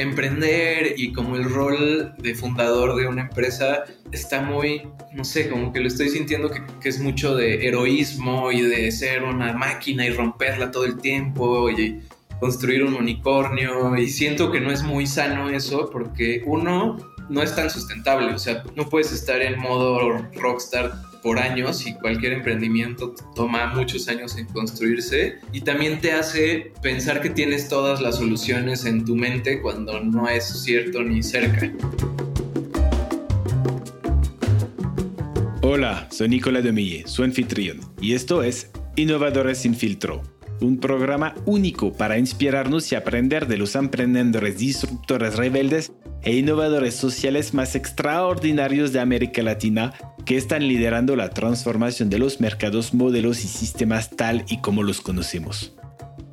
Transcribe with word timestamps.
emprender 0.00 0.94
y 0.96 1.12
como 1.12 1.36
el 1.36 1.44
rol 1.44 2.14
de 2.18 2.34
fundador 2.34 2.96
de 2.96 3.06
una 3.06 3.22
empresa 3.22 3.84
está 4.12 4.40
muy, 4.40 4.82
no 5.12 5.24
sé, 5.24 5.48
como 5.48 5.72
que 5.72 5.80
lo 5.80 5.88
estoy 5.88 6.08
sintiendo 6.08 6.50
que, 6.50 6.88
es 6.88 7.00
mucho 7.00 7.34
de 7.36 7.66
heroísmo 7.66 8.50
y 8.52 8.62
de 8.62 8.90
ser 8.92 9.22
una 9.24 9.52
máquina 9.52 10.06
y 10.06 10.10
romperla 10.10 10.70
todo 10.70 10.84
el 10.84 10.98
tiempo 10.98 11.70
y 11.70 12.00
construir 12.40 12.82
un 12.84 12.94
unicornio. 12.94 13.96
Y 13.96 14.08
siento 14.08 14.50
que 14.50 14.60
no 14.60 14.70
es 14.70 14.82
muy 14.82 15.06
sano 15.06 15.50
eso 15.50 15.90
porque 15.90 16.42
uno 16.46 16.96
no 17.28 17.42
es 17.42 17.54
tan 17.54 17.68
sustentable, 17.68 18.32
o 18.32 18.38
sea, 18.38 18.64
no 18.74 18.88
puedes 18.88 19.12
estar 19.12 19.42
en 19.42 19.60
modo 19.60 20.18
rockstar 20.34 21.07
por 21.22 21.38
años 21.38 21.86
y 21.86 21.94
cualquier 21.94 22.32
emprendimiento 22.34 23.14
toma 23.34 23.74
muchos 23.74 24.08
años 24.08 24.36
en 24.36 24.46
construirse 24.46 25.38
y 25.52 25.60
también 25.60 26.00
te 26.00 26.12
hace 26.12 26.72
pensar 26.82 27.20
que 27.20 27.30
tienes 27.30 27.68
todas 27.68 28.00
las 28.00 28.16
soluciones 28.16 28.84
en 28.84 29.04
tu 29.04 29.16
mente 29.16 29.60
cuando 29.60 30.00
no 30.00 30.28
es 30.28 30.44
cierto 30.44 31.02
ni 31.02 31.22
cerca. 31.22 31.72
Hola, 35.62 36.08
soy 36.10 36.28
Nicolás 36.28 36.64
Demille, 36.64 37.06
su 37.06 37.22
anfitrión, 37.22 37.80
y 38.00 38.14
esto 38.14 38.42
es 38.42 38.70
Innovadores 38.96 39.58
sin 39.58 39.76
filtro, 39.76 40.22
un 40.60 40.80
programa 40.80 41.34
único 41.44 41.92
para 41.92 42.18
inspirarnos 42.18 42.90
y 42.90 42.96
aprender 42.96 43.46
de 43.46 43.58
los 43.58 43.76
emprendedores 43.76 44.58
disruptores 44.58 45.36
rebeldes 45.36 45.92
e 46.22 46.36
innovadores 46.36 46.94
sociales 46.94 47.54
más 47.54 47.74
extraordinarios 47.74 48.92
de 48.92 49.00
América 49.00 49.42
Latina 49.42 49.92
que 50.24 50.36
están 50.36 50.66
liderando 50.66 51.16
la 51.16 51.30
transformación 51.30 52.10
de 52.10 52.18
los 52.18 52.40
mercados, 52.40 52.92
modelos 52.92 53.44
y 53.44 53.48
sistemas 53.48 54.10
tal 54.10 54.44
y 54.48 54.60
como 54.60 54.82
los 54.82 55.00
conocemos. 55.00 55.74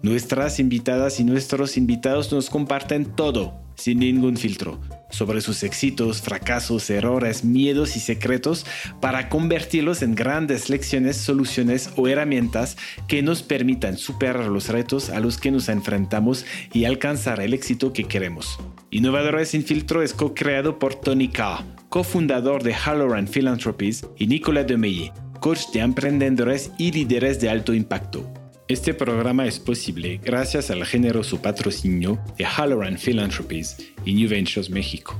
Nuestras 0.01 0.59
invitadas 0.59 1.19
y 1.19 1.23
nuestros 1.23 1.77
invitados 1.77 2.31
nos 2.31 2.49
comparten 2.49 3.05
todo, 3.15 3.53
sin 3.75 3.99
ningún 3.99 4.37
filtro, 4.37 4.79
sobre 5.09 5.41
sus 5.41 5.63
éxitos, 5.63 6.21
fracasos, 6.21 6.89
errores, 6.89 7.43
miedos 7.43 7.95
y 7.95 7.99
secretos 7.99 8.65
para 9.01 9.29
convertirlos 9.29 10.01
en 10.01 10.13
grandes 10.13 10.69
lecciones, 10.69 11.17
soluciones 11.17 11.89
o 11.95 12.07
herramientas 12.07 12.77
que 13.07 13.23
nos 13.23 13.43
permitan 13.43 13.97
superar 13.97 14.45
los 14.45 14.69
retos 14.69 15.09
a 15.09 15.19
los 15.19 15.37
que 15.37 15.51
nos 15.51 15.69
enfrentamos 15.69 16.45
y 16.73 16.85
alcanzar 16.85 17.39
el 17.39 17.53
éxito 17.53 17.93
que 17.93 18.03
queremos. 18.03 18.59
Innovadores 18.95 19.49
sin 19.49 19.65
filtro 19.65 20.01
es 20.01 20.13
co-creado 20.13 20.79
por 20.79 20.95
Tony 20.95 21.27
K., 21.27 21.65
cofundador 21.89 22.63
de 22.63 22.73
Halloran 22.73 23.27
Philanthropies, 23.27 24.07
y 24.17 24.25
Nicolas 24.25 24.67
Demeye, 24.67 25.11
coach 25.41 25.63
de 25.73 25.81
emprendedores 25.81 26.71
y 26.77 26.93
líderes 26.93 27.41
de 27.41 27.49
alto 27.49 27.73
impacto. 27.73 28.25
Este 28.69 28.93
programa 28.93 29.47
es 29.47 29.59
posible 29.59 30.21
gracias 30.23 30.71
al 30.71 30.85
generoso 30.85 31.41
patrocinio 31.41 32.17
de 32.37 32.45
Halloran 32.45 32.97
Philanthropies 32.97 33.75
y 34.05 34.13
New 34.13 34.29
Ventures 34.29 34.69
México. 34.69 35.19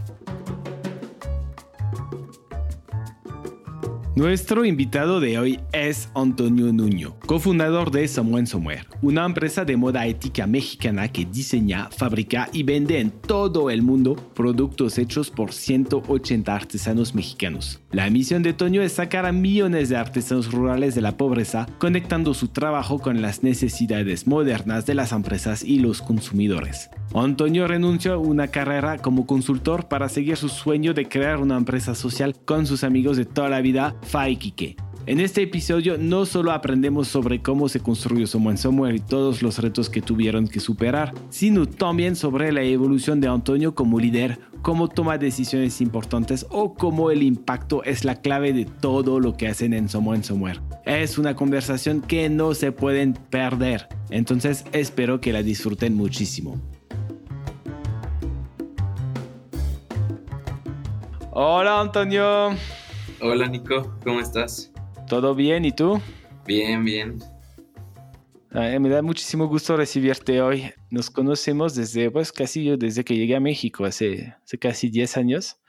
Nuestro 4.15 4.63
invitado 4.63 5.19
de 5.19 5.37
hoy 5.37 5.59
es 5.73 6.09
Antonio 6.15 6.71
Nuño, 6.71 7.17
cofundador 7.25 7.91
de 7.91 8.07
Someone 8.07 8.47
Somewhere, 8.47 8.85
una 9.01 9.25
empresa 9.25 9.65
de 9.65 9.75
moda 9.75 10.07
ética 10.07 10.47
mexicana 10.47 11.09
que 11.09 11.25
diseña, 11.25 11.89
fabrica 11.91 12.47
y 12.53 12.63
vende 12.63 13.01
en 13.01 13.11
todo 13.11 13.69
el 13.69 13.81
mundo 13.81 14.15
productos 14.33 14.97
hechos 14.99 15.31
por 15.31 15.51
180 15.51 16.55
artesanos 16.55 17.13
mexicanos. 17.13 17.81
La 17.91 18.09
misión 18.09 18.41
de 18.41 18.53
Toño 18.53 18.81
es 18.81 18.93
sacar 18.93 19.25
a 19.25 19.33
millones 19.33 19.89
de 19.89 19.97
artesanos 19.97 20.49
rurales 20.49 20.95
de 20.95 21.01
la 21.01 21.17
pobreza, 21.17 21.67
conectando 21.77 22.33
su 22.33 22.47
trabajo 22.47 22.99
con 22.99 23.21
las 23.21 23.43
necesidades 23.43 24.27
modernas 24.27 24.85
de 24.85 24.95
las 24.95 25.11
empresas 25.11 25.61
y 25.61 25.79
los 25.79 26.01
consumidores. 26.01 26.89
Antonio 27.13 27.67
renunció 27.67 28.13
a 28.13 28.17
una 28.17 28.47
carrera 28.47 28.97
como 28.97 29.25
consultor 29.25 29.87
para 29.87 30.09
seguir 30.09 30.35
su 30.35 30.49
sueño 30.49 30.93
de 30.93 31.07
crear 31.07 31.37
una 31.37 31.55
empresa 31.55 31.95
social 31.95 32.35
con 32.43 32.65
sus 32.65 32.83
amigos 32.83 33.15
de 33.15 33.25
toda 33.25 33.47
la 33.47 33.61
vida, 33.61 33.95
Faikike. 34.05 34.75
En 35.07 35.19
este 35.19 35.43
episodio 35.43 35.99
no 35.99 36.25
solo 36.25 36.51
aprendemos 36.51 37.07
sobre 37.07 37.39
cómo 37.39 37.69
se 37.69 37.79
construyó 37.79 38.25
Someone 38.25 38.57
Somewhere 38.57 38.95
y 38.95 38.99
todos 38.99 39.43
los 39.43 39.59
retos 39.59 39.87
que 39.87 40.01
tuvieron 40.01 40.47
que 40.47 40.59
superar, 40.59 41.13
sino 41.29 41.67
también 41.67 42.15
sobre 42.15 42.51
la 42.51 42.63
evolución 42.63 43.21
de 43.21 43.27
Antonio 43.27 43.75
como 43.75 43.99
líder, 43.99 44.39
cómo 44.63 44.87
toma 44.87 45.19
decisiones 45.19 45.79
importantes 45.79 46.47
o 46.49 46.73
cómo 46.73 47.11
el 47.11 47.21
impacto 47.21 47.83
es 47.83 48.03
la 48.03 48.15
clave 48.15 48.51
de 48.51 48.65
todo 48.65 49.19
lo 49.19 49.37
que 49.37 49.47
hacen 49.47 49.73
en 49.73 49.89
Someone 49.89 50.23
Somewhere. 50.23 50.59
Es 50.85 51.19
una 51.19 51.35
conversación 51.35 52.01
que 52.01 52.27
no 52.29 52.55
se 52.55 52.71
pueden 52.71 53.13
perder, 53.13 53.87
entonces 54.09 54.65
espero 54.71 55.21
que 55.21 55.33
la 55.33 55.43
disfruten 55.43 55.93
muchísimo. 55.93 56.59
Hola 61.31 61.81
Antonio. 61.81 62.55
Hola 63.27 63.47
Nico, 63.47 63.97
¿cómo 64.03 64.19
estás? 64.19 64.71
¿Todo 65.07 65.33
bien? 65.33 65.65
¿Y 65.65 65.71
tú? 65.71 65.99
Bien, 66.45 66.85
bien. 66.85 67.17
me 68.51 68.87
da 68.87 69.01
muchísimo 69.01 69.47
gusto 69.47 69.75
recibirte 69.75 70.43
hoy. 70.43 70.71
Nos 70.91 71.09
conocemos 71.09 71.73
desde, 71.73 72.11
pues 72.11 72.31
casi 72.31 72.63
yo, 72.63 72.77
desde 72.77 73.03
que 73.03 73.15
llegué 73.15 73.35
a 73.35 73.39
México, 73.39 73.83
hace, 73.83 74.35
hace 74.43 74.59
casi 74.59 74.89
10 74.91 75.17
años. 75.17 75.59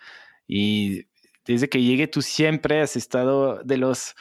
Y 0.46 1.06
desde 1.46 1.70
que 1.70 1.82
llegué 1.82 2.08
tú 2.08 2.20
siempre 2.20 2.82
has 2.82 2.94
estado 2.94 3.62
de 3.64 3.78
los, 3.78 4.14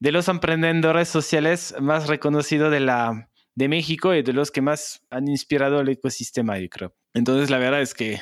de 0.00 0.10
los 0.10 0.26
emprendedores 0.26 1.08
sociales 1.08 1.76
más 1.80 2.08
reconocidos 2.08 2.72
de, 2.72 2.80
la, 2.80 3.30
de 3.54 3.68
México 3.68 4.16
y 4.16 4.22
de 4.22 4.32
los 4.32 4.50
que 4.50 4.62
más 4.62 5.00
han 5.10 5.28
inspirado 5.28 5.80
el 5.80 5.90
ecosistema, 5.90 6.58
yo 6.58 6.68
creo. 6.68 6.92
Entonces, 7.14 7.50
la 7.50 7.58
verdad 7.58 7.82
es 7.82 7.94
que 7.94 8.20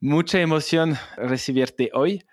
mucha 0.00 0.40
emoción 0.40 0.96
recibirte 1.16 1.90
hoy. 1.94 2.24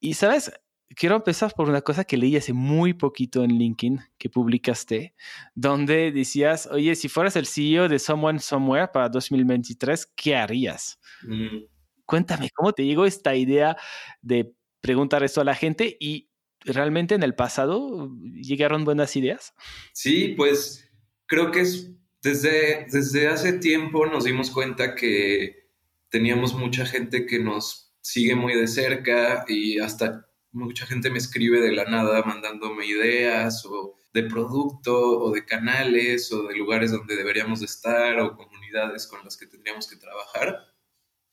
Y, 0.00 0.14
¿sabes? 0.14 0.50
Quiero 0.96 1.16
empezar 1.16 1.52
por 1.54 1.68
una 1.68 1.82
cosa 1.82 2.04
que 2.04 2.16
leí 2.16 2.36
hace 2.36 2.52
muy 2.52 2.94
poquito 2.94 3.44
en 3.44 3.58
LinkedIn 3.58 4.00
que 4.18 4.28
publicaste, 4.28 5.14
donde 5.54 6.10
decías, 6.10 6.66
oye, 6.66 6.96
si 6.96 7.08
fueras 7.08 7.36
el 7.36 7.46
CEO 7.46 7.88
de 7.88 7.98
Someone 7.98 8.40
Somewhere 8.40 8.88
para 8.92 9.08
2023, 9.08 10.06
¿qué 10.16 10.34
harías? 10.34 10.98
Mm. 11.22 11.64
Cuéntame, 12.04 12.50
¿cómo 12.52 12.72
te 12.72 12.84
llegó 12.84 13.06
esta 13.06 13.36
idea 13.36 13.76
de 14.20 14.52
preguntar 14.80 15.22
esto 15.22 15.40
a 15.40 15.44
la 15.44 15.54
gente 15.54 15.96
y 16.00 16.28
realmente 16.60 17.14
en 17.14 17.22
el 17.22 17.34
pasado 17.34 18.12
llegaron 18.20 18.84
buenas 18.84 19.14
ideas? 19.14 19.54
Sí, 19.92 20.34
pues 20.36 20.90
creo 21.26 21.52
que 21.52 21.60
es 21.60 21.92
desde, 22.22 22.86
desde 22.90 23.28
hace 23.28 23.54
tiempo 23.54 24.06
nos 24.06 24.24
dimos 24.24 24.50
cuenta 24.50 24.94
que 24.94 25.68
teníamos 26.10 26.54
mucha 26.54 26.84
gente 26.84 27.26
que 27.26 27.38
nos 27.38 27.94
sigue 28.02 28.34
muy 28.34 28.54
de 28.54 28.66
cerca 28.66 29.44
y 29.48 29.78
hasta 29.78 30.26
mucha 30.52 30.86
gente 30.86 31.10
me 31.10 31.18
escribe 31.18 31.60
de 31.60 31.72
la 31.72 31.84
nada 31.84 32.22
mandándome 32.22 32.86
ideas 32.86 33.64
o 33.66 33.96
de 34.12 34.24
producto 34.24 34.98
o 34.98 35.32
de 35.32 35.44
canales 35.44 36.32
o 36.32 36.48
de 36.48 36.56
lugares 36.56 36.90
donde 36.90 37.16
deberíamos 37.16 37.62
estar 37.62 38.18
o 38.20 38.36
comunidades 38.36 39.06
con 39.06 39.24
las 39.24 39.36
que 39.36 39.46
tendríamos 39.46 39.88
que 39.88 39.96
trabajar. 39.96 40.56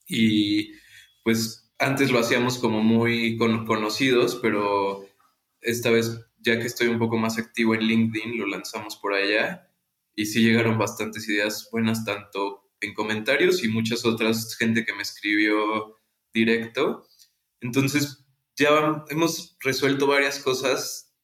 Y 0.07 0.73
pues 1.23 1.71
antes 1.79 2.11
lo 2.11 2.19
hacíamos 2.19 2.59
como 2.59 2.83
muy 2.83 3.37
conocidos, 3.37 4.39
pero 4.41 5.05
esta 5.61 5.91
vez 5.91 6.19
ya 6.39 6.59
que 6.59 6.67
estoy 6.67 6.87
un 6.87 6.99
poco 6.99 7.17
más 7.17 7.37
activo 7.37 7.75
en 7.75 7.81
LinkedIn, 7.81 8.37
lo 8.37 8.47
lanzamos 8.47 8.95
por 8.95 9.13
allá 9.13 9.69
y 10.15 10.25
sí 10.25 10.41
llegaron 10.41 10.77
bastantes 10.77 11.27
ideas 11.27 11.69
buenas, 11.71 12.05
tanto 12.05 12.71
en 12.79 12.93
comentarios 12.93 13.63
y 13.63 13.67
muchas 13.67 14.05
otras, 14.05 14.55
gente 14.55 14.85
que 14.85 14.93
me 14.93 15.01
escribió 15.01 15.97
directo. 16.33 17.07
Entonces, 17.59 18.26
ya 18.57 19.05
hemos 19.09 19.57
resuelto 19.61 20.07
varias 20.07 20.39
cosas 20.39 21.15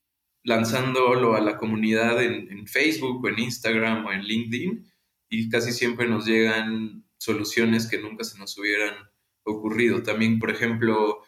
lanzándolo 0.43 1.35
a 1.35 1.41
la 1.41 1.57
comunidad 1.57 2.21
en, 2.21 2.67
Facebook 2.67 3.23
o 3.23 3.29
en 3.29 3.39
Instagram 3.39 4.05
o 4.05 4.11
en 4.11 4.23
LinkedIn 4.23 4.91
y 5.29 5.49
casi 5.49 5.71
siempre 5.71 6.07
nos 6.07 6.25
llegan 6.25 7.05
soluciones 7.17 7.87
que 7.87 7.97
nunca 7.97 8.23
se 8.23 8.37
nos 8.37 8.57
hubieran 8.57 8.93
ocurrido. 9.43 10.03
También, 10.03 10.39
por 10.39 10.51
ejemplo, 10.51 11.21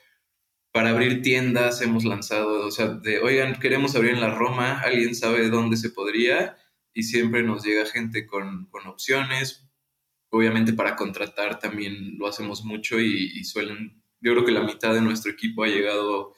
para 0.71 0.89
abrir 0.89 1.21
tiendas 1.21 1.81
hemos 1.81 2.05
lanzado, 2.05 2.67
o 2.67 2.71
sea, 2.71 2.87
de, 2.87 3.19
oigan, 3.19 3.59
queremos 3.59 3.95
abrir 3.95 4.11
en 4.11 4.21
la 4.21 4.33
Roma, 4.33 4.79
¿alguien 4.81 5.15
sabe 5.15 5.49
dónde 5.49 5.77
se 5.77 5.89
podría? 5.89 6.57
y 6.95 7.03
siempre 7.03 7.43
nos 7.43 7.63
llega 7.63 7.85
gente 7.85 8.25
con, 8.25 8.69
opciones. 8.87 9.67
Obviamente 10.29 10.73
para 10.73 10.95
contratar 10.95 11.59
también 11.59 12.17
lo 12.17 12.27
hacemos 12.27 12.63
mucho 12.63 12.99
y, 12.99 13.43
suelen, 13.43 14.01
yo 14.25 14.31
creo 14.31 14.43
que 14.43 14.51
la 14.51 14.63
mitad 14.63 14.91
de 14.91 15.01
nuestro 15.01 15.31
equipo 15.31 15.63
ha 15.63 15.67
llegado 15.67 16.33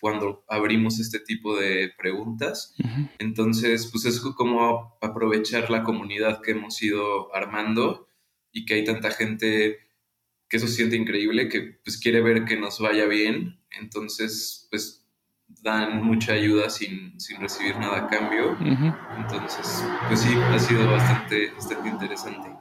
cuando 0.00 0.42
abrimos 0.48 0.98
este 0.98 1.20
tipo 1.20 1.54
de 1.54 1.92
preguntas. 1.98 2.74
Entonces, 3.18 3.88
pues 3.92 4.06
es 4.06 4.20
como 4.20 4.96
aprovechar 5.02 5.70
la 5.70 5.82
comunidad 5.82 6.40
que 6.40 6.52
hemos 6.52 6.82
ido 6.82 7.34
armando 7.34 8.08
y 8.52 8.64
que 8.64 8.74
hay 8.74 8.84
tanta 8.84 9.10
gente 9.10 9.80
que 10.48 10.56
eso 10.56 10.66
siente 10.66 10.96
increíble, 10.96 11.48
que 11.50 11.78
pues 11.84 11.98
quiere 11.98 12.22
ver 12.22 12.46
que 12.46 12.56
nos 12.56 12.80
vaya 12.80 13.04
bien. 13.04 13.60
Entonces, 13.78 14.66
pues 14.70 15.06
dan 15.62 16.02
mucha 16.02 16.32
ayuda 16.32 16.70
sin, 16.70 17.20
sin 17.20 17.38
recibir 17.38 17.76
nada 17.76 17.98
a 17.98 18.08
cambio. 18.08 18.56
Entonces, 19.18 19.84
pues 20.08 20.20
sí, 20.20 20.34
ha 20.34 20.58
sido 20.58 20.90
bastante, 20.90 21.50
bastante 21.50 21.88
interesante. 21.90 22.55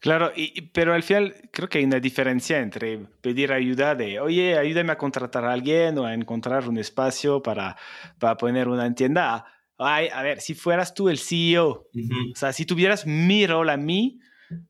Claro, 0.00 0.32
y, 0.34 0.62
pero 0.62 0.94
al 0.94 1.02
final 1.02 1.34
creo 1.52 1.68
que 1.68 1.78
hay 1.78 1.84
una 1.84 2.00
diferencia 2.00 2.58
entre 2.58 2.98
pedir 3.20 3.52
ayuda 3.52 3.94
de, 3.94 4.20
oye, 4.20 4.58
ayúdame 4.58 4.92
a 4.92 4.98
contratar 4.98 5.44
a 5.44 5.52
alguien 5.52 5.98
o 5.98 6.04
a 6.04 6.14
encontrar 6.14 6.68
un 6.68 6.78
espacio 6.78 7.42
para, 7.42 7.76
para 8.18 8.36
poner 8.36 8.68
una 8.68 8.92
tienda. 8.94 9.44
Ay, 9.78 10.08
a 10.12 10.22
ver, 10.22 10.40
si 10.40 10.54
fueras 10.54 10.94
tú 10.94 11.08
el 11.08 11.18
CEO, 11.18 11.88
o 12.32 12.36
sea, 12.36 12.52
si 12.52 12.66
tuvieras 12.66 13.06
mi 13.06 13.46
rol 13.46 13.70
a 13.70 13.76
mí 13.76 14.18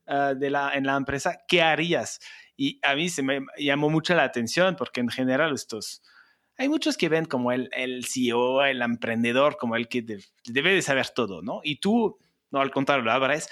ah, 0.06 0.34
de 0.34 0.50
la, 0.50 0.72
en 0.75 0.84
la 0.87 0.96
empresa, 0.96 1.38
¿qué 1.49 1.62
harías? 1.62 2.20
Y 2.56 2.81
a 2.82 2.94
mí 2.94 3.08
se 3.08 3.22
me 3.22 3.40
llamó 3.56 3.88
mucho 3.88 4.14
la 4.14 4.25
atención 4.25 4.76
porque 4.76 5.00
en 5.00 5.08
general 5.08 5.54
estos, 5.54 6.02
hay 6.58 6.69
muchos 6.69 6.96
que 6.96 7.08
ven 7.08 7.25
como 7.25 7.52
el, 7.52 7.70
el 7.72 8.04
CEO, 8.04 8.64
el 8.64 8.82
emprendedor, 8.82 9.56
como 9.56 9.76
el 9.76 9.88
que 9.88 10.04
debe 10.44 10.75
de 10.75 10.82
saber 10.82 11.08
todo, 11.11 11.40
¿no? 11.40 11.61
Y 11.62 11.76
tú, 11.76 12.19
no, 12.50 12.61
al 12.61 12.72
contrario, 12.72 13.11
abres, 13.11 13.49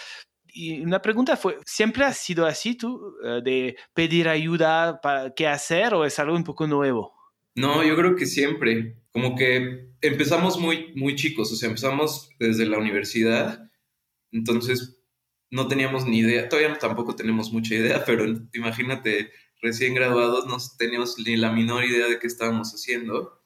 y 0.57 0.81
una 0.81 1.03
pregunta 1.03 1.37
fue, 1.37 1.59
¿siempre 1.67 2.05
has 2.05 2.17
sido 2.17 2.47
así 2.47 2.75
tú, 2.75 3.15
eh, 3.23 3.43
de 3.45 3.77
pedir 3.93 4.27
ayuda 4.27 5.01
para 5.03 5.35
qué 5.35 5.47
hacer 5.47 5.93
o 5.93 6.07
es 6.07 6.19
algo 6.19 6.35
un 6.35 6.45
poco 6.45 6.67
nuevo? 6.67 7.13
No, 7.55 7.85
yo 7.85 7.95
creo 7.95 8.17
que 8.17 8.25
siempre, 8.25 8.97
como 9.11 9.37
que 9.37 9.91
empezamos 10.01 10.59
muy, 10.59 10.95
muy 10.95 11.15
chicos, 11.15 11.53
o 11.53 11.57
sea, 11.57 11.69
empezamos 11.69 12.31
desde 12.39 12.65
la 12.65 12.79
universidad, 12.79 13.71
entonces 14.33 15.03
no 15.51 15.69
teníamos 15.69 16.07
ni 16.07 16.21
idea, 16.21 16.49
todavía 16.49 16.79
tampoco 16.79 17.15
tenemos 17.15 17.53
mucha 17.53 17.75
idea, 17.75 18.03
pero 18.07 18.25
imagínate, 18.55 19.31
recién 19.61 19.95
graduados 19.95 20.47
no 20.47 20.57
teníamos 20.79 21.19
ni 21.19 21.37
la 21.37 21.53
menor 21.53 21.85
idea 21.85 22.09
de 22.09 22.19
qué 22.19 22.27
estábamos 22.27 22.73
haciendo, 22.73 23.43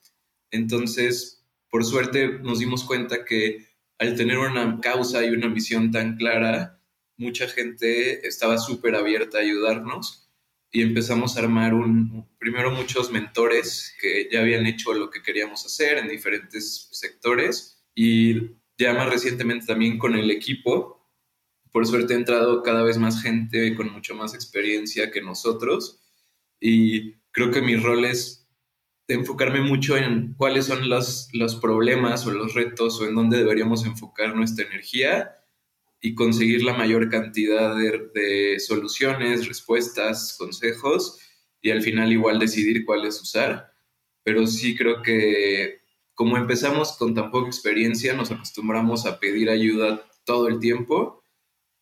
entonces, 0.53 1.45
por 1.71 1.85
suerte 1.85 2.39
nos 2.39 2.61
dimos 2.61 2.85
cuenta 2.85 3.25
que 3.25 3.67
al 3.99 4.17
tener 4.17 4.39
una 4.39 4.81
causa 4.81 5.25
y 5.25 5.31
una 5.31 5.49
misión 5.49 5.91
tan 5.91 6.17
clara, 6.17 6.80
mucha 7.21 7.47
gente 7.49 8.27
estaba 8.27 8.57
súper 8.57 8.95
abierta 8.95 9.39
a 9.39 9.43
ayudarnos 9.43 10.31
y 10.73 10.81
empezamos 10.81 11.37
a 11.37 11.41
armar 11.41 11.75
un, 11.75 12.27
primero 12.39 12.71
muchos 12.71 13.13
mentores 13.13 13.95
que 14.01 14.29
ya 14.33 14.41
habían 14.41 14.65
hecho 14.67 14.95
lo 14.95 15.11
que 15.11 15.23
queríamos 15.23 15.67
hacer 15.67 15.99
en 15.99 16.09
diferentes 16.09 16.89
sectores 16.93 17.85
y 17.95 18.53
ya 18.79 18.95
más 18.95 19.11
recientemente 19.11 19.67
también 19.67 19.99
con 19.99 20.15
el 20.15 20.31
equipo. 20.31 21.07
Por 21.71 21.87
suerte 21.87 22.15
ha 22.15 22.17
entrado 22.17 22.63
cada 22.63 22.83
vez 22.83 22.97
más 22.97 23.23
gente 23.23 23.77
con 23.77 23.93
mucho 23.93 24.15
más 24.15 24.35
experiencia 24.35 25.11
que 25.11 25.21
nosotros 25.21 26.01
y 26.59 27.17
creo 27.33 27.51
que 27.51 27.61
mi 27.61 27.77
rol 27.77 28.07
es 28.07 28.49
enfocarme 29.09 29.61
mucho 29.61 29.99
en 29.99 30.33
cuáles 30.35 30.67
son 30.67 30.89
los, 30.89 31.29
los 31.35 31.57
problemas 31.57 32.27
o 32.27 32.31
los 32.31 32.55
retos 32.55 32.99
o 32.99 33.07
en 33.07 33.15
dónde 33.15 33.37
deberíamos 33.37 33.85
enfocar 33.85 34.35
nuestra 34.35 34.65
energía 34.67 35.37
y 36.01 36.15
conseguir 36.15 36.63
la 36.65 36.75
mayor 36.75 37.11
cantidad 37.11 37.77
de, 37.77 38.59
soluciones, 38.59 39.47
respuestas, 39.47 40.35
consejos 40.39 41.19
y 41.61 41.71
al 41.71 41.83
final 41.83 42.13
igual 42.13 42.39
decidir 42.39 42.85
cuáles 42.85 43.21
usar. 43.21 43.73
Pero 44.23 44.47
sí 44.47 44.77
creo 44.77 45.03
que 45.03 45.81
como 46.15 46.37
empezamos 46.37 46.97
con 46.99 47.15
tan 47.15 47.31
poca 47.31 47.49
experiencia, 47.49 48.15
nos 48.15 48.31
acostumbramos 48.31 49.07
a 49.07 49.19
pedir 49.19 49.51
ayuda 49.51 50.05
todo 50.25 50.49
el 50.49 50.59
tiempo 50.59 51.23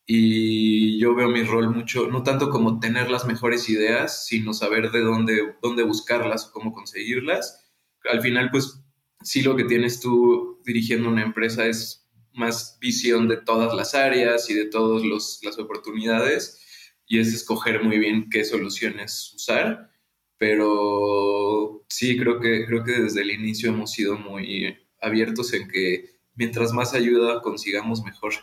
y 0.07 0.99
yo 0.99 1.15
veo 1.15 1.29
mi 1.29 1.43
rol 1.43 1.69
mucho, 1.75 2.09
no 2.09 2.23
tanto 2.23 2.49
como 2.49 2.81
tener 2.81 3.11
las 3.11 3.27
mejores 3.27 3.69
ideas, 3.69 4.27
sino 4.27 4.55
saber 4.55 4.91
de 4.91 5.01
dónde, 5.01 5.55
dónde 5.61 5.83
buscarlas 5.83 6.47
o 6.47 6.53
cómo 6.53 6.73
conseguirlas. 6.73 7.69
Al 8.11 8.23
final, 8.23 8.51
pues 8.51 8.81
sí 9.23 9.43
lo 9.43 9.55
que 9.55 9.65
tienes 9.65 10.01
tú 10.01 10.61
dirigiendo 10.65 11.09
una 11.09 11.23
empresa 11.23 11.67
es 11.67 12.08
más 12.35 12.79
visión 12.81 13.29
de 13.29 13.37
todas 13.39 13.75
las 13.75 13.95
áreas 13.95 14.49
y 14.51 14.55
de 14.55 14.67
todas 14.67 15.03
las 15.43 15.59
oportunidades 15.59 16.65
y 17.07 17.19
es 17.19 17.33
escoger 17.33 17.83
muy 17.83 17.99
bien 17.99 18.29
qué 18.31 18.45
soluciones 18.45 19.33
usar. 19.35 19.91
Pero 20.37 21.85
sí, 21.89 22.17
creo 22.17 22.39
que, 22.41 22.67
creo 22.67 22.85
que 22.85 22.93
desde 22.93 23.23
el 23.23 23.31
inicio 23.31 23.71
hemos 23.71 23.93
sido 23.93 24.17
muy 24.17 24.77
abiertos 25.01 25.53
en 25.55 25.69
que 25.69 26.11
mientras 26.35 26.73
más 26.73 26.95
ayuda 26.95 27.41
consigamos 27.43 28.05
mejor. 28.05 28.35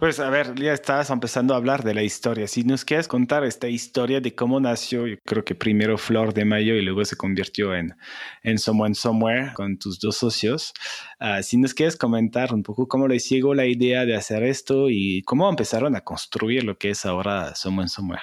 Pues 0.00 0.18
a 0.18 0.30
ver, 0.30 0.56
ya 0.56 0.72
estabas 0.72 1.10
empezando 1.10 1.54
a 1.54 1.58
hablar 1.58 1.84
de 1.84 1.94
la 1.94 2.02
historia. 2.02 2.48
Si 2.48 2.64
nos 2.64 2.84
quieres 2.84 3.06
contar 3.06 3.44
esta 3.44 3.68
historia 3.68 4.20
de 4.20 4.34
cómo 4.34 4.58
nació, 4.58 5.06
yo 5.06 5.16
creo 5.24 5.44
que 5.44 5.54
primero 5.54 5.96
Flor 5.96 6.34
de 6.34 6.44
Mayo 6.44 6.74
y 6.74 6.82
luego 6.82 7.04
se 7.04 7.16
convirtió 7.16 7.72
en, 7.74 7.94
en 8.42 8.58
Someone 8.58 8.96
Somewhere 8.96 9.52
con 9.54 9.78
tus 9.78 10.00
dos 10.00 10.16
socios. 10.16 10.72
Ah, 11.20 11.42
si 11.44 11.56
nos 11.56 11.72
quieres 11.72 11.96
comentar 11.96 12.52
un 12.52 12.64
poco 12.64 12.88
cómo 12.88 13.06
les 13.06 13.28
llegó 13.28 13.54
la 13.54 13.66
idea 13.66 14.04
de 14.04 14.16
hacer 14.16 14.42
esto 14.42 14.90
y 14.90 15.22
cómo 15.22 15.48
empezaron 15.48 15.94
a 15.94 16.00
construir 16.00 16.64
lo 16.64 16.76
que 16.76 16.90
es 16.90 17.06
ahora 17.06 17.54
Someone 17.54 17.88
Somewhere. 17.88 18.22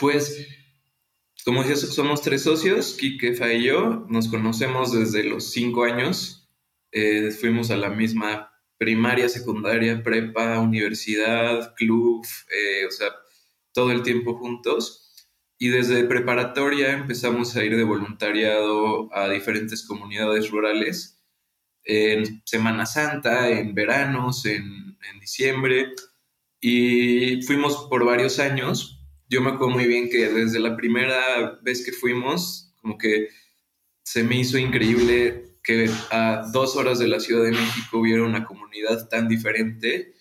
Pues, 0.00 0.48
como 1.44 1.62
somos 1.62 2.22
tres 2.22 2.42
socios, 2.42 2.96
Kike, 2.98 3.34
Fa 3.34 3.52
y 3.52 3.64
yo. 3.64 4.04
Nos 4.08 4.26
conocemos 4.26 4.92
desde 4.92 5.22
los 5.22 5.52
cinco 5.52 5.84
años. 5.84 6.48
Eh, 6.90 7.30
fuimos 7.30 7.70
a 7.70 7.76
la 7.76 7.90
misma 7.90 8.50
primaria, 8.78 9.28
secundaria, 9.28 10.02
prepa, 10.02 10.60
universidad, 10.60 11.74
club, 11.74 12.24
eh, 12.50 12.86
o 12.86 12.90
sea, 12.90 13.08
todo 13.72 13.90
el 13.92 14.02
tiempo 14.02 14.38
juntos. 14.38 15.04
Y 15.58 15.68
desde 15.68 16.04
preparatoria 16.04 16.92
empezamos 16.92 17.56
a 17.56 17.64
ir 17.64 17.76
de 17.76 17.82
voluntariado 17.82 19.12
a 19.14 19.28
diferentes 19.28 19.84
comunidades 19.86 20.50
rurales, 20.50 21.20
en 21.84 22.42
Semana 22.44 22.86
Santa, 22.86 23.48
en 23.50 23.74
veranos, 23.74 24.44
en, 24.44 24.98
en 25.10 25.20
diciembre, 25.20 25.94
y 26.60 27.42
fuimos 27.42 27.86
por 27.88 28.04
varios 28.04 28.38
años. 28.38 29.00
Yo 29.28 29.40
me 29.40 29.50
acuerdo 29.50 29.74
muy 29.74 29.86
bien 29.86 30.08
que 30.10 30.28
desde 30.28 30.60
la 30.60 30.76
primera 30.76 31.58
vez 31.62 31.84
que 31.84 31.92
fuimos, 31.92 32.74
como 32.80 32.98
que 32.98 33.28
se 34.02 34.22
me 34.22 34.38
hizo 34.38 34.58
increíble 34.58 35.47
que 35.68 35.90
a 36.10 36.48
dos 36.50 36.76
horas 36.76 36.98
de 36.98 37.08
la 37.08 37.20
Ciudad 37.20 37.44
de 37.44 37.50
México 37.50 37.98
hubiera 37.98 38.22
una 38.22 38.46
comunidad 38.46 39.06
tan 39.10 39.28
diferente, 39.28 40.14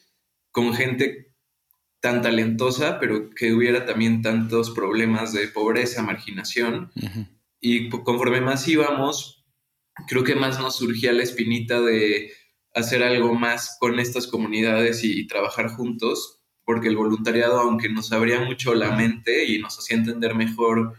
con 0.52 0.74
gente 0.74 1.32
tan 2.02 2.22
talentosa, 2.22 3.00
pero 3.00 3.30
que 3.30 3.54
hubiera 3.54 3.86
también 3.86 4.22
tantos 4.22 4.72
problemas 4.72 5.32
de 5.32 5.48
pobreza, 5.48 6.04
marginación. 6.04 6.92
Y 7.62 7.88
conforme 7.88 8.42
más 8.42 8.68
íbamos, 8.68 9.46
creo 10.10 10.26
que 10.26 10.36
más 10.36 10.60
nos 10.60 10.76
surgía 10.76 11.14
la 11.14 11.24
espinita 11.24 11.80
de 11.80 12.34
hacer 12.76 13.02
algo 13.02 13.34
más 13.34 13.78
con 13.80 14.02
estas 14.02 14.28
comunidades 14.28 15.06
y, 15.06 15.28
trabajar 15.28 15.70
juntos, 15.70 16.42
porque 16.66 16.90
el 16.90 16.98
voluntariado, 16.98 17.62
aunque 17.62 17.88
nos 17.88 18.12
abría 18.12 18.42
mucho 18.42 18.76
la 18.76 18.92
mente 18.92 19.46
y 19.46 19.60
nos 19.60 19.80
hacía 19.80 19.96
entender 19.96 20.36
mejor 20.36 20.96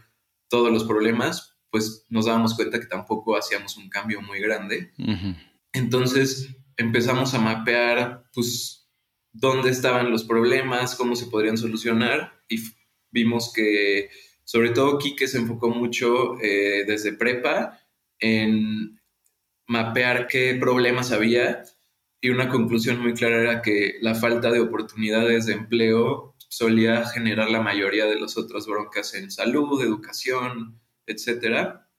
todos 0.47 0.73
los 0.73 0.85
problemas, 0.85 1.58
pues 1.71 2.05
nos 2.09 2.25
dábamos 2.25 2.55
cuenta 2.55 2.79
que 2.79 2.87
tampoco 2.87 3.37
hacíamos 3.37 3.77
un 3.77 3.89
cambio 3.89 4.21
muy 4.21 4.39
grande. 4.39 4.91
Entonces 5.73 6.49
empezamos 6.77 7.33
a 7.33 7.39
mapear, 7.39 8.23
pues, 8.33 8.89
dónde 9.31 9.69
estaban 9.69 10.11
los 10.11 10.23
problemas, 10.23 10.95
cómo 10.95 11.15
se 11.15 11.27
podrían 11.27 11.57
solucionar 11.57 12.41
y 12.47 12.57
vimos 13.11 13.51
que, 13.53 14.09
sobre 14.43 14.71
todo, 14.71 14.97
Quique 14.97 15.27
se 15.27 15.37
enfocó 15.37 15.69
mucho 15.69 16.39
eh, 16.41 16.83
desde 16.87 17.13
prepa 17.13 17.79
en 18.19 18.99
mapear 19.67 20.27
qué 20.27 20.55
problemas 20.59 21.11
había 21.11 21.63
y 22.21 22.29
una 22.29 22.49
conclusión 22.49 22.99
muy 22.99 23.13
clara 23.13 23.41
era 23.41 23.61
que 23.61 23.95
la 24.01 24.15
falta 24.15 24.51
de 24.51 24.59
oportunidades 24.59 25.45
de 25.45 25.53
empleo 25.53 26.35
solía 26.49 27.05
generar 27.05 27.49
la 27.49 27.61
mayoría 27.61 28.05
de 28.07 28.19
las 28.19 28.37
otras 28.37 28.65
broncas 28.65 29.13
en 29.13 29.31
salud, 29.31 29.81
educación, 29.81 30.79
etcétera. 31.09 31.89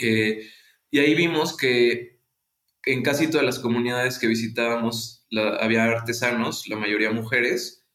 Eh, 0.00 0.46
y 0.90 0.98
ahí 0.98 1.14
vimos 1.14 1.56
que 1.56 2.20
en 2.84 3.02
casi 3.02 3.30
todas 3.30 3.44
las 3.44 3.58
comunidades 3.58 4.18
que 4.18 4.26
visitábamos 4.26 5.26
había 5.60 5.84
artesanos, 5.84 6.68
la 6.68 6.76
mayoría 6.76 7.10
mujeres, 7.10 7.86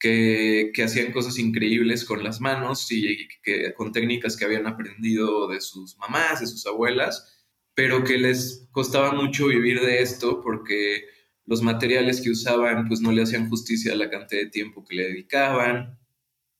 que, 0.00 0.72
hacían 0.82 1.12
cosas 1.12 1.38
increíbles 1.38 2.04
con 2.04 2.24
las 2.24 2.40
manos 2.40 2.90
y 2.90 3.28
que, 3.42 3.74
con 3.74 3.92
técnicas 3.92 4.36
que 4.36 4.46
habían 4.46 4.66
aprendido 4.66 5.46
de 5.48 5.60
sus 5.60 5.96
mamás, 5.98 6.40
de 6.40 6.46
sus 6.46 6.66
abuelas, 6.66 7.44
pero 7.74 8.02
que 8.02 8.18
les 8.18 8.66
costaba 8.72 9.12
mucho 9.12 9.46
vivir 9.46 9.80
de 9.80 10.02
esto 10.02 10.40
porque 10.40 11.04
los 11.46 11.62
materiales 11.62 12.20
que 12.20 12.30
usaban 12.30 12.88
pues 12.88 13.00
no 13.00 13.12
le 13.12 13.22
hacían 13.22 13.48
justicia 13.48 13.92
a 13.92 13.96
la 13.96 14.10
cantidad 14.10 14.40
de 14.40 14.50
tiempo 14.50 14.84
que 14.84 14.96
le 14.96 15.04
dedicaban, 15.04 15.98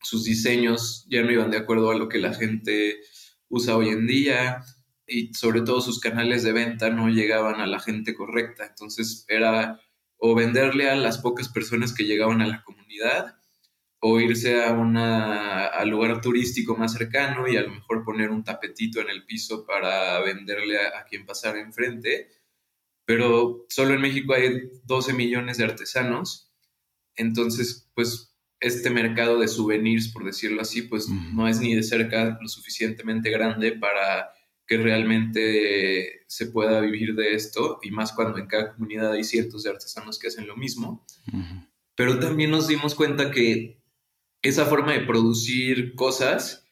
sus 0.03 0.25
diseños 0.25 1.07
ya 1.09 1.23
no 1.23 1.33
iban 1.33 1.51
de 1.51 1.59
acuerdo 1.59 1.91
a 1.91 1.97
lo 1.97 2.09
que 2.09 2.19
la 2.19 2.35
gente 2.35 3.01
usa 3.51 3.77
hoy 3.77 3.91
en 3.91 4.07
día 4.07 4.65
y 5.07 5.35
sobre 5.35 5.63
todo 5.63 5.83
sus 5.83 6.01
canales 6.01 6.43
de 6.45 6.53
venta 6.53 6.91
no 6.91 7.09
llegaban 7.11 7.61
a 7.61 7.67
la 7.67 7.81
gente 7.81 8.15
correcta. 8.15 8.67
Entonces 8.67 9.27
era 9.29 9.81
o 10.19 10.35
venderle 10.35 10.91
a 10.91 10.97
las 10.97 11.19
pocas 11.19 11.49
personas 11.51 11.95
que 11.95 12.05
llegaban 12.05 12.43
a 12.43 12.47
la 12.49 12.63
comunidad 12.65 13.37
o 14.01 14.21
irse 14.21 14.65
a 14.65 14.73
una 14.73 15.67
al 15.67 15.89
lugar 15.91 16.21
turístico 16.23 16.77
más 16.77 16.95
cercano 16.95 17.49
y 17.49 17.57
a 17.57 17.63
lo 17.63 17.71
mejor 17.71 18.05
poner 18.05 18.31
un 18.31 18.45
tapetito 18.45 19.01
en 19.01 19.11
el 19.11 19.27
piso 19.27 19.67
para 19.67 20.21
venderle 20.23 20.79
a, 20.79 21.01
a 21.01 21.05
quien 21.05 21.27
pasara 21.27 21.61
enfrente. 21.61 22.31
Pero 23.07 23.67
solo 23.69 23.95
en 23.95 24.01
México 24.03 24.35
hay 24.35 24.71
12 24.85 25.13
millones 25.15 25.59
de 25.59 25.65
artesanos 25.65 26.53
Entonces, 27.17 27.91
pues 27.95 28.30
este 28.61 28.91
mercado 28.91 29.39
de 29.39 29.49
souvenirs, 29.49 30.09
por 30.09 30.25
decirlo 30.25 30.61
así, 30.61 30.83
pues 30.83 31.09
no 31.09 31.49
es 31.49 31.61
ni 31.61 31.75
de 31.75 31.83
cerca 31.83 32.39
lo 32.41 32.49
suficientemente 32.49 33.31
grande 33.31 33.73
para 33.73 34.31
que 34.67 34.77
realmente 34.77 36.23
se 36.29 36.47
pueda 36.47 36.81
vivir 36.81 37.15
de 37.17 37.35
esto, 37.35 37.81
y 37.83 37.91
más 37.91 38.13
cuando 38.13 38.39
en 38.39 38.47
cada 38.47 38.73
comunidad 38.73 39.13
hay 39.13 39.25
cientos 39.25 39.65
de 39.65 39.71
artesanos 39.71 40.19
que 40.19 40.29
hacen 40.29 40.47
lo 40.47 40.57
mismo. 40.57 41.05
Pero 41.97 42.21
también 42.21 42.51
nos 42.51 42.69
dimos 42.69 42.95
cuenta 42.95 43.31
que 43.31 43.81
esa 44.43 44.67
forma 44.67 44.93
de 44.93 45.01
producir 45.01 45.95
cosas 45.95 46.67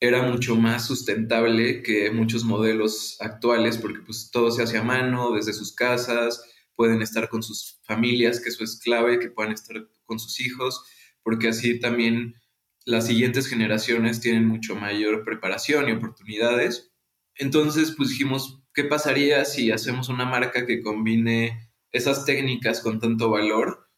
era 0.00 0.22
mucho 0.22 0.54
más 0.56 0.86
sustentable 0.86 1.82
que 1.82 2.10
muchos 2.10 2.44
modelos 2.44 3.16
actuales, 3.20 3.78
porque 3.78 4.00
pues 4.00 4.30
todo 4.30 4.50
se 4.50 4.62
hace 4.62 4.78
a 4.78 4.82
mano, 4.82 5.32
desde 5.32 5.54
sus 5.54 5.74
casas, 5.74 6.44
pueden 6.76 7.02
estar 7.02 7.28
con 7.28 7.42
sus 7.42 7.80
familias, 7.82 8.40
que 8.40 8.50
eso 8.50 8.62
es 8.62 8.78
clave, 8.78 9.18
que 9.18 9.30
puedan 9.30 9.52
estar 9.52 9.88
con 10.04 10.18
sus 10.18 10.38
hijos, 10.40 10.84
porque 11.24 11.48
así 11.48 11.80
también 11.80 12.36
las 12.84 13.06
siguientes 13.06 13.48
generaciones 13.48 14.20
tienen 14.20 14.46
mucho 14.46 14.76
mayor 14.76 15.24
preparación 15.24 15.88
y 15.88 15.92
oportunidades. 15.92 16.92
Entonces, 17.34 17.94
pues 17.96 18.10
dijimos, 18.10 18.62
¿qué 18.72 18.84
pasaría 18.84 19.44
si 19.44 19.72
hacemos 19.72 20.08
una 20.08 20.26
marca 20.26 20.66
que 20.66 20.82
combine 20.82 21.70
esas 21.90 22.24
técnicas 22.24 22.80
con 22.80 23.00
tanto 23.00 23.30
valor 23.30 23.88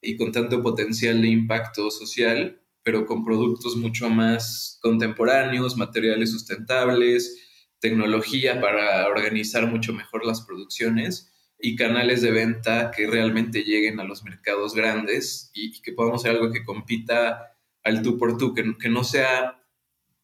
y 0.00 0.16
con 0.16 0.32
tanto 0.32 0.62
potencial 0.62 1.20
de 1.20 1.28
impacto 1.28 1.90
social, 1.90 2.62
pero 2.82 3.04
con 3.04 3.24
productos 3.24 3.76
mucho 3.76 4.08
más 4.08 4.78
contemporáneos, 4.80 5.76
materiales 5.76 6.30
sustentables, 6.30 7.36
tecnología 7.80 8.60
para 8.60 9.08
organizar 9.08 9.66
mucho 9.66 9.92
mejor 9.92 10.24
las 10.24 10.42
producciones 10.42 11.32
y 11.58 11.76
canales 11.76 12.22
de 12.22 12.30
venta 12.30 12.90
que 12.90 13.06
realmente 13.06 13.62
lleguen 13.62 14.00
a 14.00 14.04
los 14.04 14.24
mercados 14.24 14.74
grandes 14.74 15.50
y, 15.54 15.80
que 15.80 15.92
podamos 15.92 16.22
hacer 16.22 16.36
algo 16.36 16.52
que 16.52 16.64
compita 16.64 17.56
al 17.82 18.02
tú 18.02 18.18
por 18.18 18.36
tú, 18.36 18.52
que, 18.54 18.76
que 18.78 18.88
no 18.88 19.04
sea 19.04 19.56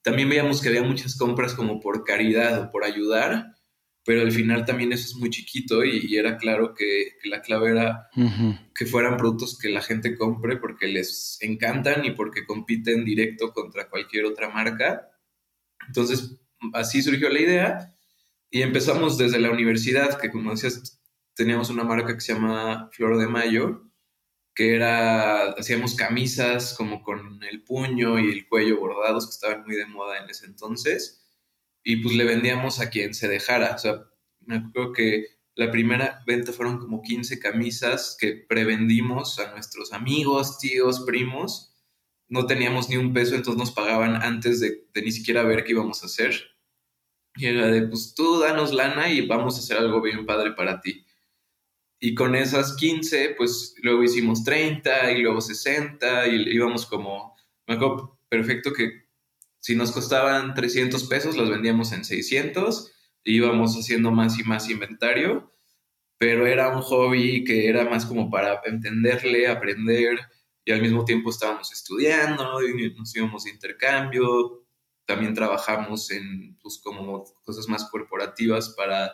también 0.03 0.29
veíamos 0.29 0.61
que 0.61 0.69
había 0.69 0.83
muchas 0.83 1.17
compras 1.17 1.55
como 1.55 1.81
por 1.81 2.05
caridad 2.05 2.61
o 2.61 2.71
por 2.71 2.85
ayudar, 2.85 3.55
pero 4.05 4.23
al 4.23 4.33
final 4.33 4.65
también 4.65 4.93
eso 4.93 5.07
es 5.07 5.15
muy 5.15 5.31
chiquito 5.31 5.85
y, 5.85 6.17
era 6.17 6.37
claro 6.37 6.75
que, 6.75 7.13
la 7.25 7.41
clave 7.41 7.71
era 7.71 8.09
que 8.75 8.85
fueran 8.85 9.17
productos 9.17 9.57
que 9.57 9.69
la 9.69 9.81
gente 9.81 10.17
compre 10.17 10.57
porque 10.57 10.89
les 10.89 11.39
encantan 11.41 12.05
y 12.05 12.11
porque 12.11 12.45
compiten 12.45 13.05
directo 13.05 13.53
contra 13.53 13.89
cualquier 13.89 14.25
otra 14.25 14.49
marca. 14.49 15.09
Entonces, 15.87 16.37
así 16.73 17.01
surgió 17.01 17.29
la 17.29 17.41
idea 17.41 17.95
y 18.51 18.63
empezamos 18.63 19.19
desde 19.19 19.39
la 19.39 19.53
universidad, 19.53 20.21
que 20.21 20.33
como 20.33 20.51
decías, 20.51 21.01
teníamos 21.35 21.71
una 21.71 21.85
marca 21.85 22.15
que 22.15 22.21
se 22.21 22.35
llama 22.35 22.91
Flor 22.93 23.19
de 23.19 23.29
Mayo, 23.29 23.91
que 24.55 24.75
era, 24.75 25.51
hacíamos 25.53 25.95
camisas 25.95 26.75
como 26.75 27.03
con 27.03 27.43
el 27.45 27.63
puño 27.65 28.19
y 28.19 28.31
el 28.31 28.47
cuello 28.49 28.79
bordados, 28.81 29.27
que 29.27 29.33
estaban 29.33 29.65
muy 29.65 29.77
de 29.77 29.87
moda 29.87 30.19
en 30.19 30.31
ese 30.31 30.47
entonces, 30.47 31.25
y 31.85 31.97
pues 31.97 32.15
le 32.15 32.25
vendíamos 32.25 32.81
a 32.81 32.91
quien 32.91 33.15
se 33.15 33.29
dejara. 33.29 33.75
O 33.75 33.79
sea, 33.79 34.05
me 34.41 34.57
acuerdo 34.57 34.93
que 34.93 35.27
la 35.55 35.71
primera 35.71 36.23
venta 36.27 36.53
fueron 36.53 36.79
como 36.79 37.03
15 37.03 37.39
camisas 37.39 38.17
que 38.19 38.33
prevendimos 38.49 39.39
a 39.39 39.51
nuestros 39.53 39.93
amigos, 39.93 40.59
tíos, 40.59 41.01
primos. 41.07 41.75
No 42.29 42.47
teníamos 42.47 42.89
ni 42.89 42.97
un 42.97 43.13
peso, 43.13 43.35
entonces 43.35 43.59
nos 43.59 43.73
pagaban 43.73 44.17
antes 44.23 44.61
de, 44.61 44.87
de 44.95 45.03
ni 45.03 45.13
siquiera 45.13 45.43
ver 45.43 45.65
qué 45.65 45.73
íbamos 45.73 46.03
a 46.03 46.07
hacer. 46.07 46.35
Y 47.37 47.47
era 47.47 47.67
de, 47.69 47.83
pues 47.83 48.15
tú 48.15 48.41
danos 48.41 48.73
lana 48.73 49.11
y 49.11 49.27
vamos 49.27 49.57
a 49.57 49.59
hacer 49.61 49.79
algo 49.79 50.01
bien 50.03 50.27
padre 50.27 50.53
para 50.53 50.81
ti. 50.81 51.05
Y 52.05 52.17
con 52.17 52.35
esas 52.35 52.75
15, 52.75 53.37
pues 53.39 53.77
luego 53.81 54.03
hicimos 54.03 54.43
30 54.43 55.13
y 55.13 55.23
luego 55.23 55.41
60 55.41 56.27
y 56.27 56.53
íbamos 56.53 56.85
como, 56.85 57.37
me 57.69 57.77
acuerdo 57.77 58.19
perfecto 58.29 58.73
que 58.73 59.05
si 59.61 59.77
nos 59.77 59.93
costaban 59.93 60.53
300 60.53 61.05
pesos, 61.05 61.37
los 61.37 61.49
vendíamos 61.49 61.93
en 61.93 62.05
600 62.05 62.91
y 63.23 63.37
íbamos 63.37 63.77
haciendo 63.77 64.11
más 64.11 64.37
y 64.41 64.43
más 64.43 64.69
inventario, 64.69 65.55
pero 66.19 66.45
era 66.49 66.77
un 66.77 66.83
hobby 66.83 67.45
que 67.45 67.69
era 67.69 67.89
más 67.89 68.05
como 68.05 68.29
para 68.29 68.61
entenderle, 68.65 69.47
aprender 69.47 70.19
y 70.65 70.73
al 70.73 70.83
mismo 70.83 71.05
tiempo 71.05 71.31
estábamos 71.31 71.73
estudiando 71.73 72.67
y 72.67 72.93
nos 72.95 73.15
íbamos 73.15 73.45
de 73.45 73.51
intercambio, 73.51 74.62
también 75.07 75.35
trabajamos 75.35 76.11
en 76.11 76.57
pues, 76.63 76.81
como 76.83 77.25
cosas 77.45 77.69
más 77.69 77.85
corporativas 77.91 78.71
para 78.71 79.13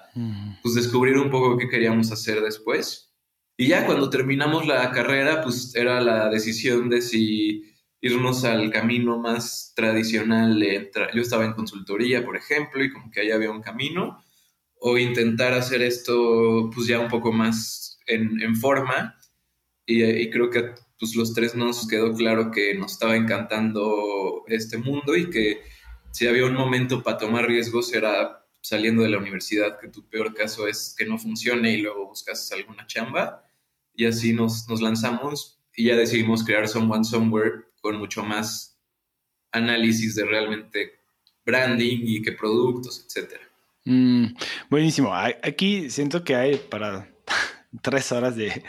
pues, 0.63 0.75
descubrir 0.75 1.17
un 1.19 1.31
poco 1.31 1.57
qué 1.57 1.69
queríamos 1.69 2.13
hacer 2.13 2.41
después. 2.41 3.15
Y 3.57 3.69
ya 3.69 3.87
cuando 3.87 4.09
terminamos 4.11 4.67
la 4.67 4.91
carrera, 4.93 5.43
pues 5.43 5.75
era 5.75 6.01
la 6.01 6.29
decisión 6.29 6.89
de 6.89 7.03
si 7.03 7.65
irnos 8.01 8.45
al 8.45 8.71
camino 8.71 9.19
más 9.19 9.73
tradicional. 9.75 10.63
yo 11.15 11.23
estaba 11.23 11.45
en 11.45 11.55
consultoría, 11.55 12.25
por 12.25 12.37
ejemplo, 12.37 12.85
y 12.85 12.93
como 12.93 13.11
que 13.11 13.21
ahí 13.21 13.31
había 13.33 13.51
un 13.51 13.61
camino, 13.61 14.23
o 14.81 14.97
intentar 14.97 15.55
hacer 15.55 15.83
esto 15.83 16.71
pues 16.73 16.87
ya 16.87 17.01
un 17.01 17.09
poco 17.09 17.33
más 17.33 17.99
en, 18.07 18.41
en 18.41 18.55
forma. 18.55 19.17
Y, 19.85 20.05
y, 20.05 20.31
creo 20.31 20.51
que 20.51 20.75
pues 20.99 21.17
los 21.17 21.35
tres 21.35 21.55
nos 21.55 21.89
quedó 21.89 22.13
claro 22.13 22.51
que 22.51 22.75
nos 22.75 22.93
estaba 22.93 23.17
encantando 23.17 24.45
este 24.49 24.77
mundo 24.77 25.17
y 25.17 25.31
que 25.31 25.63
si 26.11 26.27
había 26.27 26.47
un 26.47 26.55
momento 26.55 27.03
para 27.03 27.19
tomar 27.19 27.47
riesgos 27.47 27.93
era 27.93 28.45
saliendo 28.61 29.03
de 29.03 29.11
la 29.11 29.19
universidad, 29.19 29.79
que 29.81 29.89
tu 29.89 30.09
peor 30.09 30.35
caso 30.35 30.67
es 30.67 30.95
que 30.97 31.07
no 31.07 31.19
funcione 31.19 31.73
y 31.73 31.83
luego 31.83 32.09
buscas 32.09 32.51
alguna 32.53 32.87
chamba. 32.87 33.45
Y 33.95 34.07
así 34.07 34.33
nos, 34.33 34.69
nos 34.69 34.81
lanzamos 34.81 35.59
y 35.75 35.85
ya 35.85 35.97
decidimos 35.97 36.45
crear 36.45 36.69
Someone 36.69 37.05
Somewhere 37.05 37.65
con 37.81 37.97
mucho 37.97 38.23
más 38.23 38.79
análisis 39.53 40.15
de 40.15 40.25
realmente 40.25 41.01
branding 41.45 42.01
y 42.03 42.23
qué 42.23 42.33
productos, 42.33 43.05
etcétera. 43.07 43.43
Mm, 43.85 44.35
buenísimo. 44.69 45.15
Aquí 45.15 45.89
siento 45.89 46.23
que 46.23 46.35
hay 46.35 46.57
para 46.57 47.09
tres 47.83 48.13
horas 48.13 48.37
de, 48.37 48.63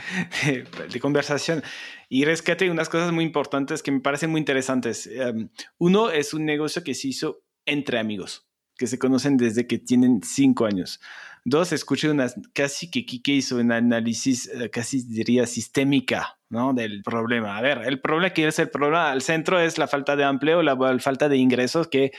conversación 1.02 1.64
y 2.10 2.26
rescate 2.26 2.70
unas 2.70 2.90
cosas 2.90 3.12
muy 3.12 3.24
importantes 3.24 3.82
que 3.82 3.92
me 3.92 4.02
parecen 4.02 4.32
muy 4.32 4.40
interesantes. 4.40 5.08
Em, 5.08 5.50
uno 5.78 6.10
es 6.10 6.34
un 6.34 6.46
negocio 6.46 6.84
que 6.84 6.94
se 6.94 7.10
hizo 7.10 7.42
entre 7.66 8.00
amigos, 8.00 8.48
que 8.78 8.88
se 8.88 9.00
conocen 9.00 9.38
desde 9.38 9.68
que 9.68 9.78
tienen 9.78 10.22
cinco 10.24 10.66
años. 10.66 11.00
Dos, 11.46 11.72
escuché 11.72 12.10
unas, 12.10 12.36
casi 12.54 12.92
que 12.92 13.06
Kike 13.06 13.32
hizo 13.32 13.58
un 13.58 13.72
análisis, 13.72 14.48
eh, 14.48 14.70
casi 14.70 15.04
diría 15.04 15.46
sistémica, 15.48 16.38
¿no? 16.50 16.74
Del 16.74 17.02
problema. 17.02 17.58
A 17.58 17.62
ver, 17.62 17.84
el 17.86 18.02
problema 18.02 18.34
que 18.34 18.48
es 18.48 18.60
el 18.60 18.70
problema 18.70 19.12
al 19.12 19.22
centro 19.22 19.60
es 19.60 19.78
la 19.78 19.88
falta 19.88 20.16
de 20.16 20.24
empleo, 20.24 20.62
la, 20.62 20.78
falta 21.00 21.30
de 21.30 21.38
ingresos 21.38 21.88
que 21.88 22.12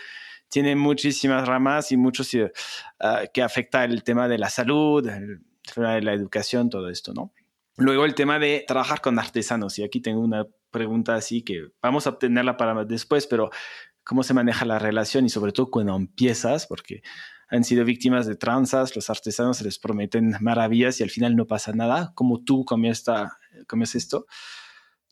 tiene 0.48 0.74
muchísimas 0.74 1.46
ramas 1.46 1.92
y 1.92 1.96
muchos 1.96 2.32
uh, 2.34 2.48
que 3.32 3.42
afecta 3.42 3.84
el 3.84 4.02
tema 4.02 4.26
de 4.26 4.38
la 4.38 4.48
salud, 4.48 5.06
el, 5.06 5.42
la 5.76 6.12
educación, 6.12 6.70
todo 6.70 6.88
esto, 6.88 7.12
¿no? 7.12 7.32
Luego 7.76 8.04
el 8.04 8.14
tema 8.14 8.38
de 8.38 8.64
trabajar 8.66 9.00
con 9.00 9.18
artesanos, 9.18 9.78
y 9.78 9.84
aquí 9.84 10.00
tengo 10.00 10.20
una 10.20 10.46
pregunta 10.70 11.14
así 11.14 11.42
que 11.42 11.68
vamos 11.82 12.06
a 12.06 12.10
obtenerla 12.10 12.56
para 12.56 12.84
después, 12.84 13.26
pero 13.26 13.50
¿cómo 14.04 14.22
se 14.22 14.34
maneja 14.34 14.64
la 14.64 14.78
relación 14.78 15.24
y 15.24 15.30
sobre 15.30 15.52
todo 15.52 15.70
cuando 15.70 15.96
empiezas? 15.96 16.66
Porque 16.66 17.02
han 17.48 17.64
sido 17.64 17.84
víctimas 17.84 18.26
de 18.26 18.36
tranzas, 18.36 18.94
los 18.94 19.10
artesanos 19.10 19.58
se 19.58 19.64
les 19.64 19.78
prometen 19.78 20.36
maravillas 20.40 21.00
y 21.00 21.02
al 21.02 21.10
final 21.10 21.36
no 21.36 21.46
pasa 21.46 21.72
nada, 21.72 22.12
como 22.14 22.42
tú 22.44 22.64
comienzas, 22.64 23.32
esto. 23.94 24.26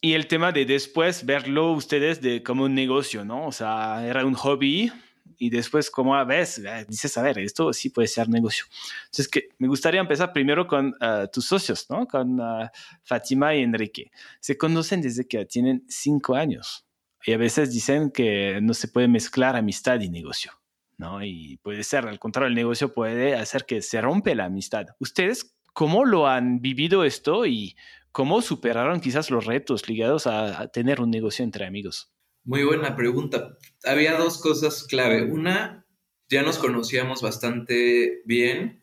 Y 0.01 0.13
el 0.13 0.29
tema 0.29 0.53
de 0.53 0.65
después 0.65 1.27
verlo 1.27 1.73
ustedes 1.73 2.21
de 2.21 2.45
como 2.45 2.65
un 2.65 2.75
negocio, 2.75 3.25
¿no? 3.25 3.47
O 3.47 3.53
sea, 3.53 4.07
era 4.07 4.25
un 4.25 4.35
hobby, 4.35 4.93
y 5.39 5.51
después, 5.51 5.91
como 5.91 6.17
a 6.17 6.25
ves, 6.25 6.61
dices, 6.89 7.17
a 7.17 7.23
ver, 7.23 7.39
esto 7.39 7.73
sí 7.73 7.91
puede 7.91 8.09
ser 8.09 8.29
negocio. 8.29 8.65
Entonces, 9.05 9.29
que 9.29 9.49
me 9.59 9.69
gustaría 9.69 10.01
empezar 10.01 10.33
primero 10.33 10.67
con 10.67 10.95
ah, 11.01 11.29
tus 11.33 11.47
socios, 11.47 11.87
¿no? 11.89 12.07
Con 12.07 12.41
uh, 12.41 12.69
Fátima 13.05 13.55
y 13.55 13.63
Enrique. 13.63 14.11
Se 14.41 14.59
conocen 14.59 15.01
desde 15.01 15.27
que 15.27 15.47
tienen 15.47 15.85
cinco 15.89 16.35
años 16.35 16.87
y 17.25 17.33
a 17.33 17.39
veces 17.39 17.73
dicen 17.73 18.11
que 18.11 18.61
no 18.61 18.75
se 18.75 18.89
puede 18.89 19.07
mezclar 19.07 19.55
amistad 19.55 20.01
y 20.01 20.09
negocio, 20.09 20.53
¿no? 20.97 21.25
Y 21.25 21.59
puede 21.63 21.85
ser, 21.85 22.07
al 22.09 22.19
contrario, 22.19 22.49
el 22.49 22.55
negocio 22.55 22.93
puede 22.93 23.37
hacer 23.37 23.65
que 23.65 23.81
se 23.81 24.01
rompe 24.01 24.35
la 24.35 24.47
amistad. 24.47 24.87
¿Ustedes 24.99 25.55
cómo 25.73 26.05
lo 26.05 26.27
han 26.27 26.61
vivido 26.61 27.05
esto 27.05 27.47
y 27.47 27.77
cómo 28.11 28.43
superaron 28.43 29.01
quizás 29.01 29.31
los 29.31 29.47
retos 29.47 29.89
ligados 29.89 30.27
a 30.27 30.67
tener 30.69 31.01
un 31.01 31.11
negocio 31.11 31.45
entre 31.45 31.65
amigos? 31.65 32.11
Muy 32.49 32.65
buena 32.65 32.97
pregunta. 32.97 33.59
Había 33.85 34.17
dos 34.17 34.41
cosas 34.41 34.85
clave. 34.85 35.23
Una, 35.23 35.85
ya 36.31 36.43
nos 36.43 36.57
conocíamos 36.57 37.21
bastante 37.21 38.23
bien 38.25 38.83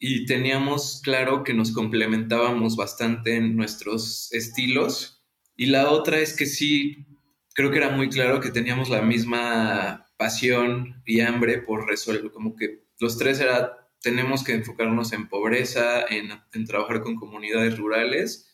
y 0.00 0.26
teníamos 0.26 1.00
claro 1.04 1.44
que 1.44 1.54
nos 1.54 1.70
complementábamos 1.70 2.74
bastante 2.74 3.36
en 3.36 3.54
nuestros 3.56 4.32
estilos. 4.32 5.24
Y 5.54 5.66
la 5.66 5.92
otra 5.92 6.18
es 6.18 6.36
que 6.36 6.46
sí, 6.46 7.06
creo 7.54 7.70
que 7.70 7.76
era 7.78 7.90
muy 7.90 8.08
claro 8.08 8.40
que 8.40 8.50
teníamos 8.50 8.88
la 8.88 9.00
misma 9.00 10.10
pasión 10.16 11.00
y 11.06 11.20
hambre 11.20 11.58
por 11.58 11.86
resolver, 11.86 12.32
como 12.32 12.56
que 12.56 12.82
los 12.98 13.16
tres 13.16 13.38
era, 13.38 13.88
tenemos 14.02 14.42
que 14.42 14.54
enfocarnos 14.54 15.12
en 15.12 15.28
pobreza, 15.28 16.04
en, 16.04 16.30
en 16.52 16.64
trabajar 16.66 17.02
con 17.02 17.14
comunidades 17.14 17.78
rurales. 17.78 18.52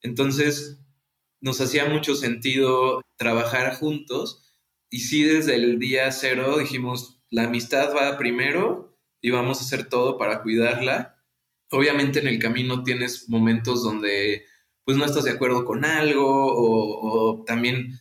Entonces, 0.00 0.82
nos 1.42 1.60
hacía 1.60 1.84
mucho 1.86 2.14
sentido 2.14 3.02
trabajar 3.16 3.74
juntos 3.74 4.56
y 4.88 5.00
sí 5.00 5.24
desde 5.24 5.56
el 5.56 5.78
día 5.78 6.10
cero 6.12 6.58
dijimos, 6.58 7.20
la 7.30 7.44
amistad 7.44 7.94
va 7.94 8.16
primero 8.16 8.96
y 9.20 9.30
vamos 9.30 9.58
a 9.58 9.64
hacer 9.64 9.88
todo 9.88 10.16
para 10.18 10.42
cuidarla. 10.42 11.22
Obviamente 11.70 12.20
en 12.20 12.28
el 12.28 12.38
camino 12.38 12.84
tienes 12.84 13.28
momentos 13.28 13.82
donde 13.82 14.46
pues 14.84 14.96
no 14.96 15.04
estás 15.04 15.24
de 15.24 15.32
acuerdo 15.32 15.64
con 15.64 15.84
algo 15.84 16.26
o, 16.26 17.32
o 17.40 17.44
también, 17.44 17.98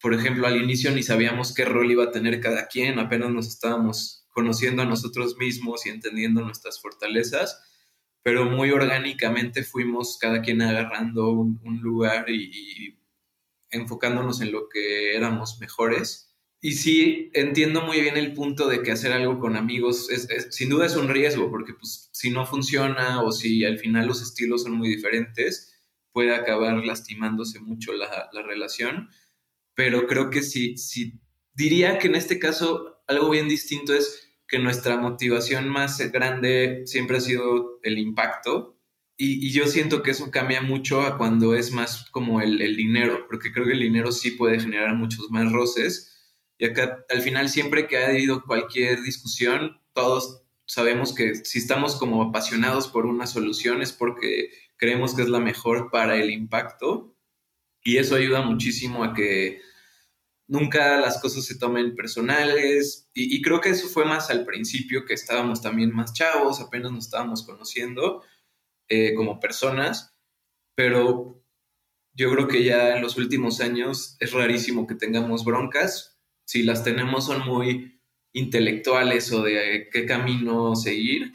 por 0.00 0.14
ejemplo, 0.14 0.46
al 0.46 0.62
inicio 0.62 0.90
ni 0.90 1.02
sabíamos 1.02 1.54
qué 1.54 1.64
rol 1.64 1.90
iba 1.90 2.04
a 2.04 2.10
tener 2.10 2.40
cada 2.40 2.68
quien, 2.68 2.98
apenas 2.98 3.30
nos 3.30 3.48
estábamos 3.48 4.26
conociendo 4.28 4.82
a 4.82 4.86
nosotros 4.86 5.36
mismos 5.38 5.86
y 5.86 5.90
entendiendo 5.90 6.42
nuestras 6.42 6.80
fortalezas 6.80 7.62
pero 8.22 8.44
muy 8.44 8.70
orgánicamente 8.70 9.62
fuimos 9.62 10.18
cada 10.18 10.42
quien 10.42 10.62
agarrando 10.62 11.30
un, 11.30 11.80
lugar 11.82 12.28
y, 12.30 12.98
enfocándonos 13.70 14.40
en 14.40 14.52
lo 14.52 14.68
que 14.68 15.14
éramos 15.16 15.58
mejores. 15.60 16.34
Y 16.60 16.72
sí, 16.72 17.30
entiendo 17.34 17.82
muy 17.82 18.00
bien 18.00 18.16
el 18.16 18.34
punto 18.34 18.68
de 18.68 18.82
que 18.82 18.90
hacer 18.90 19.12
algo 19.12 19.38
con 19.38 19.56
amigos 19.56 20.10
es, 20.10 20.28
sin 20.50 20.70
duda 20.70 20.86
es 20.86 20.96
un 20.96 21.08
riesgo, 21.08 21.50
porque 21.50 21.74
pues, 21.74 22.10
si 22.12 22.30
no 22.30 22.46
funciona 22.46 23.22
o 23.22 23.30
si 23.30 23.64
al 23.64 23.78
final 23.78 24.06
los 24.06 24.22
estilos 24.22 24.64
son 24.64 24.72
muy 24.72 24.88
diferentes, 24.88 25.74
puede 26.12 26.34
acabar 26.34 26.84
lastimándose 26.84 27.60
mucho 27.60 27.92
la, 27.92 28.28
la 28.32 28.42
relación. 28.42 29.10
Pero 29.74 30.06
creo 30.06 30.30
que 30.30 30.42
sí, 30.42 30.76
sí, 30.76 31.20
diría 31.54 31.98
que 31.98 32.08
en 32.08 32.16
este 32.16 32.38
caso 32.38 33.02
algo 33.06 33.30
bien 33.30 33.48
distinto 33.48 33.94
es 33.94 34.27
que 34.48 34.58
nuestra 34.58 34.96
motivación 34.96 35.68
más 35.68 35.98
grande 36.10 36.82
siempre 36.86 37.18
ha 37.18 37.20
sido 37.20 37.78
el 37.82 37.98
impacto. 37.98 38.76
Y, 39.16 39.50
yo 39.50 39.66
siento 39.66 40.02
que 40.02 40.12
eso 40.12 40.30
cambia 40.30 40.62
mucho 40.62 41.02
a 41.02 41.18
cuando 41.18 41.54
es 41.54 41.72
más 41.72 42.08
como 42.10 42.40
el, 42.40 42.76
dinero, 42.76 43.26
porque 43.28 43.52
creo 43.52 43.66
que 43.66 43.72
el 43.72 43.80
dinero 43.80 44.10
sí 44.12 44.32
puede 44.32 44.60
generar 44.60 44.94
muchos 44.94 45.30
más 45.30 45.52
roces. 45.52 46.14
Y 46.56 46.64
acá 46.66 47.04
al 47.10 47.20
final 47.20 47.48
siempre 47.48 47.86
que 47.86 47.98
ha 47.98 48.08
habido 48.08 48.42
cualquier 48.44 49.02
discusión, 49.02 49.80
todos 49.92 50.42
sabemos 50.66 51.14
que 51.14 51.34
si 51.34 51.58
estamos 51.58 51.96
como 51.96 52.22
apasionados 52.22 52.88
por 52.88 53.06
una 53.06 53.26
solución 53.26 53.82
es 53.82 53.92
porque 53.92 54.50
creemos 54.76 55.14
que 55.14 55.22
es 55.22 55.28
la 55.28 55.40
mejor 55.40 55.90
para 55.90 56.16
el 56.16 56.30
impacto. 56.30 57.14
Y 57.82 57.98
eso 57.98 58.14
ayuda 58.16 58.42
muchísimo 58.42 59.04
a 59.04 59.14
que 59.14 59.60
nunca 60.48 60.98
las 60.98 61.20
cosas 61.20 61.44
se 61.44 61.58
tomen 61.58 61.94
personales. 61.94 63.08
Y, 63.14 63.40
creo 63.42 63.60
que 63.60 63.70
eso 63.70 63.88
fue 63.88 64.04
más 64.04 64.30
al 64.30 64.44
principio 64.44 65.04
que 65.04 65.14
estábamos 65.14 65.62
también 65.62 65.94
más 65.94 66.12
chavos, 66.12 66.60
apenas 66.60 66.90
nos 66.90 67.04
estábamos 67.04 67.44
conociendo 67.46 68.24
eh, 68.88 69.14
como 69.14 69.38
personas, 69.38 70.16
pero 70.74 71.44
yo 72.14 72.32
creo 72.32 72.48
que 72.48 72.64
ya 72.64 72.96
en 72.96 73.02
los 73.02 73.16
últimos 73.16 73.60
años 73.60 74.16
es 74.18 74.32
rarísimo 74.32 74.86
que 74.86 74.94
tengamos 74.94 75.44
broncas, 75.44 76.18
si 76.44 76.62
las 76.62 76.82
tenemos 76.82 77.26
son 77.26 77.46
muy 77.46 78.00
intelectuales 78.32 79.30
o 79.32 79.42
de 79.42 79.88
qué 79.92 80.06
camino 80.06 80.74
seguir, 80.74 81.32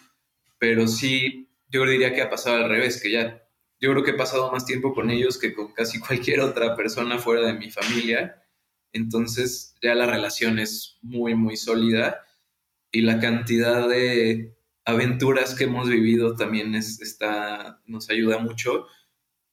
pero 0.58 0.88
sí, 0.88 1.50
yo 1.70 1.86
diría 1.86 2.13
que 2.13 2.22
ha 2.22 2.29
pasado 2.29 2.58
al 2.58 2.70
revés, 2.70 3.01
que 3.01 3.12
ya, 3.12 3.48
yo 3.79 3.91
creo 3.91 4.03
que 4.03 4.12
he 4.12 4.15
pasado 4.15 4.51
más 4.51 4.65
tiempo 4.65 4.93
con 4.93 5.12
ellos 5.12 5.38
que 5.38 5.53
con 5.53 5.74
casi 5.74 6.00
cualquier 6.08 6.39
otra 6.39 6.75
persona 6.75 7.20
fuera 7.20 7.46
de 7.46 7.53
mi 7.53 7.70
familia 7.70 8.43
entonces 8.94 9.76
ya 9.82 9.96
la 9.96 10.06
relación 10.06 10.60
es 10.60 10.98
muy, 11.02 11.36
muy 11.36 11.58
sólida 11.58 12.22
y 12.92 13.02
la 13.02 13.20
cantidad 13.20 13.90
de 13.90 14.56
aventuras 14.86 15.56
que 15.56 15.66
hemos 15.66 15.90
vivido 15.90 16.36
también 16.36 16.76
está, 16.76 17.82
nos 17.86 18.10
ayuda 18.10 18.38
mucho. 18.38 18.88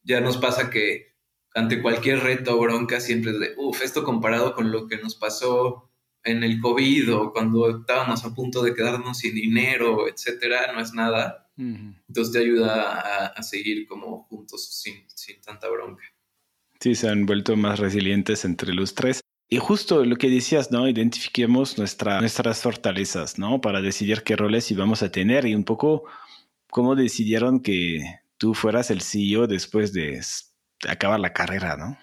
Ya 0.02 0.20
nos 0.20 0.36
pasa 0.36 0.70
que 0.70 1.14
ante 1.54 1.80
cualquier 1.82 2.20
reto 2.20 2.56
o 2.56 2.60
bronca 2.60 3.00
siempre 3.00 3.32
es 3.32 3.40
de, 3.40 3.54
uff, 3.56 3.82
esto 3.82 4.04
comparado 4.04 4.54
con 4.54 4.70
lo 4.70 4.86
que 4.86 4.98
nos 4.98 5.14
pasó 5.14 5.90
en 6.22 6.44
el 6.44 6.60
COVID 6.60 7.14
o 7.14 7.32
cuando 7.32 7.78
estábamos 7.78 8.24
a 8.24 8.34
punto 8.34 8.62
de 8.62 8.74
quedarnos 8.74 9.18
sin 9.18 9.34
dinero, 9.34 10.06
etcétera, 10.06 10.72
no 10.72 10.80
es 10.80 10.92
nada. 10.92 11.50
Entonces 11.56 12.32
te 12.32 12.38
ayuda 12.38 13.26
a, 13.26 13.42
seguir 13.42 13.86
como 13.86 14.22
juntos 14.24 14.66
sin, 14.82 15.04
sin 15.08 15.42
tanta 15.42 15.68
bronca. 15.68 16.02
Sí, 16.80 16.94
se 16.94 17.08
han 17.08 17.26
vuelto 17.26 17.54
más 17.54 17.78
resilientes 17.78 18.46
entre 18.46 18.72
los 18.72 18.94
tres. 18.94 19.20
Y 19.52 19.58
justo 19.58 20.04
lo 20.04 20.14
que 20.14 20.30
decías, 20.30 20.70
¿no? 20.70 20.88
Identifiquemos 20.88 21.76
nuestra, 21.76 22.20
nuestras 22.20 22.62
fortalezas, 22.62 23.36
¿no? 23.36 23.60
Para 23.60 23.82
decidir 23.82 24.22
qué 24.22 24.36
roles 24.36 24.70
íbamos 24.70 25.02
a 25.02 25.10
tener 25.10 25.44
y 25.44 25.56
un 25.56 25.64
poco 25.64 26.04
cómo 26.70 26.94
decidieron 26.94 27.60
que 27.60 28.00
tú 28.38 28.54
fueras 28.54 28.92
el 28.92 29.00
CEO 29.00 29.48
después 29.48 29.92
de 29.92 30.20
acabar 30.88 31.18
la 31.18 31.32
carrera, 31.32 31.76
¿no? 31.76 31.98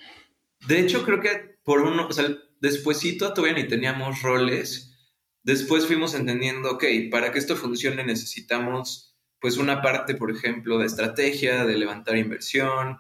De 0.67 0.81
hecho, 0.81 1.05
creo 1.05 1.21
que 1.21 1.57
por 1.63 1.79
uno, 1.81 2.07
o 2.07 2.11
sea, 2.11 2.27
despuésito 2.59 3.33
todavía 3.33 3.63
ni 3.63 3.69
teníamos 3.69 4.21
roles. 4.23 4.93
Después 5.41 5.85
fuimos 5.85 6.15
entendiendo, 6.15 6.71
ok, 6.71 6.83
para 7.09 7.31
que 7.31 7.39
esto 7.39 7.55
funcione 7.55 8.03
necesitamos 8.03 9.15
pues 9.39 9.55
una 9.55 9.81
parte, 9.81 10.15
por 10.15 10.31
ejemplo, 10.31 10.79
de 10.79 10.87
estrategia, 10.87 11.63
de 11.63 11.77
levantar 11.77 12.17
inversión, 12.17 12.97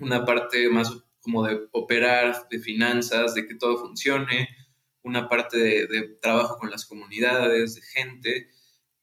una 0.00 0.24
parte 0.24 0.68
más 0.70 1.04
como 1.20 1.46
de 1.46 1.68
operar, 1.72 2.48
de 2.50 2.58
finanzas, 2.58 3.34
de 3.34 3.46
que 3.46 3.54
todo 3.54 3.78
funcione, 3.78 4.48
una 5.02 5.28
parte 5.28 5.58
de, 5.58 6.08
trabajo 6.20 6.58
con 6.58 6.70
las 6.70 6.86
comunidades, 6.86 7.74
de 7.74 7.82
gente. 7.82 8.50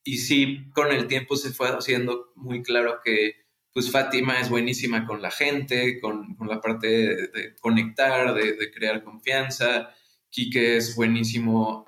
Y 0.03 0.17
sí, 0.17 0.69
con 0.73 0.91
el 0.91 1.07
tiempo 1.07 1.35
se 1.35 1.51
fue 1.51 1.69
haciendo 1.69 2.31
muy 2.35 2.63
claro 2.63 2.99
que 3.03 3.47
pues 3.73 3.91
Fátima 3.91 4.39
es 4.39 4.49
buenísima 4.49 5.05
con 5.05 5.21
la 5.21 5.29
gente, 5.29 5.99
con, 5.99 6.35
la 6.47 6.61
parte 6.61 6.87
de, 6.87 7.55
conectar, 7.59 8.33
de, 8.33 8.71
crear 8.71 9.03
confianza. 9.03 9.93
Quique 10.29 10.77
es 10.77 10.95
buenísimo 10.95 11.85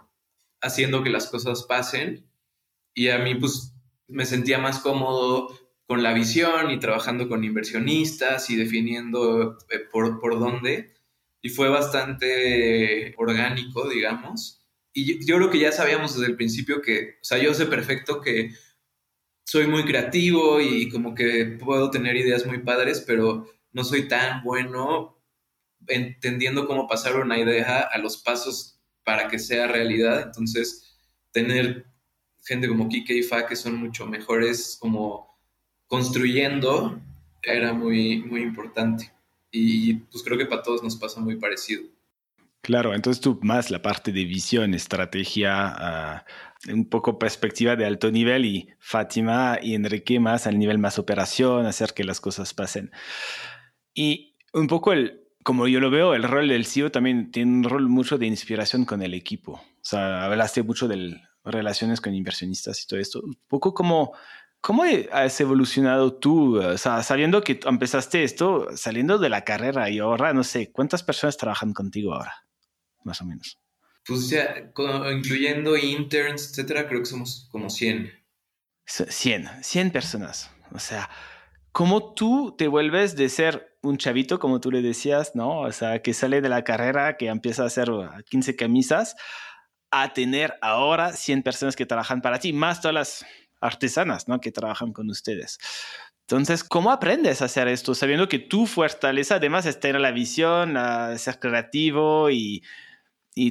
haciendo 0.62 1.04
que 1.04 1.10
las 1.10 1.28
cosas 1.28 1.64
pasen. 1.64 2.30
Y 2.94 3.10
a 3.10 3.18
mí 3.18 3.36
pues 3.36 3.74
me 4.08 4.26
sentía 4.26 4.60
más 4.60 4.80
cómodo 4.80 5.50
con 5.90 6.04
la 6.04 6.14
visión 6.14 6.70
y 6.70 6.78
trabajando 6.78 7.28
con 7.28 7.44
inversionistas 7.44 8.52
y 8.52 8.56
definiendo 8.56 9.58
eh, 9.72 9.80
por, 9.92 10.20
por 10.20 10.40
dónde. 10.40 10.94
Y 11.42 11.50
fue 11.50 11.70
bastante 11.70 13.16
orgánico, 13.18 13.90
digamos. 13.90 14.64
Y 14.94 15.26
yo, 15.26 15.38
creo 15.38 15.50
que 15.50 15.58
ya 15.58 15.72
sabíamos 15.72 16.14
desde 16.14 16.28
el 16.28 16.38
principio 16.38 16.84
que, 16.84 17.16
o 17.20 17.24
sea, 17.24 17.40
yo 17.40 17.56
sé 17.56 17.66
perfecto 17.66 18.22
que 18.22 18.52
soy 19.44 19.66
muy 19.66 19.84
creativo 19.84 20.62
y 20.62 20.90
como 20.90 21.16
que 21.16 21.58
puedo 21.60 21.90
tener 21.90 22.16
ideas 22.18 22.46
muy 22.46 22.60
padres, 22.60 23.04
pero 23.08 23.48
no 23.72 23.84
soy 23.84 24.08
tan 24.08 24.44
bueno 24.44 25.20
entendiendo 25.88 26.68
cómo 26.68 26.88
pasar 26.88 27.16
una 27.16 27.40
idea 27.40 27.80
a 27.80 27.98
los 27.98 28.18
pasos 28.18 28.80
para 29.04 29.28
que 29.28 29.40
sea 29.40 29.66
realidad. 29.66 30.22
Entonces, 30.22 31.00
tener 31.32 31.88
gente 32.46 32.68
como 32.68 32.90
Kike 32.90 33.16
y 33.16 33.24
Fa 33.24 33.48
que 33.48 33.56
son 33.56 33.74
mucho 33.78 34.06
mejores 34.06 34.78
como 34.80 35.29
construyendo 35.90 37.02
era 37.44 37.74
muy, 37.74 38.20
muy 38.24 38.42
importante. 38.42 39.12
Y 39.52 39.96
pues 39.96 40.24
creo 40.24 40.38
que 40.38 40.46
para 40.46 40.62
todos 40.62 40.84
nos 40.84 40.96
pasa 40.96 41.20
muy 41.20 41.36
parecido. 41.36 41.84
Claro, 42.62 42.94
entonces 42.94 43.22
tú 43.22 43.40
más 43.42 43.72
la 43.72 43.82
parte 43.82 44.12
de 44.12 44.26
visión, 44.26 44.74
estrategia, 44.74 45.68
ah, 45.68 46.26
un 46.68 46.90
poco 46.90 47.18
perspectiva 47.18 47.76
de 47.76 47.86
alto 47.86 48.12
nivel 48.12 48.46
y 48.46 48.70
Fátima 48.80 49.60
y 49.62 49.76
Enrique 49.76 50.20
más 50.20 50.46
al 50.46 50.60
nivel 50.60 50.78
más 50.78 51.00
operación, 51.00 51.66
hacer 51.66 51.94
que 51.94 52.04
las 52.04 52.20
cosas 52.20 52.54
pasen. 52.54 52.92
Y 53.94 54.36
un 54.54 54.68
poco 54.68 54.92
el, 54.92 55.24
como 55.44 55.68
yo 55.68 55.80
lo 55.80 55.90
veo, 55.90 56.14
el 56.14 56.24
rol 56.24 56.50
del 56.50 56.66
CEO 56.66 56.92
también 56.92 57.32
tiene 57.32 57.52
un 57.52 57.64
rol 57.64 57.88
mucho 57.88 58.18
de 58.18 58.28
inspiración 58.28 58.86
con 58.86 59.02
el 59.02 59.14
equipo. 59.14 59.54
O 59.54 59.82
sea, 59.82 60.26
hablaste 60.26 60.62
mucho 60.62 60.88
de 60.88 61.22
relaciones 61.46 62.02
con 62.02 62.14
inversionistas 62.14 62.84
y 62.84 62.88
todo 62.88 63.00
esto. 63.00 63.22
Un 63.22 63.40
poco 63.48 63.74
como 63.74 64.14
¿Cómo 64.62 64.84
has 65.12 65.40
evolucionado 65.40 66.16
tú, 66.16 66.60
o 66.60 66.78
sea, 66.78 67.02
sabiendo 67.02 67.42
que 67.42 67.60
empezaste 67.66 68.24
esto 68.24 68.68
saliendo 68.76 69.18
de 69.18 69.30
la 69.30 69.46
carrera 69.46 69.90
y 69.90 70.00
ahora, 70.00 70.34
no 70.34 70.44
sé, 70.44 70.72
¿cuántas 70.72 71.02
personas 71.02 71.38
trabajan 71.38 71.74
contigo 71.74 72.14
ahora? 72.14 72.34
Más 73.06 73.22
o 73.22 73.26
menos. 73.26 73.58
Pues 74.06 74.30
ya, 74.30 74.72
incluyendo 75.12 75.78
interns, 75.78 76.50
etcétera, 76.50 76.88
creo 76.88 77.00
que 77.00 77.06
somos 77.06 77.48
como 77.52 77.70
100. 77.70 78.12
100, 78.86 79.50
100 79.62 79.92
personas. 79.92 80.52
O 80.72 80.80
sea, 80.80 81.10
¿cómo 81.72 82.14
tú 82.14 82.56
te 82.58 82.68
vuelves 82.68 83.16
de 83.16 83.30
ser 83.30 83.78
un 83.82 83.98
chavito, 83.98 84.40
como 84.40 84.60
tú 84.60 84.72
le 84.72 84.82
decías, 84.82 85.36
¿no? 85.36 85.62
O 85.62 85.72
sea, 85.72 86.02
que 86.02 86.14
sale 86.14 86.42
de 86.42 86.50
la 86.50 86.64
carrera, 86.64 87.16
que 87.16 87.28
empieza 87.28 87.64
a 87.64 87.68
hacer 87.68 87.90
15 88.30 88.56
camisas, 88.56 89.16
a 89.92 90.12
tener 90.14 90.56
ahora 90.62 91.14
100 91.14 91.44
personas 91.44 91.76
que 91.76 91.86
trabajan 91.86 92.22
para 92.22 92.40
ti, 92.40 92.52
más 92.52 92.82
todas 92.82 92.94
las 92.94 93.26
artesanas, 93.62 94.28
¿no? 94.28 94.40
Que 94.40 94.52
trabajan 94.52 94.94
con 94.94 95.10
ustedes. 95.10 95.58
Entonces, 96.22 96.64
¿cómo 96.64 96.92
aprendes 96.92 97.42
a 97.42 97.46
hacer 97.46 97.68
esto? 97.68 97.96
Sabiendo 97.96 98.30
que 98.30 98.38
tu 98.38 98.68
fortaleza 98.68 99.36
además 99.36 99.66
es 99.66 99.80
tener 99.80 100.00
la 100.00 100.12
visión, 100.12 100.76
ser 101.18 101.40
creativo 101.40 102.30
y, 102.30 102.64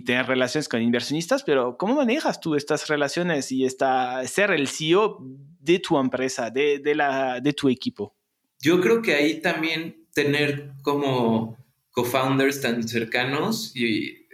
tener 0.05 0.27
relaciones 0.27 0.69
con 0.69 0.83
inversionistas, 0.83 1.43
pero 1.43 1.79
¿cómo 1.79 1.95
manejas 1.95 2.41
tú 2.41 2.55
estas 2.55 2.89
relaciones 2.89 3.51
y 3.51 3.65
esta, 3.65 4.23
ser 4.27 4.51
el 4.51 4.69
CEO 4.69 5.17
de 5.21 5.79
tu 5.79 5.99
empresa, 5.99 6.51
de, 6.51 6.81
la, 6.95 7.41
de 7.41 7.53
tu 7.55 7.71
equipo? 7.71 8.15
Yo 8.61 8.83
creo 8.83 9.01
que 9.01 9.15
ahí 9.15 9.41
también 9.41 10.07
tener 10.13 10.73
como 10.83 11.57
co-founders 11.91 12.61
tan 12.61 12.87
cercanos 12.87 13.75
y 13.75 14.29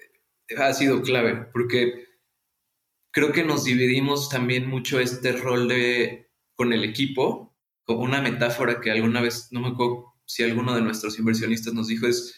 ha 0.59 0.73
sido 0.75 1.03
clave, 1.03 1.47
porque 1.53 2.05
creo 3.15 3.31
que 3.31 3.45
nos 3.45 3.63
dividimos 3.63 4.29
también 4.29 4.69
mucho 4.69 4.99
este 4.99 5.33
rol 5.33 5.69
de 5.69 6.29
con 6.57 6.73
el 6.73 6.83
equipo, 6.83 7.57
como 7.85 8.01
una 8.01 8.21
metáfora 8.21 8.81
que 8.81 8.91
alguna 8.91 9.21
vez, 9.21 9.49
no 9.53 9.61
me 9.61 9.69
acuerdo 9.69 10.15
si 10.27 10.43
alguno 10.43 10.75
de 10.75 10.83
nuestros 10.83 11.19
inversionistas 11.19 11.75
nos 11.75 11.87
dijo, 11.87 12.09
es 12.09 12.35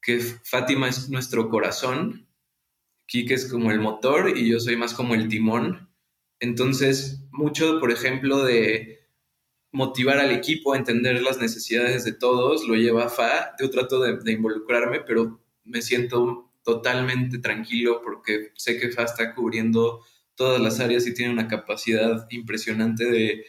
que 0.00 0.20
Fátima 0.20 0.88
es 0.88 1.10
nuestro 1.10 1.48
corazón, 1.48 2.28
Kike 3.06 3.34
es 3.34 3.50
como 3.50 3.72
el 3.72 3.80
motor 3.80 4.36
y 4.36 4.48
yo 4.48 4.60
soy 4.60 4.76
más 4.76 4.94
como 4.94 5.14
el 5.14 5.28
timón. 5.28 5.90
Entonces, 6.38 7.24
mucho, 7.32 7.80
por 7.80 7.90
ejemplo, 7.90 8.44
de 8.44 9.00
motivar 9.72 10.18
al 10.18 10.30
equipo 10.30 10.72
a 10.72 10.78
entender 10.78 11.20
las 11.20 11.38
necesidades 11.38 12.04
de 12.04 12.12
todos, 12.12 12.66
lo 12.68 12.74
lleva 12.76 13.06
a 13.06 13.08
Fa. 13.08 13.56
Yo 13.60 13.70
trato 13.70 14.00
de, 14.00 14.32
involucrarme, 14.32 15.00
pero 15.00 15.40
me 15.64 15.82
siento 15.82 16.52
totalmente 16.62 17.38
tranquilo 17.38 18.00
porque 18.04 18.52
sé 18.54 18.78
que 18.78 18.90
Fa 18.90 19.02
está 19.02 19.34
cubriendo 19.34 20.04
todas 20.34 20.60
las 20.60 20.80
áreas 20.80 21.06
y 21.06 21.14
tiene 21.14 21.32
una 21.32 21.48
capacidad 21.48 22.26
impresionante 22.30 23.04
de 23.04 23.46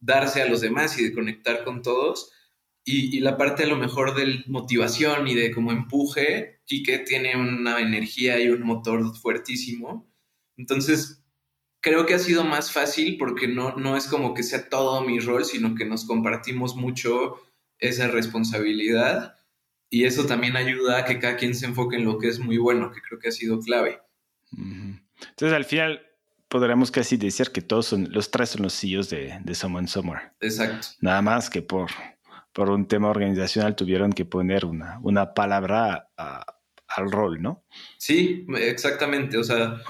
darse 0.00 0.42
a 0.42 0.48
los 0.48 0.60
demás 0.60 0.98
y 0.98 1.04
de 1.04 1.12
conectar 1.12 1.64
con 1.64 1.82
todos. 1.82 2.32
Y, 2.84 3.20
la 3.20 3.36
parte 3.36 3.64
a 3.64 3.66
lo 3.66 3.76
mejor 3.76 4.14
de 4.14 4.42
motivación 4.46 5.28
y 5.28 5.34
de 5.34 5.52
como 5.52 5.70
empuje, 5.70 6.60
Quique 6.64 6.98
tiene 7.00 7.36
una 7.36 7.78
energía 7.80 8.40
y 8.40 8.48
un 8.48 8.62
motor 8.62 9.14
fuertísimo. 9.16 10.10
Entonces, 10.56 11.22
creo 11.80 12.06
que 12.06 12.14
ha 12.14 12.18
sido 12.18 12.42
más 12.42 12.72
fácil 12.72 13.16
porque 13.18 13.48
no, 13.48 13.76
no 13.76 13.96
es 13.96 14.06
como 14.06 14.34
que 14.34 14.42
sea 14.42 14.68
todo 14.68 15.02
mi 15.02 15.20
rol, 15.20 15.44
sino 15.44 15.74
que 15.74 15.84
nos 15.84 16.06
compartimos 16.06 16.74
mucho 16.74 17.36
esa 17.78 18.08
responsabilidad 18.08 19.36
y 19.90 20.04
eso 20.04 20.26
también 20.26 20.56
ayuda 20.56 20.98
a 20.98 21.04
que 21.04 21.18
cada 21.18 21.36
quien 21.36 21.54
se 21.54 21.66
enfoque 21.66 21.96
en 21.96 22.04
lo 22.04 22.18
que 22.18 22.28
es 22.28 22.38
muy 22.38 22.58
bueno, 22.58 22.92
que 22.92 23.00
creo 23.00 23.18
que 23.18 23.28
ha 23.28 23.32
sido 23.32 23.58
clave. 23.58 24.00
Entonces, 24.52 25.52
al 25.52 25.64
final, 25.64 26.06
podríamos 26.50 26.90
casi 26.90 27.16
decir 27.16 27.50
que 27.50 27.62
todos 27.62 27.86
son, 27.86 28.08
los 28.10 28.30
tres 28.30 28.50
son 28.50 28.62
los 28.62 28.78
CEOs 28.78 29.08
de, 29.08 29.38
de 29.42 29.54
Someone 29.54 29.88
Somewhere. 29.88 30.32
Exacto. 30.40 30.88
Nada 31.00 31.22
más 31.22 31.48
que 31.48 31.62
por, 31.62 31.88
por 32.52 32.68
un 32.68 32.86
tema 32.86 33.08
organizacional 33.08 33.76
tuvieron 33.76 34.12
que 34.12 34.24
poner 34.24 34.66
una, 34.66 34.98
una 35.02 35.32
palabra 35.32 36.10
al 36.16 37.10
rol, 37.10 37.40
¿no? 37.40 37.64
Sí, 37.96 38.44
exactamente. 38.58 39.38
O 39.38 39.44
sea, 39.44 39.80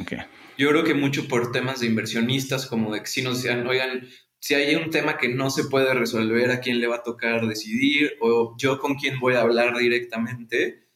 yo 0.59 0.68
creo 0.68 0.85
que 0.85 0.94
mucho 0.94 1.27
por 1.29 1.51
temas 1.51 1.81
de 1.81 1.87
inversionistas, 1.87 2.66
como 2.66 2.92
de 2.92 3.01
que 3.01 3.07
si 3.07 3.23
nos 3.23 3.42
decían, 3.42 3.66
oigan, 3.66 4.07
si 4.38 4.55
hay 4.55 4.75
un 4.75 4.90
tema 4.90 5.16
que 5.16 5.29
no 5.29 5.49
se 5.49 5.64
puede 5.64 5.94
resolver, 5.94 6.51
a 6.51 6.61
quién 6.61 6.79
le 6.79 6.87
va 6.88 6.96
a 6.96 7.03
tocar 7.03 7.46
decidir, 7.46 8.12
o 8.20 8.55
yo 8.59 8.79
con 8.79 8.96
quién 8.96 9.18
voy 9.18 9.35
a 9.35 9.40
hablar 9.40 9.77
directamente, 9.79 10.87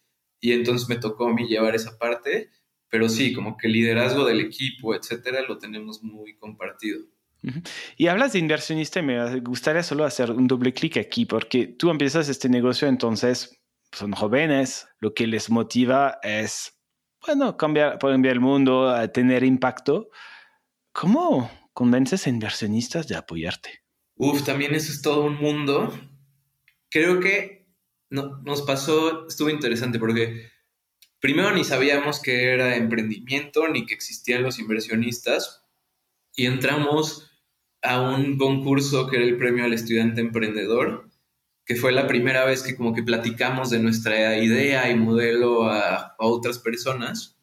y 0.40 0.52
entonces 0.52 0.90
me 0.90 0.96
tocó 0.96 1.28
a 1.28 1.32
mí 1.32 1.46
llevar 1.48 1.74
esa 1.74 1.96
parte, 1.96 2.50
pero 2.94 3.08
sí, 3.08 3.32
como 3.32 3.56
que 3.56 3.66
el 3.66 3.72
liderazgo 3.72 4.24
del 4.24 4.38
equipo, 4.38 4.94
etcétera, 4.94 5.42
lo 5.48 5.58
tenemos 5.58 6.04
muy 6.04 6.36
compartido. 6.36 7.00
Y 7.96 8.06
hablas 8.06 8.34
de 8.34 8.38
inversionista 8.38 9.00
y 9.00 9.02
me 9.02 9.40
gustaría 9.40 9.82
solo 9.82 10.04
hacer 10.04 10.30
un 10.30 10.46
doble 10.46 10.72
clic 10.72 10.98
aquí, 10.98 11.26
porque 11.26 11.66
tú 11.66 11.90
empiezas 11.90 12.28
este 12.28 12.48
negocio, 12.48 12.86
entonces 12.86 13.60
son 13.90 14.12
jóvenes, 14.12 14.86
lo 15.00 15.12
que 15.12 15.26
les 15.26 15.50
motiva 15.50 16.20
es, 16.22 16.78
bueno, 17.26 17.56
cambiar, 17.56 17.98
cambiar 17.98 18.34
el 18.34 18.40
mundo, 18.40 18.88
a 18.88 19.08
tener 19.08 19.42
impacto. 19.42 20.10
¿Cómo 20.92 21.50
convences 21.72 22.28
a 22.28 22.30
inversionistas 22.30 23.08
de 23.08 23.16
apoyarte? 23.16 23.82
Uf, 24.14 24.44
también 24.44 24.72
eso 24.72 24.92
es 24.92 25.02
todo 25.02 25.24
un 25.24 25.34
mundo. 25.34 25.92
Creo 26.90 27.18
que 27.18 27.66
no, 28.10 28.40
nos 28.44 28.62
pasó, 28.62 29.26
estuvo 29.26 29.50
interesante 29.50 29.98
porque 29.98 30.53
primero 31.24 31.52
ni 31.52 31.64
sabíamos 31.64 32.20
que 32.20 32.52
era 32.52 32.76
emprendimiento 32.76 33.66
ni 33.68 33.86
que 33.86 33.94
existían 33.94 34.42
los 34.42 34.58
inversionistas 34.58 35.64
y 36.36 36.44
entramos 36.44 37.30
a 37.80 38.02
un 38.02 38.36
concurso 38.36 39.08
que 39.08 39.16
era 39.16 39.24
el 39.24 39.38
premio 39.38 39.64
al 39.64 39.72
estudiante 39.72 40.20
emprendedor, 40.20 41.08
que 41.64 41.76
fue 41.76 41.92
la 41.92 42.06
primera 42.06 42.44
vez 42.44 42.62
que 42.62 42.76
como 42.76 42.92
que 42.92 43.02
platicamos 43.02 43.70
de 43.70 43.78
nuestra 43.78 44.36
idea 44.36 44.90
y 44.90 44.96
modelo 44.96 45.64
a, 45.64 46.14
otras 46.18 46.58
personas. 46.58 47.38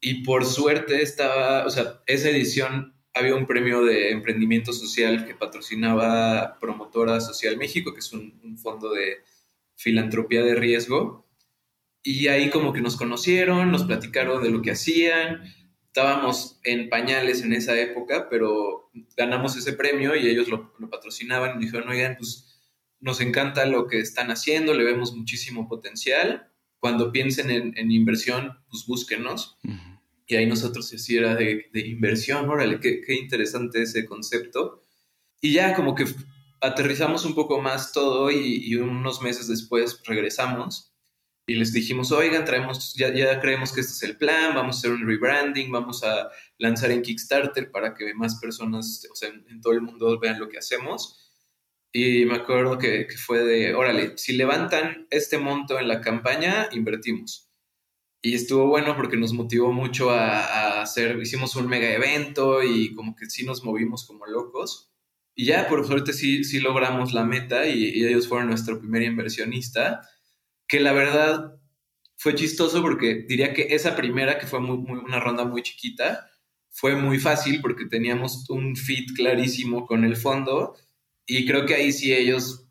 Y 0.00 0.24
por 0.24 0.44
suerte 0.44 1.00
estaba, 1.00 1.64
o 1.64 1.70
sea, 1.70 2.02
esa 2.08 2.28
edición 2.28 2.96
había 3.14 3.36
un 3.36 3.46
premio 3.46 3.84
de 3.84 4.10
emprendimiento 4.10 4.72
social 4.72 5.26
que 5.26 5.36
patrocinaba 5.36 6.58
Promotora 6.58 7.20
Social 7.20 7.56
México, 7.56 7.94
que 7.94 8.00
es 8.00 8.12
un, 8.12 8.58
fondo 8.58 8.92
de 8.92 9.18
filantropía 9.76 10.42
de 10.42 10.56
riesgo. 10.56 11.24
Y 12.02 12.28
ahí 12.28 12.50
como 12.50 12.72
que 12.72 12.80
nos 12.80 12.96
conocieron, 12.96 13.70
nos 13.70 13.84
platicaron 13.84 14.42
de 14.42 14.50
lo 14.50 14.62
que 14.62 14.72
hacían 14.72 15.42
estábamos 15.92 16.58
en 16.64 16.88
pañales 16.88 17.42
en 17.42 17.52
esa 17.52 17.78
época, 17.78 18.28
pero 18.30 18.90
ganamos 19.14 19.58
ese 19.58 19.74
premio 19.74 20.16
y 20.16 20.26
ellos 20.26 20.48
lo, 20.48 20.72
patrocinaban 20.90 21.58
y 21.58 21.66
dijeron, 21.66 21.86
oigan, 21.90 22.16
pues 22.16 22.62
nos 22.98 23.20
encanta 23.20 23.66
lo 23.66 23.86
que 23.88 24.00
están 24.00 24.30
haciendo, 24.30 24.72
le 24.72 24.84
vemos 24.84 25.14
muchísimo 25.14 25.68
potencial. 25.68 26.50
Cuando 26.78 27.12
piensen 27.12 27.50
en, 27.50 27.90
inversión, 27.90 28.58
pues 28.70 28.86
búsquenos. 28.86 29.58
Y 30.26 30.36
ahí 30.36 30.46
nosotros 30.46 30.88
sí 30.88 31.14
era 31.14 31.34
de, 31.34 31.68
inversión, 31.74 32.48
órale, 32.48 32.80
qué, 32.80 33.02
qué 33.02 33.14
interesante 33.14 33.82
ese 33.82 34.06
concepto. 34.06 34.80
Y 35.42 35.52
ya 35.52 35.74
como 35.74 35.94
que 35.94 36.06
aterrizamos 36.62 37.26
un 37.26 37.34
poco 37.34 37.60
más 37.60 37.92
todo 37.92 38.30
y, 38.30 38.64
y 38.64 38.76
unos 38.76 39.20
meses 39.20 39.46
después 39.46 40.00
regresamos 40.06 40.91
y 41.46 41.54
les 41.56 41.72
dijimos, 41.72 42.12
oigan, 42.12 42.44
traemos, 42.44 42.94
ya, 42.94 43.12
ya 43.12 43.40
creemos 43.40 43.72
que 43.72 43.80
este 43.80 43.92
es 43.92 44.02
el 44.04 44.16
plan, 44.16 44.54
vamos 44.54 44.76
a 44.76 44.78
hacer 44.78 44.92
un 44.92 45.06
rebranding, 45.06 45.72
vamos 45.72 46.04
a 46.04 46.30
lanzar 46.58 46.92
en 46.92 47.02
Kickstarter 47.02 47.70
para 47.70 47.94
que 47.94 48.14
más 48.14 48.38
personas, 48.40 49.06
o 49.10 49.14
sea, 49.16 49.28
en, 49.28 49.60
todo 49.60 49.72
el 49.72 49.80
mundo 49.80 50.18
vean 50.20 50.38
lo 50.38 50.48
que 50.48 50.58
hacemos. 50.58 51.18
Y 51.92 52.24
me 52.24 52.36
acuerdo 52.36 52.78
que, 52.78 53.06
que, 53.06 53.16
fue 53.16 53.40
de, 53.40 53.74
órale, 53.74 54.16
si 54.16 54.34
levantan 54.34 55.06
este 55.10 55.36
monto 55.36 55.78
en 55.78 55.88
la 55.88 56.00
campaña, 56.00 56.68
invertimos. 56.72 57.50
Y 58.22 58.34
estuvo 58.34 58.68
bueno 58.68 58.96
porque 58.96 59.16
nos 59.16 59.32
motivó 59.32 59.72
mucho 59.72 60.10
a, 60.10 60.38
a, 60.44 60.82
hacer, 60.82 61.18
hicimos 61.20 61.56
un 61.56 61.66
mega 61.66 61.90
evento 61.90 62.62
y 62.62 62.94
como 62.94 63.16
que 63.16 63.28
sí 63.28 63.44
nos 63.44 63.64
movimos 63.64 64.06
como 64.06 64.26
locos. 64.26 64.92
Y 65.34 65.46
ya, 65.46 65.66
por 65.68 65.84
suerte, 65.86 66.12
sí, 66.12 66.44
sí 66.44 66.60
logramos 66.60 67.12
la 67.12 67.24
meta 67.24 67.66
y, 67.66 67.90
y 67.90 68.06
ellos 68.06 68.28
fueron 68.28 68.48
nuestro 68.48 68.78
primer 68.78 69.02
inversionista 69.02 70.02
que 70.66 70.80
la 70.80 70.92
verdad 70.92 71.56
fue 72.16 72.34
chistoso 72.34 72.82
porque 72.82 73.24
diría 73.28 73.52
que 73.52 73.74
esa 73.74 73.96
primera, 73.96 74.38
que 74.38 74.46
fue 74.46 74.60
una 74.60 75.20
ronda 75.20 75.44
muy 75.44 75.62
chiquita, 75.62 76.30
fue 76.70 76.96
muy 76.96 77.18
fácil 77.18 77.60
porque 77.60 77.86
teníamos 77.86 78.48
un 78.48 78.76
fit 78.76 79.10
clarísimo 79.14 79.86
con 79.86 80.04
el 80.04 80.16
fondo 80.16 80.74
y 81.26 81.46
creo 81.46 81.66
que 81.66 81.74
ahí 81.74 81.92
sí 81.92 82.12
ellos 82.12 82.66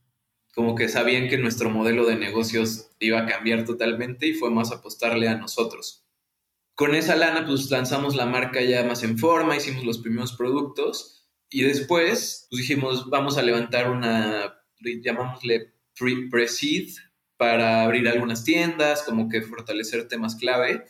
como 0.54 0.76
que 0.76 0.90
sabían 0.90 1.30
que 1.30 1.38
nuestro 1.38 1.70
modelo 1.70 2.06
de 2.06 2.16
negocios 2.16 2.90
iba 3.00 3.20
a 3.20 3.26
cambiar 3.26 3.64
totalmente 3.64 4.28
y 4.28 4.34
fue 4.34 4.52
más 4.52 4.72
apostarle 4.72 5.30
a 5.30 5.38
nosotros. 5.38 6.06
Con 6.76 6.96
esa 6.96 7.16
lana 7.16 7.46
pues 7.46 7.70
lanzamos 7.70 8.16
la 8.16 8.26
marca 8.26 8.62
ya 8.62 8.84
más 8.84 9.04
en 9.04 9.18
forma, 9.18 9.56
hicimos 9.56 9.84
los 9.84 10.00
primeros 10.00 10.34
productos 10.34 11.30
y 11.50 11.64
después 11.64 12.48
pues 12.50 12.60
dijimos 12.60 13.10
vamos 13.10 13.38
a 13.38 13.44
levantar 13.44 13.90
una, 13.90 14.56
llamámosle 14.80 15.74
pre-seed, 16.30 16.90
para 17.42 17.82
abrir 17.82 18.08
algunas 18.08 18.44
tiendas, 18.44 19.02
como 19.02 19.28
que 19.28 19.42
fortalecer 19.42 20.08
temas 20.08 20.36
clave. 20.36 20.86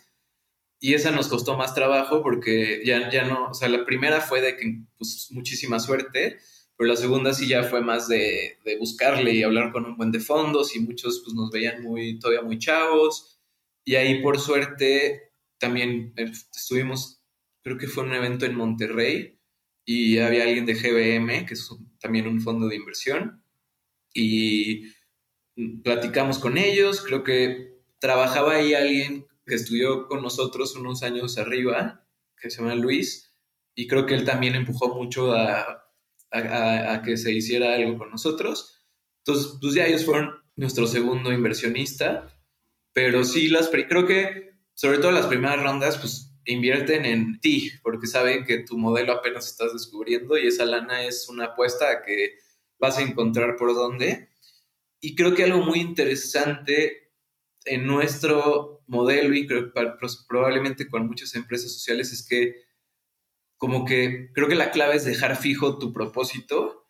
Y 0.81 0.95
esa 0.95 1.09
nos 1.11 1.29
costó 1.29 1.55
más 1.55 1.73
trabajo 1.73 2.21
porque 2.21 2.81
ya, 2.85 3.09
ya 3.09 3.23
no, 3.23 3.51
o 3.51 3.53
sea, 3.53 3.69
la 3.69 3.85
primera 3.85 4.19
fue 4.19 4.41
de 4.41 4.57
que, 4.57 4.81
pues, 4.97 5.29
muchísima 5.31 5.79
suerte, 5.79 6.39
pero 6.75 6.89
la 6.89 6.97
segunda 6.97 7.33
sí 7.33 7.47
ya 7.47 7.63
fue 7.63 7.79
más 7.79 8.09
de, 8.09 8.57
de 8.65 8.77
buscarle 8.77 9.33
y 9.33 9.43
hablar 9.43 9.71
con 9.71 9.85
un 9.85 9.95
buen 9.95 10.11
de 10.11 10.19
fondos 10.19 10.75
y 10.75 10.81
muchos 10.81 11.21
pues 11.23 11.33
nos 11.33 11.51
veían 11.51 11.83
muy, 11.83 12.19
todavía 12.19 12.41
muy 12.41 12.59
chavos. 12.59 13.39
Y 13.85 13.95
ahí 13.95 14.21
por 14.21 14.37
suerte 14.37 15.31
también 15.57 16.13
eh, 16.17 16.33
estuvimos, 16.53 17.23
creo 17.63 17.77
que 17.77 17.87
fue 17.87 18.03
un 18.03 18.13
evento 18.13 18.45
en 18.45 18.55
Monterrey 18.55 19.39
y 19.85 20.17
había 20.17 20.43
alguien 20.43 20.65
de 20.65 20.73
GBM, 20.73 21.45
que 21.45 21.53
es 21.53 21.69
también 22.01 22.27
un 22.27 22.41
fondo 22.41 22.67
de 22.67 22.75
inversión. 22.75 23.41
Y 24.13 24.91
platicamos 25.83 26.39
con 26.39 26.57
ellos, 26.57 27.01
creo 27.01 27.23
que 27.23 27.79
trabajaba 27.99 28.55
ahí 28.55 28.73
alguien 28.73 29.27
que 29.45 29.55
estudió 29.55 30.07
con 30.07 30.21
nosotros 30.21 30.75
unos 30.75 31.03
años 31.03 31.37
arriba, 31.37 32.05
que 32.39 32.49
se 32.49 32.61
llama 32.61 32.75
Luis, 32.75 33.35
y 33.75 33.87
creo 33.87 34.05
que 34.05 34.15
él 34.15 34.25
también 34.25 34.55
empujó 34.55 34.95
mucho 34.95 35.33
a, 35.33 35.85
a, 36.31 37.01
que 37.03 37.17
se 37.17 37.31
hiciera 37.31 37.75
algo 37.75 37.97
con 37.97 38.09
nosotros. 38.09 38.85
Entonces, 39.19 39.57
pues 39.61 39.73
ya 39.73 39.85
ellos 39.85 40.05
fueron 40.05 40.31
nuestro 40.55 40.87
segundo 40.87 41.31
inversionista, 41.31 42.27
pero 42.93 43.23
sí, 43.23 43.47
las, 43.49 43.69
creo 43.69 44.05
que 44.05 44.51
sobre 44.73 44.97
todo 44.97 45.11
las 45.11 45.27
primeras 45.27 45.61
rondas, 45.61 45.97
pues 45.97 46.33
invierten 46.45 47.05
en 47.05 47.39
ti, 47.39 47.71
porque 47.83 48.07
saben 48.07 48.45
que 48.45 48.59
tu 48.59 48.77
modelo 48.77 49.13
apenas 49.13 49.47
estás 49.47 49.73
descubriendo 49.73 50.37
y 50.37 50.47
esa 50.47 50.65
lana 50.65 51.03
es 51.03 51.29
una 51.29 51.45
apuesta 51.45 51.89
a 51.89 52.01
que 52.01 52.35
vas 52.79 52.97
a 52.97 53.03
encontrar 53.03 53.57
por 53.57 53.75
dónde 53.75 54.30
Y 55.01 55.15
creo 55.15 55.33
que 55.33 55.43
algo 55.43 55.65
muy 55.65 55.79
interesante 55.79 57.11
en 57.65 57.85
nuestro 57.85 58.83
modelo 58.87 59.35
y 59.35 59.47
creo 59.47 59.71
probablemente 60.27 60.87
con 60.87 61.07
muchas 61.07 61.35
empresas 61.35 61.73
sociales 61.73 62.11
es 62.11 62.25
que 62.27 62.55
como 63.57 63.85
que 63.85 64.31
creo 64.33 64.47
que 64.47 64.55
la 64.55 64.71
clave 64.71 64.95
es 64.95 65.05
dejar 65.05 65.35
fijo 65.35 65.77
tu 65.77 65.93
propósito, 65.93 66.87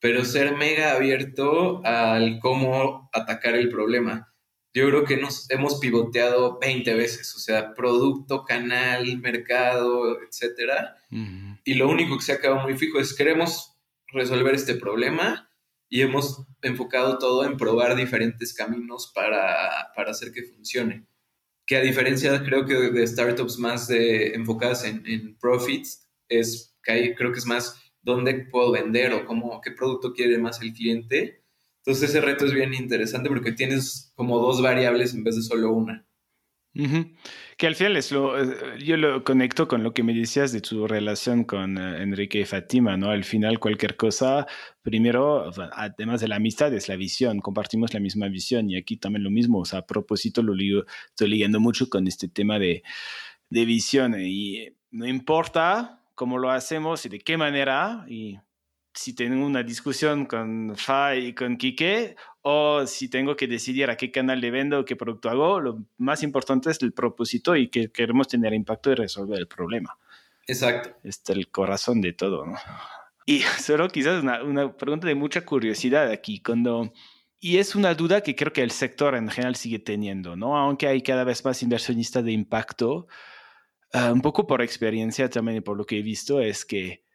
pero 0.00 0.24
ser 0.24 0.56
mega 0.56 0.92
abierto 0.92 1.82
al 1.84 2.38
cómo 2.40 3.10
atacar 3.12 3.54
el 3.54 3.68
problema. 3.68 4.32
Yo 4.72 4.86
creo 4.88 5.04
que 5.04 5.16
nos 5.16 5.50
hemos 5.50 5.78
pivoteado 5.78 6.58
20 6.58 6.94
veces, 6.94 7.34
o 7.34 7.38
sea, 7.38 7.74
producto, 7.74 8.44
canal, 8.44 9.18
mercado, 9.18 10.20
etcétera. 10.22 10.96
Y 11.64 11.74
lo 11.74 11.88
único 11.88 12.18
que 12.18 12.24
se 12.24 12.32
ha 12.32 12.40
quedado 12.40 12.60
muy 12.60 12.76
fijo 12.76 12.98
es 12.98 13.14
queremos 13.14 13.74
resolver 14.08 14.54
este 14.54 14.74
problema 14.74 15.50
y 15.88 16.02
hemos 16.02 16.44
enfocado 16.62 17.18
todo 17.18 17.44
en 17.44 17.56
probar 17.56 17.96
diferentes 17.96 18.52
caminos 18.52 19.10
para, 19.14 19.92
para 19.94 20.10
hacer 20.10 20.32
que 20.32 20.42
funcione. 20.42 21.06
Que 21.64 21.76
a 21.76 21.80
diferencia, 21.80 22.42
creo 22.44 22.64
que 22.64 22.74
de 22.74 23.06
startups 23.06 23.58
más 23.58 23.88
de, 23.88 24.34
enfocadas 24.34 24.84
en, 24.84 25.06
en 25.06 25.36
profits, 25.38 26.08
es 26.28 26.76
que 26.82 27.14
creo 27.14 27.32
que 27.32 27.38
es 27.38 27.46
más 27.46 27.80
dónde 28.02 28.46
puedo 28.50 28.70
vender 28.70 29.12
o 29.12 29.26
cómo, 29.26 29.60
qué 29.60 29.72
producto 29.72 30.12
quiere 30.12 30.38
más 30.38 30.60
el 30.62 30.72
cliente. 30.72 31.42
Entonces 31.78 32.10
ese 32.10 32.20
reto 32.20 32.46
es 32.46 32.52
bien 32.52 32.72
interesante 32.72 33.28
porque 33.28 33.52
tienes 33.52 34.12
como 34.14 34.38
dos 34.38 34.62
variables 34.62 35.12
en 35.14 35.24
vez 35.24 35.36
de 35.36 35.42
solo 35.42 35.72
una. 35.72 36.05
Que 37.56 37.66
al 37.66 37.74
final 37.74 37.96
es 37.96 38.12
lo, 38.12 38.38
eh, 38.38 38.78
yo 38.84 38.96
lo 38.96 39.24
conecto 39.24 39.66
con 39.66 39.82
lo 39.82 39.94
que 39.94 40.02
me 40.02 40.12
decías 40.12 40.52
de 40.52 40.60
tu 40.60 40.86
relación 40.86 41.44
con 41.44 41.78
eh, 41.78 42.02
Enrique 42.02 42.40
y 42.40 42.44
Fatima, 42.44 42.96
¿no? 42.96 43.10
Al 43.10 43.24
final 43.24 43.58
cualquier 43.58 43.96
cosa, 43.96 44.46
primero, 44.82 45.50
además 45.72 46.20
de 46.20 46.28
la 46.28 46.36
amistad, 46.36 46.72
es 46.74 46.88
la 46.88 46.96
visión, 46.96 47.40
compartimos 47.40 47.94
la 47.94 48.00
misma 48.00 48.28
visión 48.28 48.68
y 48.68 48.76
aquí 48.76 48.96
también 48.96 49.24
lo 49.24 49.30
mismo, 49.30 49.60
o 49.60 49.64
sea, 49.64 49.80
a 49.80 49.86
propósito 49.86 50.42
lo 50.42 50.54
estoy 51.08 51.28
leyendo 51.28 51.60
mucho 51.60 51.88
con 51.88 52.06
este 52.06 52.28
tema 52.28 52.58
de, 52.58 52.82
de 53.48 53.64
visión 53.64 54.14
y 54.20 54.68
no 54.90 55.06
importa 55.06 56.02
cómo 56.14 56.38
lo 56.38 56.50
hacemos 56.50 57.06
y 57.06 57.08
de 57.08 57.20
qué 57.20 57.36
manera. 57.36 58.04
Y 58.08 58.38
si 58.96 59.14
tengo 59.14 59.46
una 59.46 59.62
discusión 59.62 60.26
con 60.26 60.74
Fa 60.76 61.14
y 61.14 61.34
con 61.34 61.56
Quique, 61.56 62.16
o 62.42 62.86
si 62.86 63.08
tengo 63.08 63.36
que 63.36 63.46
decidir 63.46 63.90
a 63.90 63.96
qué 63.96 64.10
canal 64.10 64.40
le 64.40 64.50
vendo, 64.50 64.84
qué 64.84 64.96
producto 64.96 65.28
hago, 65.28 65.60
lo 65.60 65.84
más 65.98 66.22
importante 66.22 66.70
es 66.70 66.82
el 66.82 66.92
propósito 66.92 67.54
y 67.56 67.68
que 67.68 67.90
queremos 67.90 68.28
tener 68.28 68.54
impacto 68.54 68.90
y 68.90 68.94
resolver 68.94 69.38
el 69.38 69.46
problema. 69.46 69.98
Exacto. 70.46 70.90
Este 71.04 71.32
es 71.32 71.38
el 71.38 71.48
corazón 71.48 72.00
de 72.00 72.12
todo, 72.12 72.46
¿no? 72.46 72.56
Y 73.26 73.40
solo 73.60 73.88
quizás 73.88 74.22
una, 74.22 74.42
una 74.42 74.76
pregunta 74.76 75.06
de 75.06 75.14
mucha 75.14 75.44
curiosidad 75.44 76.10
aquí, 76.10 76.40
cuando... 76.40 76.92
Y 77.38 77.58
es 77.58 77.74
una 77.76 77.94
duda 77.94 78.22
que 78.22 78.34
creo 78.34 78.52
que 78.52 78.62
el 78.62 78.70
sector 78.70 79.14
en 79.14 79.28
general 79.28 79.56
sigue 79.56 79.78
teniendo, 79.78 80.36
¿no? 80.36 80.56
Aunque 80.56 80.86
hay 80.86 81.02
cada 81.02 81.22
vez 81.22 81.44
más 81.44 81.62
inversionistas 81.62 82.24
de 82.24 82.32
impacto, 82.32 83.06
Ah, 83.92 84.12
un 84.12 84.20
poco 84.20 84.46
por 84.46 84.62
experiencia 84.62 85.30
también 85.30 85.58
y 85.58 85.60
por 85.62 85.76
lo 85.76 85.86
que 85.86 85.98
he 85.98 86.02
visto, 86.02 86.40
es 86.40 86.64
que 86.64 87.05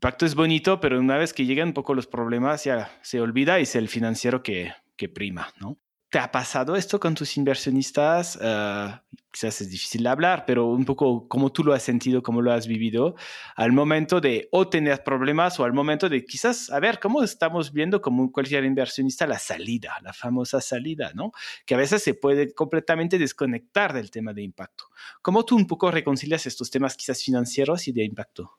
pacto 0.00 0.26
es 0.26 0.34
bonito, 0.34 0.80
pero 0.80 0.98
una 0.98 1.16
vez 1.16 1.32
que 1.32 1.46
llegan 1.46 1.68
un 1.68 1.74
poco 1.74 1.94
los 1.94 2.06
problemas 2.06 2.64
ya 2.64 2.90
se 3.02 3.20
olvida 3.20 3.58
y 3.58 3.62
es 3.62 3.74
el 3.76 3.88
financiero 3.88 4.42
que, 4.42 4.72
que 4.96 5.08
prima, 5.08 5.52
¿no? 5.60 5.78
¿Te 6.10 6.18
ha 6.18 6.32
pasado 6.32 6.74
esto 6.74 6.98
con 6.98 7.14
tus 7.14 7.36
inversionistas? 7.36 8.36
Uh, 8.36 8.96
quizás 9.30 9.60
es 9.60 9.68
difícil 9.68 10.04
de 10.04 10.08
hablar, 10.08 10.44
pero 10.46 10.68
un 10.68 10.86
poco 10.86 11.28
cómo 11.28 11.52
tú 11.52 11.62
lo 11.62 11.74
has 11.74 11.82
sentido, 11.82 12.22
cómo 12.22 12.40
lo 12.40 12.50
has 12.50 12.66
vivido 12.66 13.14
al 13.56 13.72
momento 13.72 14.18
de 14.18 14.48
o 14.50 14.68
tener 14.70 15.04
problemas 15.04 15.60
o 15.60 15.64
al 15.64 15.74
momento 15.74 16.08
de 16.08 16.24
quizás, 16.24 16.70
a 16.70 16.80
ver, 16.80 16.98
cómo 16.98 17.22
estamos 17.22 17.74
viendo 17.74 18.00
como 18.00 18.32
cualquier 18.32 18.64
inversionista 18.64 19.26
la 19.26 19.38
salida, 19.38 19.98
la 20.02 20.14
famosa 20.14 20.62
salida, 20.62 21.12
¿no? 21.14 21.32
Que 21.66 21.74
a 21.74 21.78
veces 21.78 22.02
se 22.02 22.14
puede 22.14 22.54
completamente 22.54 23.18
desconectar 23.18 23.92
del 23.92 24.10
tema 24.10 24.32
de 24.32 24.42
impacto. 24.42 24.84
¿Cómo 25.20 25.44
tú 25.44 25.56
un 25.56 25.66
poco 25.66 25.90
reconcilias 25.90 26.46
estos 26.46 26.70
temas 26.70 26.96
quizás 26.96 27.22
financieros 27.22 27.86
y 27.86 27.92
de 27.92 28.04
impacto 28.04 28.57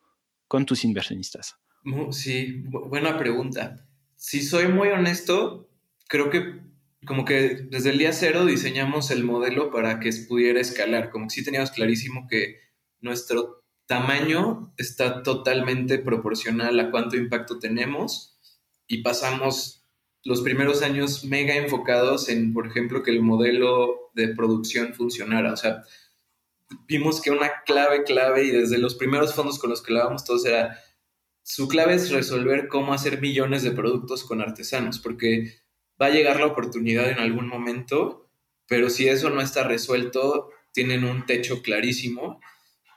con 0.49 0.65
tus 0.65 0.83
inversionistas? 0.83 1.55
Sí, 2.11 2.63
buena 2.65 3.17
pregunta. 3.17 3.87
Si 4.17 4.41
soy 4.41 4.67
muy 4.67 4.89
honesto, 4.89 5.69
creo 6.09 6.29
que 6.29 6.59
como 7.05 7.23
que 7.23 7.67
desde 7.69 7.91
el 7.91 7.97
día 7.97 8.11
cero 8.11 8.45
diseñamos 8.45 9.11
el 9.11 9.23
modelo 9.23 9.71
para 9.71 10.01
que 10.01 10.09
pudiera 10.27 10.59
escalar, 10.59 11.11
como 11.11 11.27
que 11.27 11.35
sí 11.35 11.45
teníamos 11.45 11.71
clarísimo 11.71 12.27
que 12.29 12.57
nuestro 12.99 13.63
tamaño 13.85 14.73
está 14.77 15.23
totalmente 15.23 15.99
proporcional 15.99 16.77
a 16.79 16.91
cuánto 16.91 17.15
impacto 17.15 17.59
tenemos 17.59 18.37
y 18.87 19.01
pasamos 19.01 19.85
los 20.25 20.41
primeros 20.41 20.81
años 20.81 21.23
mega 21.23 21.55
enfocados 21.55 22.27
en, 22.27 22.53
por 22.53 22.67
ejemplo, 22.67 23.03
que 23.03 23.11
el 23.11 23.21
modelo 23.21 24.11
de 24.15 24.27
producción 24.29 24.93
funcionara. 24.93 25.53
O 25.53 25.57
sea, 25.57 25.83
vimos 26.87 27.21
que 27.21 27.31
una 27.31 27.63
clave, 27.65 28.03
clave, 28.03 28.43
y 28.43 28.51
desde 28.51 28.77
los 28.77 28.95
primeros 28.95 29.33
fondos 29.33 29.59
con 29.59 29.69
los 29.69 29.81
que 29.81 29.93
hablábamos 29.93 30.23
todos 30.23 30.45
era, 30.45 30.79
su 31.43 31.67
clave 31.67 31.95
es 31.95 32.11
resolver 32.11 32.67
cómo 32.67 32.93
hacer 32.93 33.21
millones 33.21 33.63
de 33.63 33.71
productos 33.71 34.23
con 34.23 34.41
artesanos, 34.41 34.99
porque 34.99 35.53
va 36.01 36.07
a 36.07 36.11
llegar 36.11 36.39
la 36.39 36.47
oportunidad 36.47 37.09
en 37.09 37.19
algún 37.19 37.47
momento, 37.47 38.29
pero 38.67 38.89
si 38.89 39.07
eso 39.07 39.29
no 39.29 39.41
está 39.41 39.63
resuelto, 39.63 40.49
tienen 40.71 41.03
un 41.03 41.25
techo 41.25 41.61
clarísimo. 41.61 42.39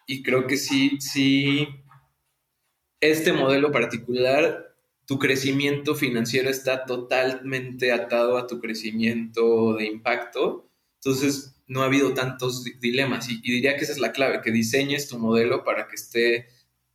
Y 0.07 0.23
creo 0.23 0.47
que 0.47 0.57
sí, 0.57 0.99
sí, 1.01 1.67
este 3.01 3.33
modelo 3.33 3.73
particular, 3.73 4.77
tu 5.07 5.19
crecimiento 5.19 5.95
financiero 5.95 6.51
está 6.51 6.85
totalmente 6.85 7.93
atado 7.93 8.37
a 8.37 8.47
tu 8.47 8.61
crecimiento 8.61 9.75
de 9.75 9.87
impacto, 9.87 10.71
entonces 10.97 11.57
no 11.73 11.83
ha 11.83 11.87
habido 11.87 12.13
tantos 12.13 12.65
dilemas 12.81 13.29
y, 13.31 13.41
diría 13.41 13.77
que 13.77 13.85
esa 13.85 13.93
es 13.93 13.99
la 13.99 14.13
clave, 14.13 14.43
que 14.43 14.51
diseñes 14.51 15.09
tu 15.09 15.19
modelo 15.19 15.65
para 15.65 15.89
que 15.89 15.97
esté 15.97 16.49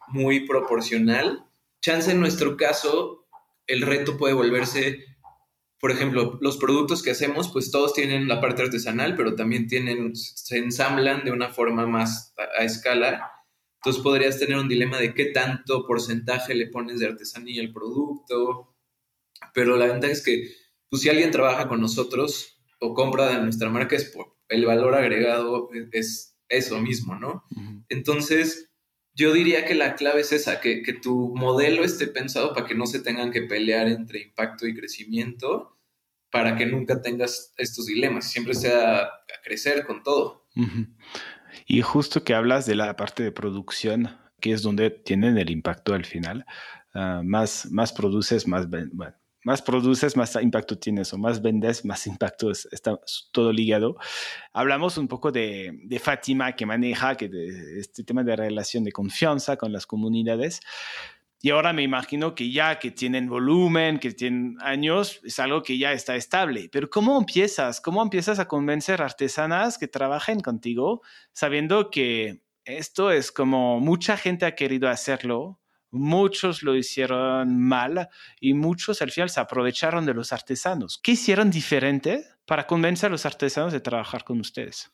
muy 0.07 0.47
proporcional. 0.47 1.45
Chance 1.81 2.11
en 2.11 2.19
nuestro 2.19 2.57
caso, 2.57 3.27
el 3.65 3.81
reto 3.81 4.17
puede 4.17 4.33
volverse 4.33 5.03
por 5.79 5.91
ejemplo, 5.91 6.39
los 6.41 6.57
productos 6.57 7.03
que 7.03 7.11
hacemos, 7.11 7.51
pues 7.51 7.69
todos 7.69 7.93
tienen 7.93 8.27
la 8.27 8.41
parte 8.41 8.63
artesanal, 8.63 9.15
pero 9.15 9.35
también 9.35 9.67
tienen, 9.67 10.15
se 10.15 10.57
ensamblan 10.57 11.23
de 11.23 11.31
una 11.31 11.49
forma 11.49 11.85
más 11.85 12.33
a, 12.37 12.63
escala. 12.63 13.31
Entonces 13.75 14.01
podrías 14.01 14.39
tener 14.39 14.57
un 14.57 14.67
dilema 14.67 14.97
de 14.97 15.13
qué 15.13 15.25
tanto 15.25 15.85
porcentaje 15.85 16.55
le 16.55 16.67
pones 16.67 16.99
de 16.99 17.07
artesanía 17.07 17.61
al 17.61 17.71
producto. 17.71 18.75
Pero 19.53 19.77
la 19.77 19.85
ventaja 19.85 20.13
es 20.13 20.23
que, 20.23 20.51
pues 20.89 21.03
si 21.03 21.09
alguien 21.09 21.29
trabaja 21.29 21.67
con 21.67 21.79
nosotros 21.79 22.59
o 22.79 22.95
compra 22.95 23.27
de 23.27 23.41
nuestra 23.41 23.69
marca, 23.69 23.95
es 23.95 24.05
por 24.05 24.36
el 24.49 24.65
valor 24.65 24.95
agregado 24.95 25.69
es 25.91 26.37
eso 26.49 26.79
mismo, 26.79 27.15
¿no? 27.15 27.43
Entonces, 27.89 28.71
yo 29.13 29.33
diría 29.33 29.65
que 29.65 29.75
la 29.75 29.95
clave 29.95 30.21
es 30.21 30.31
esa, 30.31 30.61
que, 30.61 30.83
tu 31.01 31.33
modelo 31.35 31.83
esté 31.83 32.07
pensado 32.07 32.53
para 32.53 32.67
que 32.67 32.75
no 32.75 32.85
se 32.85 32.99
tengan 32.99 33.31
que 33.31 33.41
pelear 33.41 33.87
entre 33.87 34.21
impacto 34.21 34.67
y 34.67 34.75
crecimiento, 34.75 35.77
para 36.31 36.55
que 36.55 36.65
nunca 36.65 37.01
tengas 37.01 37.53
estos 37.57 37.87
dilemas, 37.87 38.29
siempre 38.29 38.53
sea 38.53 38.99
a 39.01 39.09
crecer 39.43 39.85
con 39.85 40.03
todo. 40.03 40.45
Y 41.65 41.81
justo 41.81 42.23
que 42.23 42.35
hablas 42.35 42.65
de 42.65 42.75
la 42.75 42.95
parte 42.95 43.23
de 43.23 43.31
producción, 43.31 44.17
que 44.39 44.51
es 44.51 44.61
donde 44.61 44.91
tienen 44.91 45.37
el 45.37 45.49
impacto 45.49 45.93
al 45.93 46.05
final, 46.05 46.45
ah, 46.93 47.21
más, 47.23 47.71
más 47.71 47.93
produces, 47.93 48.47
más, 48.47 48.69
bueno, 48.69 49.15
más 49.47 49.61
produces, 49.61 50.17
más 50.17 50.35
impacto 50.41 50.77
tienes, 50.77 51.13
o 51.13 51.17
más 51.17 51.41
vendes, 51.41 51.85
más 51.85 52.05
impacto 52.05 52.51
está 52.51 52.99
todo 53.31 53.53
ligado. 53.53 53.95
Hablamos 54.51 54.97
un 54.97 55.07
poco 55.07 55.31
de, 55.31 55.71
de 55.85 55.99
Fátima 55.99 56.53
que 56.53 56.65
maneja 56.65 57.15
que 57.15 57.29
este 57.79 58.03
tema 58.03 58.25
de 58.25 58.35
relación 58.35 58.83
de 58.83 58.91
confianza 58.91 59.55
con 59.55 59.71
las 59.71 59.85
comunidades. 59.85 60.59
Y 61.41 61.51
ahora 61.51 61.71
me 61.71 61.81
imagino 61.81 62.35
que 62.35 62.51
ya 62.51 62.77
que 62.77 62.91
tienen 62.91 63.29
volumen, 63.29 63.99
que 63.99 64.11
tienen 64.11 64.57
años, 64.59 65.21
es 65.23 65.39
algo 65.39 65.63
que 65.63 65.77
ya 65.77 65.93
está 65.93 66.17
estable. 66.17 66.67
Pero 66.69 66.89
¿cómo 66.89 67.17
empiezas? 67.17 67.79
¿Cómo 67.79 68.03
empiezas 68.03 68.39
a 68.39 68.49
convencer 68.49 69.01
artesanas 69.01 69.77
que 69.77 69.87
trabajen 69.87 70.41
contigo 70.41 71.03
sabiendo 71.31 71.89
que 71.89 72.41
esto 72.65 73.11
es 73.11 73.31
como 73.31 73.79
mucha 73.79 74.17
gente 74.17 74.45
ha 74.45 74.55
querido 74.55 74.89
hacerlo, 74.89 75.61
Muchos 75.91 76.63
lo 76.63 76.75
hicieron 76.75 77.59
mal 77.59 78.09
y 78.39 78.53
muchos 78.53 79.01
al 79.01 79.11
final 79.11 79.29
se 79.29 79.39
aprovecharon 79.39 80.05
de 80.05 80.13
los 80.13 80.33
artesanos. 80.33 80.99
¿Qué 81.01 81.13
hicieron 81.13 81.49
diferente 81.49 82.25
para 82.45 82.67
convencer 82.67 83.07
a 83.07 83.11
los 83.11 83.25
artesanos 83.25 83.71
de 83.71 83.79
trabajar 83.79 84.23
con 84.23 84.39
ustedes? 84.39 84.91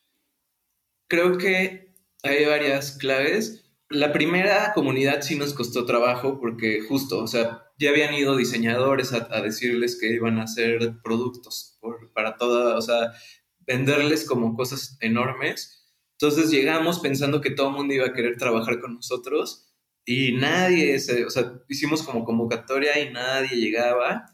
Creo 1.07 1.37
que 1.37 1.93
hay 2.21 2.45
varias 2.45 2.97
claves. 2.97 3.71
La 3.89 4.13
primera 4.13 4.73
comunidad 4.73 5.21
sí 5.21 5.35
nos 5.35 5.53
costó 5.53 5.85
trabajo 5.85 6.39
porque 6.39 6.81
justo, 6.81 7.19
o 7.19 7.27
sea, 7.27 7.63
ya 7.77 7.89
habían 7.89 8.13
ido 8.13 8.35
diseñadores 8.37 9.13
a, 9.13 9.41
decirles 9.41 9.97
que 9.99 10.07
iban 10.13 10.39
a 10.39 10.43
hacer 10.43 11.01
productos 11.03 11.79
para 12.13 12.37
toda, 12.37 12.77
o 12.77 12.81
sea, 12.81 13.13
venderles 13.59 14.25
como 14.25 14.55
cosas 14.55 14.97
enormes. 15.01 15.91
Entonces 16.19 16.51
llegamos 16.51 16.99
pensando 16.99 17.41
que 17.41 17.51
todo 17.51 17.69
el 17.69 17.75
mundo 17.75 17.93
iba 17.93 18.07
a 18.07 18.13
querer 18.13 18.37
trabajar 18.37 18.79
con 18.79 18.95
nosotros 18.95 19.72
y 20.05 20.33
nadie, 20.33 20.97
o 21.25 21.29
sea, 21.29 21.53
hicimos 21.69 22.03
como 22.03 22.25
convocatoria 22.25 22.99
y 22.99 23.11
nadie 23.11 23.57
llegaba. 23.57 24.25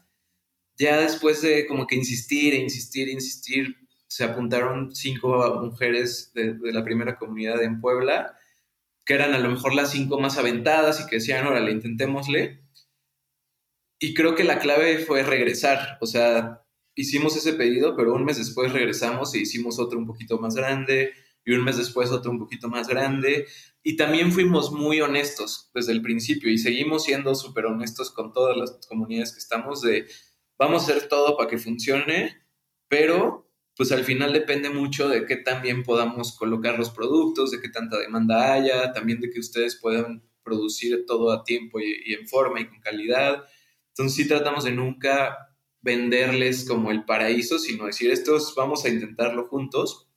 ya 0.78 1.00
después 1.00 1.42
de 1.42 1.66
como 1.66 1.86
que 1.86 1.96
insistir, 1.96 2.54
e 2.54 2.58
insistir, 2.58 3.08
e 3.08 3.12
insistir, 3.12 3.76
se 4.08 4.24
apuntaron 4.24 4.94
cinco 4.94 5.60
mujeres 5.62 6.32
de, 6.34 6.54
de 6.54 6.72
la 6.72 6.84
primera 6.84 7.16
comunidad 7.18 7.62
en 7.62 7.80
Puebla, 7.80 8.36
que 9.04 9.14
eran 9.14 9.34
a 9.34 9.38
lo 9.38 9.50
mejor 9.50 9.74
las 9.74 9.90
cinco 9.92 10.20
más 10.20 10.38
aventadas 10.38 11.00
y 11.00 11.06
que 11.08 11.16
decían, 11.16 11.46
órale, 11.46 11.72
intentémosle. 11.72 12.62
Y 14.00 14.14
creo 14.14 14.34
que 14.34 14.44
la 14.44 14.58
clave 14.58 14.98
fue 14.98 15.22
regresar, 15.22 15.98
o 16.00 16.06
sea, 16.06 16.64
hicimos 16.94 17.36
ese 17.36 17.52
pedido, 17.52 17.96
pero 17.96 18.14
un 18.14 18.24
mes 18.24 18.38
después 18.38 18.72
regresamos 18.72 19.34
y 19.34 19.40
hicimos 19.42 19.78
otro 19.78 19.98
un 19.98 20.06
poquito 20.06 20.38
más 20.38 20.54
grande 20.54 21.12
y 21.44 21.52
un 21.52 21.64
mes 21.64 21.76
después 21.76 22.10
otro 22.10 22.30
un 22.30 22.38
poquito 22.38 22.68
más 22.68 22.88
grande. 22.88 23.46
Y 23.82 23.96
también 23.96 24.32
fuimos 24.32 24.72
muy 24.72 25.00
honestos 25.00 25.70
desde 25.74 25.92
el 25.92 26.02
principio 26.02 26.50
y 26.50 26.58
seguimos 26.58 27.04
siendo 27.04 27.34
súper 27.34 27.66
honestos 27.66 28.10
con 28.10 28.32
todas 28.32 28.56
las 28.56 28.86
comunidades 28.86 29.32
que 29.32 29.38
estamos 29.38 29.80
de 29.80 30.06
vamos 30.58 30.82
a 30.82 30.92
hacer 30.92 31.08
todo 31.08 31.36
para 31.36 31.48
que 31.48 31.56
funcione, 31.56 32.42
pero 32.88 33.50
pues 33.74 33.92
al 33.92 34.04
final 34.04 34.34
depende 34.34 34.68
mucho 34.68 35.08
de 35.08 35.24
qué 35.24 35.36
también 35.36 35.82
podamos 35.82 36.36
colocar 36.36 36.78
los 36.78 36.90
productos, 36.90 37.50
de 37.50 37.60
qué 37.62 37.70
tanta 37.70 37.98
demanda 37.98 38.52
haya, 38.52 38.92
también 38.92 39.20
de 39.20 39.30
que 39.30 39.40
ustedes 39.40 39.76
puedan 39.80 40.22
producir 40.42 41.06
todo 41.06 41.32
a 41.32 41.44
tiempo 41.44 41.80
y, 41.80 41.94
y 42.04 42.12
en 42.12 42.28
forma 42.28 42.60
y 42.60 42.68
con 42.68 42.80
calidad. 42.80 43.44
Entonces 43.88 44.16
sí 44.16 44.28
tratamos 44.28 44.64
de 44.64 44.72
nunca 44.72 45.50
venderles 45.80 46.66
como 46.68 46.90
el 46.90 47.04
paraíso, 47.04 47.58
sino 47.58 47.86
decir, 47.86 48.10
estos 48.10 48.54
vamos 48.54 48.84
a 48.84 48.90
intentarlo 48.90 49.46
juntos. 49.46 50.09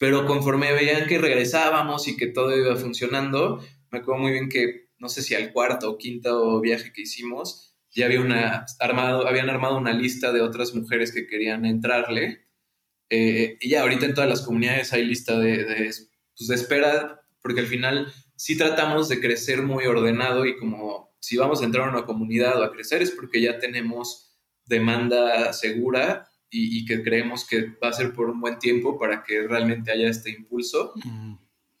Pero 0.00 0.24
conforme 0.24 0.72
veían 0.72 1.06
que 1.06 1.18
regresábamos 1.18 2.08
y 2.08 2.16
que 2.16 2.26
todo 2.26 2.56
iba 2.56 2.74
funcionando, 2.76 3.62
me 3.90 3.98
acuerdo 3.98 4.22
muy 4.22 4.32
bien 4.32 4.48
que, 4.48 4.88
no 4.98 5.10
sé 5.10 5.20
si 5.20 5.34
al 5.34 5.52
cuarto 5.52 5.90
o 5.90 5.98
quinto 5.98 6.58
viaje 6.62 6.90
que 6.90 7.02
hicimos, 7.02 7.76
ya 7.90 8.06
había 8.06 8.22
una, 8.22 8.64
armado, 8.78 9.28
habían 9.28 9.50
armado 9.50 9.76
una 9.76 9.92
lista 9.92 10.32
de 10.32 10.40
otras 10.40 10.74
mujeres 10.74 11.12
que 11.12 11.26
querían 11.26 11.66
entrarle. 11.66 12.46
Eh, 13.10 13.58
y 13.60 13.68
ya 13.68 13.82
ahorita 13.82 14.06
en 14.06 14.14
todas 14.14 14.30
las 14.30 14.40
comunidades 14.40 14.90
hay 14.94 15.04
lista 15.04 15.38
de, 15.38 15.64
de, 15.64 15.76
pues 16.34 16.48
de 16.48 16.54
espera, 16.54 17.20
porque 17.42 17.60
al 17.60 17.66
final 17.66 18.10
sí 18.36 18.56
tratamos 18.56 19.10
de 19.10 19.20
crecer 19.20 19.60
muy 19.60 19.84
ordenado 19.84 20.46
y 20.46 20.56
como 20.56 21.14
si 21.20 21.36
vamos 21.36 21.60
a 21.60 21.66
entrar 21.66 21.86
a 21.86 21.90
una 21.90 22.06
comunidad 22.06 22.58
o 22.58 22.64
a 22.64 22.72
crecer 22.72 23.02
es 23.02 23.10
porque 23.10 23.42
ya 23.42 23.58
tenemos 23.58 24.34
demanda 24.64 25.52
segura 25.52 26.29
y, 26.50 26.84
que 26.84 27.02
creemos 27.02 27.46
que 27.46 27.76
va 27.82 27.88
a 27.88 27.92
ser 27.92 28.12
por 28.12 28.28
un 28.28 28.40
buen 28.40 28.58
tiempo 28.58 28.98
para 28.98 29.22
que 29.22 29.46
realmente 29.46 29.92
haya 29.92 30.08
este 30.08 30.30
impulso. 30.30 30.92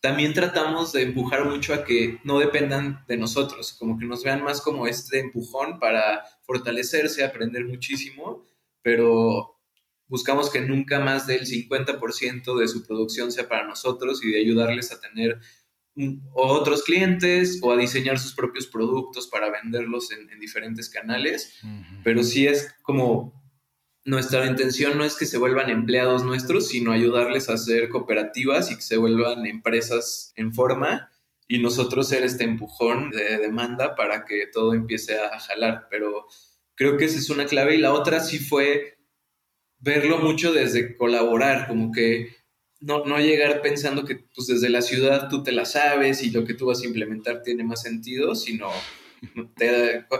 También 0.00 0.32
tratamos 0.32 0.92
de 0.92 1.02
empujar 1.02 1.44
mucho 1.44 1.74
a 1.74 1.84
que 1.84 2.20
no 2.24 2.38
dependan 2.38 3.04
de 3.06 3.16
nosotros, 3.16 3.74
como 3.78 3.98
que 3.98 4.06
nos 4.06 4.24
vean 4.24 4.42
más 4.42 4.60
como 4.62 4.86
este 4.86 5.20
empujón 5.20 5.78
para 5.78 6.22
fortalecerse, 6.42 7.24
aprender 7.24 7.66
muchísimo, 7.66 8.46
pero 8.82 9.60
buscamos 10.06 10.50
que 10.50 10.60
nunca 10.60 11.00
más 11.00 11.26
del 11.26 11.46
50% 11.46 12.58
de 12.58 12.68
su 12.68 12.86
producción 12.86 13.30
sea 13.30 13.48
para 13.48 13.66
nosotros 13.66 14.24
y 14.24 14.30
de 14.30 14.40
ayudarles 14.40 14.90
a 14.90 15.00
tener 15.00 15.38
otros 16.32 16.82
clientes 16.84 17.58
o 17.62 17.72
a 17.72 17.76
diseñar 17.76 18.18
sus 18.18 18.34
propios 18.34 18.66
productos 18.66 19.26
para 19.26 19.50
venderlos 19.50 20.10
en, 20.12 20.28
diferentes 20.40 20.88
canales, 20.88 21.60
pero 22.02 22.22
sí 22.22 22.46
es 22.46 22.74
como 22.82 23.39
nuestra 24.04 24.46
intención 24.46 24.96
no 24.96 25.04
es 25.04 25.16
que 25.16 25.26
se 25.26 25.38
vuelvan 25.38 25.70
empleados 25.70 26.24
nuestros, 26.24 26.68
sino 26.68 26.92
ayudarles 26.92 27.48
a 27.48 27.54
hacer 27.54 27.88
cooperativas 27.88 28.70
y 28.70 28.76
que 28.76 28.82
se 28.82 28.96
vuelvan 28.96 29.46
empresas 29.46 30.32
en 30.36 30.54
forma 30.54 31.10
y 31.46 31.58
nosotros 31.58 32.08
ser 32.08 32.22
este 32.22 32.44
empujón 32.44 33.10
de 33.10 33.38
demanda 33.38 33.94
para 33.96 34.24
que 34.24 34.46
todo 34.46 34.72
empiece 34.72 35.18
a 35.18 35.38
jalar, 35.38 35.88
pero 35.90 36.26
creo 36.76 36.96
que 36.96 37.06
esa 37.06 37.18
es 37.18 37.28
una 37.28 37.46
clave. 37.46 37.74
Y 37.74 37.78
la 37.78 37.92
otra 37.92 38.20
sí 38.20 38.38
fue 38.38 38.98
verlo 39.80 40.18
mucho 40.18 40.52
desde 40.52 40.96
colaborar, 40.96 41.66
como 41.66 41.90
que 41.90 42.36
no, 42.80 43.04
no 43.04 43.18
llegar 43.18 43.62
pensando 43.62 44.04
que 44.04 44.24
pues, 44.34 44.46
desde 44.46 44.70
la 44.70 44.80
ciudad 44.80 45.28
tú 45.28 45.42
te 45.42 45.52
la 45.52 45.64
sabes 45.64 46.22
y 46.22 46.30
lo 46.30 46.44
que 46.44 46.54
tú 46.54 46.66
vas 46.66 46.82
a 46.82 46.86
implementar 46.86 47.42
tiene 47.42 47.64
más 47.64 47.82
sentido, 47.82 48.34
sino 48.34 48.70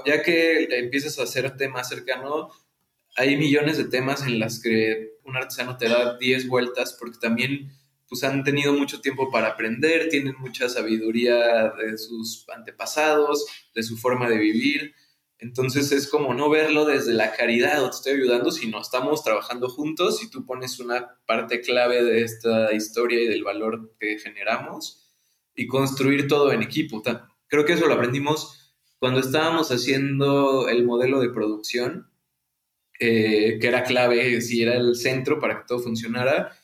ya 0.05 0.23
que 0.23 0.64
empiezas 0.79 1.19
a 1.19 1.23
hacerte 1.23 1.69
más 1.69 1.88
cercano, 1.88 2.51
hay 3.16 3.37
millones 3.37 3.77
de 3.77 3.85
temas 3.85 4.27
en 4.27 4.38
las 4.38 4.61
que 4.62 5.18
un 5.25 5.37
artesano 5.37 5.77
te 5.77 5.88
da 5.88 6.16
10 6.18 6.49
vueltas 6.49 6.96
porque 6.99 7.18
también 7.20 7.73
pues 8.09 8.25
han 8.25 8.42
tenido 8.42 8.73
mucho 8.73 9.01
tiempo 9.01 9.31
para 9.31 9.49
aprender, 9.49 10.09
tienen 10.09 10.35
mucha 10.40 10.68
sabiduría 10.68 11.70
de 11.70 11.96
sus 11.96 12.44
antepasados, 12.49 13.46
de 13.73 13.85
su 13.85 13.96
forma 13.96 14.29
de 14.29 14.37
vivir. 14.37 14.94
Entonces 15.38 15.92
es 15.92 16.09
como 16.09 16.35
no 16.35 16.51
verlo 16.51 16.85
desde 16.85 17.14
la 17.14 17.33
caridad 17.33 17.85
o 17.85 17.88
te 17.88 17.96
estoy 17.96 18.12
ayudando, 18.14 18.51
sino 18.51 18.81
estamos 18.81 19.23
trabajando 19.23 19.68
juntos 19.68 20.23
y 20.25 20.29
tú 20.29 20.44
pones 20.44 20.81
una 20.81 21.20
parte 21.25 21.61
clave 21.61 22.03
de 22.03 22.23
esta 22.23 22.75
historia 22.75 23.23
y 23.23 23.29
del 23.29 23.44
valor 23.44 23.94
que 24.01 24.18
generamos 24.18 25.14
y 25.55 25.68
construir 25.68 26.27
todo 26.27 26.53
en 26.53 26.62
equipo. 26.62 27.03
Creo 27.46 27.64
que 27.64 27.75
eso 27.75 27.87
lo 27.87 27.94
aprendimos 27.94 28.75
cuando 28.99 29.20
estábamos 29.20 29.70
haciendo 29.70 30.68
el 30.68 30.85
modelo 30.85 31.20
de 31.20 31.31
producción, 31.31 32.10
eh, 33.01 33.59
que 33.61 33.67
era 33.67 33.83
clave, 33.83 34.41
si 34.41 34.63
era 34.63 34.77
el 34.77 34.95
centro 34.95 35.41
para 35.41 35.59
que 35.59 35.65
todo 35.67 35.81
funcionara. 35.81 36.57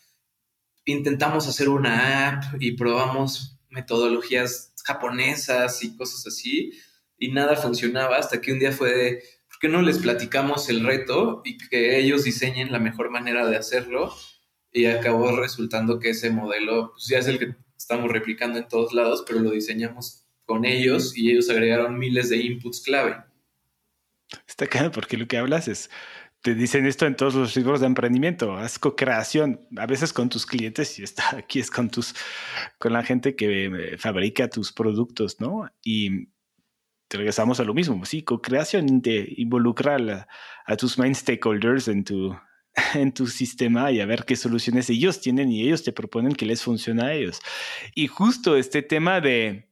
Intentamos 0.85 1.49
hacer 1.49 1.69
una 1.69 2.29
app 2.29 2.63
y 2.63 2.73
probamos 2.73 3.59
metodologías 3.71 4.73
japonesas 4.85 5.83
y 5.83 5.97
cosas 5.97 6.27
así 6.29 6.73
y 7.19 7.33
nada 7.33 7.57
funcionaba 7.57 8.19
hasta 8.19 8.41
que 8.41 8.53
un 8.53 8.59
día 8.59 8.73
fue 8.73 8.95
de, 8.95 9.23
¿por 9.49 9.59
qué 9.61 9.69
no 9.69 9.83
les 9.83 9.99
platicamos 9.99 10.69
el 10.69 10.85
reto 10.85 11.43
y 11.45 11.57
que 11.57 11.99
ellos 11.99 12.25
diseñen 12.25 12.73
la 12.73 12.79
mejor 12.79 13.11
manera 13.11 13.47
de 13.49 13.57
hacerlo? 13.57 14.15
Y 14.73 14.87
acabó 14.87 15.35
resultando 15.37 15.99
que 15.99 16.11
ese 16.11 16.31
modelo 16.31 16.93
pues, 16.93 17.07
ya 17.09 17.19
es 17.19 17.27
el 17.27 17.39
que 17.39 17.55
estamos 17.77 18.11
replicando 18.11 18.59
en 18.59 18.69
todos 18.69 18.93
lados, 18.93 19.25
pero 19.27 19.41
lo 19.41 19.51
diseñamos 19.51 20.27
con 20.45 20.65
ellos 20.65 21.17
y 21.17 21.31
ellos 21.31 21.49
agregaron 21.49 21.99
miles 21.99 22.29
de 22.29 22.37
inputs 22.37 22.83
clave. 22.83 23.17
Está 24.47 24.67
claro, 24.67 24.91
porque 24.91 25.17
lo 25.17 25.27
que 25.27 25.39
hablas 25.39 25.69
es, 25.69 25.91
te 26.43 26.55
dicen 26.55 26.87
esto 26.87 27.07
en 27.07 27.17
todos 27.17 27.35
los 27.35 27.57
libros 27.57 27.81
de 27.81 27.87
emprendimiento, 27.87 28.57
haz 28.57 28.79
co-creación, 28.79 29.67
a 29.77 29.87
veces 29.87 30.13
con 30.13 30.29
tus 30.29 30.47
clientes 30.47 30.99
y 30.99 31.03
está 31.03 31.25
aquí 31.37 31.61
es 31.61 31.71
con 31.71 31.91
tus, 31.91 32.15
con 32.79 32.93
la 32.93 33.03
gente 33.03 33.35
que 33.35 33.67
eh, 33.67 33.99
fabrica 33.99 34.49
tus 34.49 34.73
productos, 34.73 35.41
¿no? 35.41 35.69
Y 35.83 36.29
regresamos 37.11 37.61
a 37.61 37.65
lo 37.65 37.75
mismo, 37.75 38.05
sí, 38.05 38.23
co-creación 38.23 39.01
de 39.01 39.33
involucrar 39.37 40.29
a, 40.67 40.77
tus 40.77 40.99
main 40.99 41.15
stakeholders 41.15 41.89
en 41.89 42.05
tu, 42.05 42.37
en 42.95 43.13
tu 43.13 43.27
sistema 43.27 43.91
y 43.91 44.01
a 44.01 44.07
ver 44.07 44.25
qué 44.25 44.37
soluciones 44.37 44.91
ellos 44.91 45.21
tienen 45.21 45.51
y 45.51 45.63
ellos 45.63 45.85
te 45.85 45.93
proponen 45.93 46.35
que 46.35 46.47
les 46.47 46.63
funcione 46.63 47.03
a 47.03 47.13
ellos. 47.13 47.41
Y 47.95 48.07
justo 48.09 48.57
este 48.57 48.83
tema 48.83 49.21
de, 49.21 49.69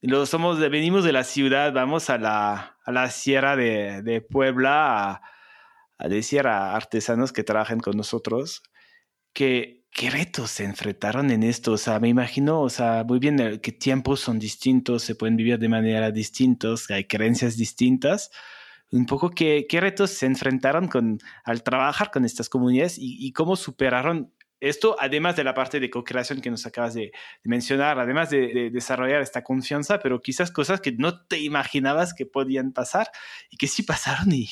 lo 0.00 0.26
somos 0.26 0.58
venimos 0.58 1.04
de 1.04 1.12
la 1.12 1.24
ciudad, 1.24 1.72
vamos 1.72 2.10
a 2.10 2.18
la, 2.18 2.78
a 2.84 2.92
la 2.92 3.10
sierra 3.10 3.56
de, 3.56 4.02
de 4.02 4.20
Puebla 4.20 5.12
a, 5.12 5.22
a 6.00 6.08
decir 6.08 6.46
a 6.46 6.74
artesanos 6.74 7.32
que 7.32 7.44
trabajen 7.44 7.80
con 7.80 7.96
nosotros 7.96 8.62
que 9.32 9.80
¿qué 9.92 10.10
retos 10.10 10.50
se 10.50 10.64
enfrentaron 10.64 11.30
en 11.30 11.42
esto? 11.42 11.72
O 11.72 11.78
sea, 11.78 12.00
me 12.00 12.08
imagino, 12.08 12.60
o 12.60 12.70
sea, 12.70 13.04
muy 13.06 13.18
bien, 13.18 13.40
eh, 13.40 13.60
qué 13.60 13.72
tiempos 13.72 14.20
son 14.20 14.38
distintos, 14.38 15.02
se 15.02 15.14
pueden 15.14 15.36
vivir 15.36 15.58
de 15.58 15.68
manera 15.68 16.10
distintas, 16.10 16.90
hay 16.90 17.04
creencias 17.04 17.56
distintas. 17.56 18.30
Un 18.92 19.06
poco 19.06 19.30
qué, 19.30 19.66
qué 19.68 19.80
retos 19.80 20.10
se 20.10 20.26
enfrentaron 20.26 20.88
al 21.44 21.62
trabajar 21.62 22.10
con 22.10 22.24
estas 22.24 22.48
comunidades 22.48 22.96
y, 22.98 23.32
cómo 23.32 23.54
superaron 23.54 24.32
esto, 24.58 24.96
además 24.98 25.36
de 25.36 25.44
la 25.44 25.54
parte 25.54 25.80
de 25.80 25.88
co-creación 25.90 26.40
que 26.40 26.50
nos 26.50 26.66
acabas 26.66 26.94
de, 26.94 27.12
mencionar, 27.44 27.98
además 28.00 28.30
de, 28.30 28.70
desarrollar 28.72 29.22
esta 29.22 29.42
confianza, 29.44 30.00
pero 30.00 30.20
quizás 30.20 30.50
cosas 30.50 30.80
que 30.80 30.92
no 30.92 31.24
te 31.24 31.38
imaginabas 31.38 32.14
que 32.14 32.26
podían 32.26 32.72
pasar 32.72 33.10
y 33.48 33.56
que 33.56 33.68
sí 33.68 33.82
pasaron 33.84 34.32
y 34.32 34.48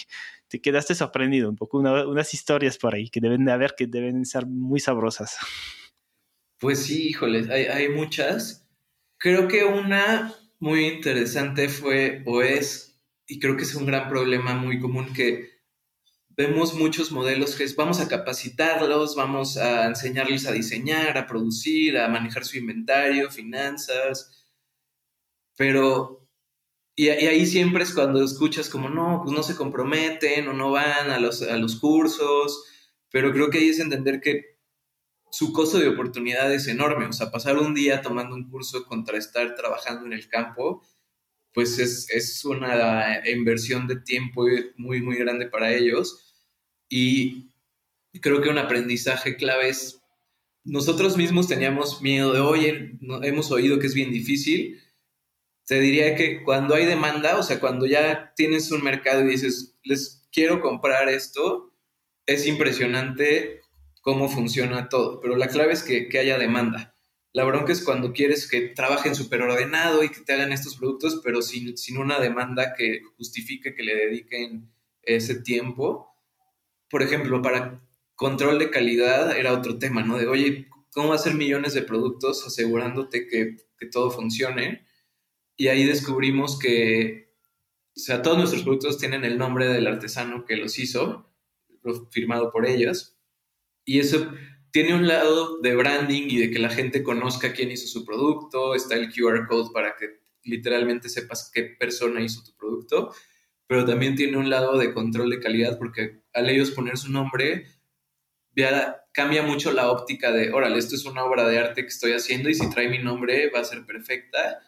te 0.49 0.61
quedaste 0.61 0.95
sorprendido, 0.95 1.49
un 1.49 1.57
poco 1.57 1.79
unas 1.79 2.35
historias 2.35 2.79
por 2.79 2.95
ahí 2.95 3.11
que 3.11 3.21
deben 3.21 3.45
de 3.45 3.53
haber, 3.53 3.75
que 3.77 3.87
deben 3.87 4.25
ser 4.25 4.47
muy 4.47 4.81
sabrosas. 4.81 5.37
Pues 6.59 6.85
sí, 6.85 7.09
híjoles, 7.09 7.49
hay, 7.51 7.67
hay 7.67 7.89
muchas. 7.89 8.67
Creo 9.19 9.47
que 9.47 9.65
una 9.65 10.35
muy 10.59 10.87
interesante 10.87 11.69
fue 11.69 12.23
o 12.27 12.43
es, 12.43 13.01
y 13.27 13.39
creo 13.39 13.57
que 13.57 13.63
es 13.63 13.75
un 13.75 13.87
gran 13.87 14.09
problema 14.09 14.55
muy 14.55 14.81
común 14.81 15.13
que 15.13 15.59
vemos 16.31 16.75
muchos 16.75 17.11
modelos 17.11 17.57
que 17.57 17.65
es 17.65 17.75
vamos 17.75 18.01
a 18.01 18.09
capacitarlos, 18.09 19.17
vamos 19.17 19.57
a 19.57 19.87
enseñarles 19.87 20.47
a 20.47 20.53
diseñar, 20.53 21.19
a 21.19 21.27
producir, 21.27 21.99
a 21.99 22.09
manejar 22.09 22.45
su 22.45 22.59
inventario, 22.59 23.31
finanzas, 23.31 24.47
pero 25.57 26.18
y, 26.99 27.11
ahí 27.11 27.47
siempre 27.47 27.85
es 27.85 27.95
cuando 27.95 28.25
escuchas 28.25 28.69
como, 28.69 28.89
no, 28.89 29.21
pues 29.23 29.33
no 29.33 29.45
se 29.45 29.55
comprometen 29.55 30.49
o 30.49 30.53
no 30.53 30.73
van 30.73 31.13
a 31.13 31.21
los, 31.21 31.43
a 31.43 31.57
los 31.57 31.77
cursos, 31.77 32.65
pero 33.13 33.33
creo 33.33 33.51
que 33.51 33.59
ahí 33.59 33.69
es 33.69 33.79
entender 33.79 34.21
que 34.21 34.59
su 35.31 35.53
costo 35.53 35.79
de 35.79 35.87
oportunidad 35.87 36.53
es 36.53 36.67
enorme, 36.67 37.07
o 37.07 37.13
sea, 37.13 37.31
pasar 37.31 37.57
un 37.57 37.73
día 37.73 38.03
tomando 38.03 38.35
un 38.35 38.51
curso 38.51 38.85
contra 38.85 39.17
estar 39.17 39.55
trabajando 39.55 40.07
en 40.07 40.13
el 40.13 40.29
campo, 40.29 40.83
pues 41.55 41.79
es, 41.79 42.11
es 42.11 42.45
una 42.45 43.23
inversión 43.31 43.87
de 43.87 44.01
tiempo 44.01 44.47
muy, 44.77 45.01
muy 45.01 45.19
grande 45.19 45.47
para 45.47 45.73
ellos. 45.73 46.35
Y 46.89 47.53
creo 48.21 48.43
que 48.43 48.49
un 48.49 48.59
aprendizaje 48.59 49.37
clave 49.37 49.69
es, 49.69 50.03
nosotros 50.65 51.17
mismos 51.17 51.47
teníamos 51.47 52.03
miedo 52.03 52.33
de, 52.33 52.41
oye, 52.41 52.99
hemos 53.23 53.53
oído 53.53 53.79
que 53.79 53.87
es 53.87 53.95
bien 53.95 54.11
difícil. 54.11 54.83
Te 55.69 55.81
diría 55.81 56.15
que 56.15 56.43
cuando 56.43 56.75
hay 56.75 56.87
demanda, 56.87 57.37
o 57.37 57.43
sea, 57.43 57.61
cuando 57.61 57.85
ya 57.85 58.33
tienes 58.35 58.73
un 58.73 58.83
mercado 58.83 59.21
y 59.21 59.29
dices, 59.29 59.79
les 59.85 60.27
quiero 60.33 60.63
comprar 60.63 61.11
esto, 61.11 61.75
es 62.25 62.47
impresionante 62.47 63.61
cómo 64.01 64.31
funciona 64.31 64.89
todo, 64.89 65.21
pero 65.21 65.37
la 65.37 65.49
clave 65.49 65.75
es 65.75 65.83
que, 65.83 66.09
que 66.09 66.19
haya 66.19 66.39
demanda. 66.39 66.97
La 67.35 67.45
bronca 67.45 67.71
es 67.71 67.83
cuando 67.83 68.15
quieres 68.15 68.49
que 68.49 68.63
trabajen 68.63 69.15
súper 69.15 69.43
ordenado 69.43 70.03
y 70.03 70.09
que 70.09 70.21
te 70.21 70.33
hagan 70.33 70.53
estos 70.53 70.77
productos, 70.77 71.21
pero 71.23 71.43
sin, 71.43 71.77
sin 71.77 71.99
una 71.99 72.19
demanda 72.19 72.73
que 72.73 73.03
justifique 73.19 73.75
que 73.75 73.83
le 73.83 73.95
dediquen 73.95 74.73
ese 75.03 75.35
tiempo. 75.35 76.15
Por 76.89 77.03
ejemplo, 77.03 77.43
para 77.43 77.83
control 78.15 78.59
de 78.59 78.71
calidad 78.71 79.37
era 79.37 79.53
otro 79.53 79.79
tema, 79.79 80.03
¿no? 80.03 80.17
De, 80.17 80.29
oye, 80.29 80.67
¿cómo 80.93 81.13
hacer 81.13 81.35
millones 81.35 81.75
de 81.75 81.83
productos 81.83 82.47
asegurándote 82.47 83.27
que, 83.27 83.59
que 83.79 83.87
todo 83.87 84.11
funcione? 84.11 84.88
Y 85.59 85.67
ahí 85.67 85.85
descubrimos 85.85 86.57
que, 86.57 87.35
o 87.97 88.01
sea, 88.01 88.23
todos 88.23 88.39
nuestros 88.39 88.63
productos 88.63 88.97
tienen 88.97 89.25
el 89.25 89.37
nombre 89.37 89.67
del 89.67 89.89
artesano 89.89 90.45
que 90.45 90.57
los 90.57 90.79
hizo, 90.79 91.29
firmado 92.11 92.53
por 92.53 92.65
ellas. 92.65 93.19
Y 93.85 93.99
eso 93.99 94.31
tiene 94.71 94.95
un 94.95 95.09
lado 95.09 95.59
de 95.61 95.75
branding 95.75 96.29
y 96.29 96.39
de 96.39 96.51
que 96.53 96.61
la 96.61 96.71
gente 96.71 97.03
conozca 97.03 97.53
quién 97.53 97.73
hizo 97.73 97.89
su 97.89 98.05
producto, 98.05 98.77
está 98.77 98.95
el 98.95 99.13
QR 99.13 99.49
code 99.49 99.71
para 99.73 99.97
que 99.97 100.21
literalmente 100.45 101.09
sepas 101.09 101.51
qué 101.53 101.65
persona 101.65 102.21
hizo 102.21 102.45
tu 102.45 102.55
producto, 102.57 103.13
pero 103.67 103.85
también 103.85 104.15
tiene 104.15 104.37
un 104.37 104.51
lado 104.51 104.79
de 104.79 104.95
control 104.95 105.31
de 105.31 105.41
calidad 105.41 105.77
porque 105.77 106.23
al 106.33 106.49
ellos 106.49 106.71
poner 106.71 106.97
su 106.99 107.11
nombre, 107.11 107.67
ya 108.55 109.05
cambia 109.13 109.43
mucho 109.43 109.73
la 109.73 109.91
óptica 109.91 110.31
de, 110.31 110.53
órale, 110.53 110.79
esto 110.79 110.95
es 110.95 111.05
una 111.05 111.25
obra 111.25 111.49
de 111.49 111.59
arte 111.59 111.83
que 111.83 111.89
estoy 111.89 112.13
haciendo 112.13 112.49
y 112.49 112.55
si 112.55 112.71
trae 112.71 112.89
mi 112.89 112.99
nombre 112.99 113.51
va 113.51 113.61
a 113.61 113.65
ser 113.65 113.85
perfecta 113.85 114.61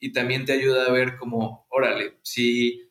y 0.00 0.12
también 0.12 0.44
te 0.44 0.52
ayuda 0.52 0.86
a 0.86 0.92
ver 0.92 1.16
como, 1.16 1.66
órale, 1.70 2.18
si 2.22 2.86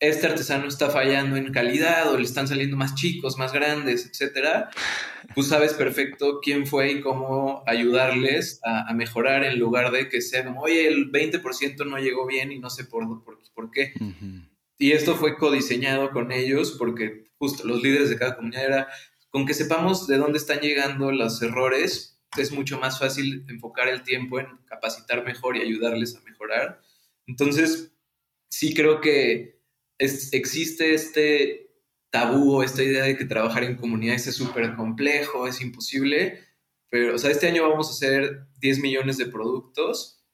este 0.00 0.28
artesano 0.28 0.68
está 0.68 0.90
fallando 0.90 1.36
en 1.36 1.52
calidad 1.52 2.12
o 2.12 2.16
le 2.16 2.24
están 2.24 2.46
saliendo 2.46 2.76
más 2.76 2.94
chicos, 2.94 3.36
más 3.36 3.52
grandes, 3.52 4.06
etcétera, 4.06 4.70
pues 5.34 5.48
sabes 5.48 5.74
perfecto 5.74 6.38
quién 6.40 6.66
fue 6.66 6.92
y 6.92 7.00
cómo 7.00 7.64
ayudarles 7.66 8.60
a, 8.64 8.92
mejorar 8.94 9.44
en 9.44 9.58
lugar 9.58 9.90
de 9.90 10.08
que 10.08 10.20
sea 10.20 10.44
como, 10.44 10.62
oye, 10.62 10.86
el 10.86 11.10
20% 11.10 11.84
no 11.84 11.98
llegó 11.98 12.26
bien 12.26 12.52
y 12.52 12.58
no 12.60 12.70
sé 12.70 12.84
por, 12.84 13.24
por, 13.24 13.70
qué. 13.72 13.92
Y 14.78 14.92
esto 14.92 15.16
fue 15.16 15.36
codiseñado 15.36 16.10
con 16.10 16.30
ellos 16.30 16.76
porque 16.78 17.24
justo 17.38 17.66
los 17.66 17.82
líderes 17.82 18.08
de 18.08 18.18
cada 18.18 18.36
comunidad 18.36 18.64
era, 18.64 18.88
con 19.30 19.46
que 19.46 19.54
sepamos 19.54 20.06
de 20.06 20.16
dónde 20.16 20.38
están 20.38 20.60
llegando 20.60 21.10
los 21.10 21.42
errores, 21.42 22.17
es 22.36 22.52
mucho 22.52 22.78
más 22.78 22.98
fácil 22.98 23.46
enfocar 23.48 23.88
el 23.88 24.02
tiempo 24.02 24.38
en 24.40 24.58
capacitar 24.66 25.24
mejor 25.24 25.56
y 25.56 25.62
ayudarles 25.62 26.14
a 26.16 26.20
mejorar. 26.20 26.82
Entonces, 27.26 27.92
sí 28.48 28.74
creo 28.74 29.00
que 29.00 29.62
existe 29.98 30.94
este 30.94 31.70
tabú 32.10 32.62
esta 32.62 32.82
idea 32.82 33.04
de 33.04 33.16
que 33.16 33.24
trabajar 33.24 33.64
en 33.64 33.76
comunidades 33.76 34.26
es 34.26 34.34
súper 34.36 34.76
complejo, 34.76 35.46
es 35.46 35.60
imposible, 35.60 36.44
pero, 36.90 37.14
o 37.14 37.18
sea, 37.18 37.30
este 37.30 37.48
año 37.48 37.68
vamos 37.68 37.88
a 37.88 37.92
hacer 37.92 38.46
10 38.60 38.80
millones 38.80 39.18
de 39.18 39.26
productos 39.26 40.24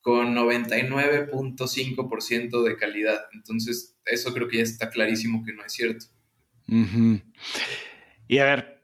con 0.00 0.36
99.5% 0.36 2.62
de 2.62 2.76
calidad. 2.76 3.24
Entonces, 3.32 3.98
eso 4.04 4.32
creo 4.32 4.46
que 4.46 4.58
ya 4.58 4.62
está 4.62 4.88
clarísimo 4.88 5.44
que 5.44 5.52
no 5.52 5.64
es 5.64 5.72
cierto. 5.72 6.06
Y 8.28 8.38
a 8.38 8.44
ver, 8.44 8.75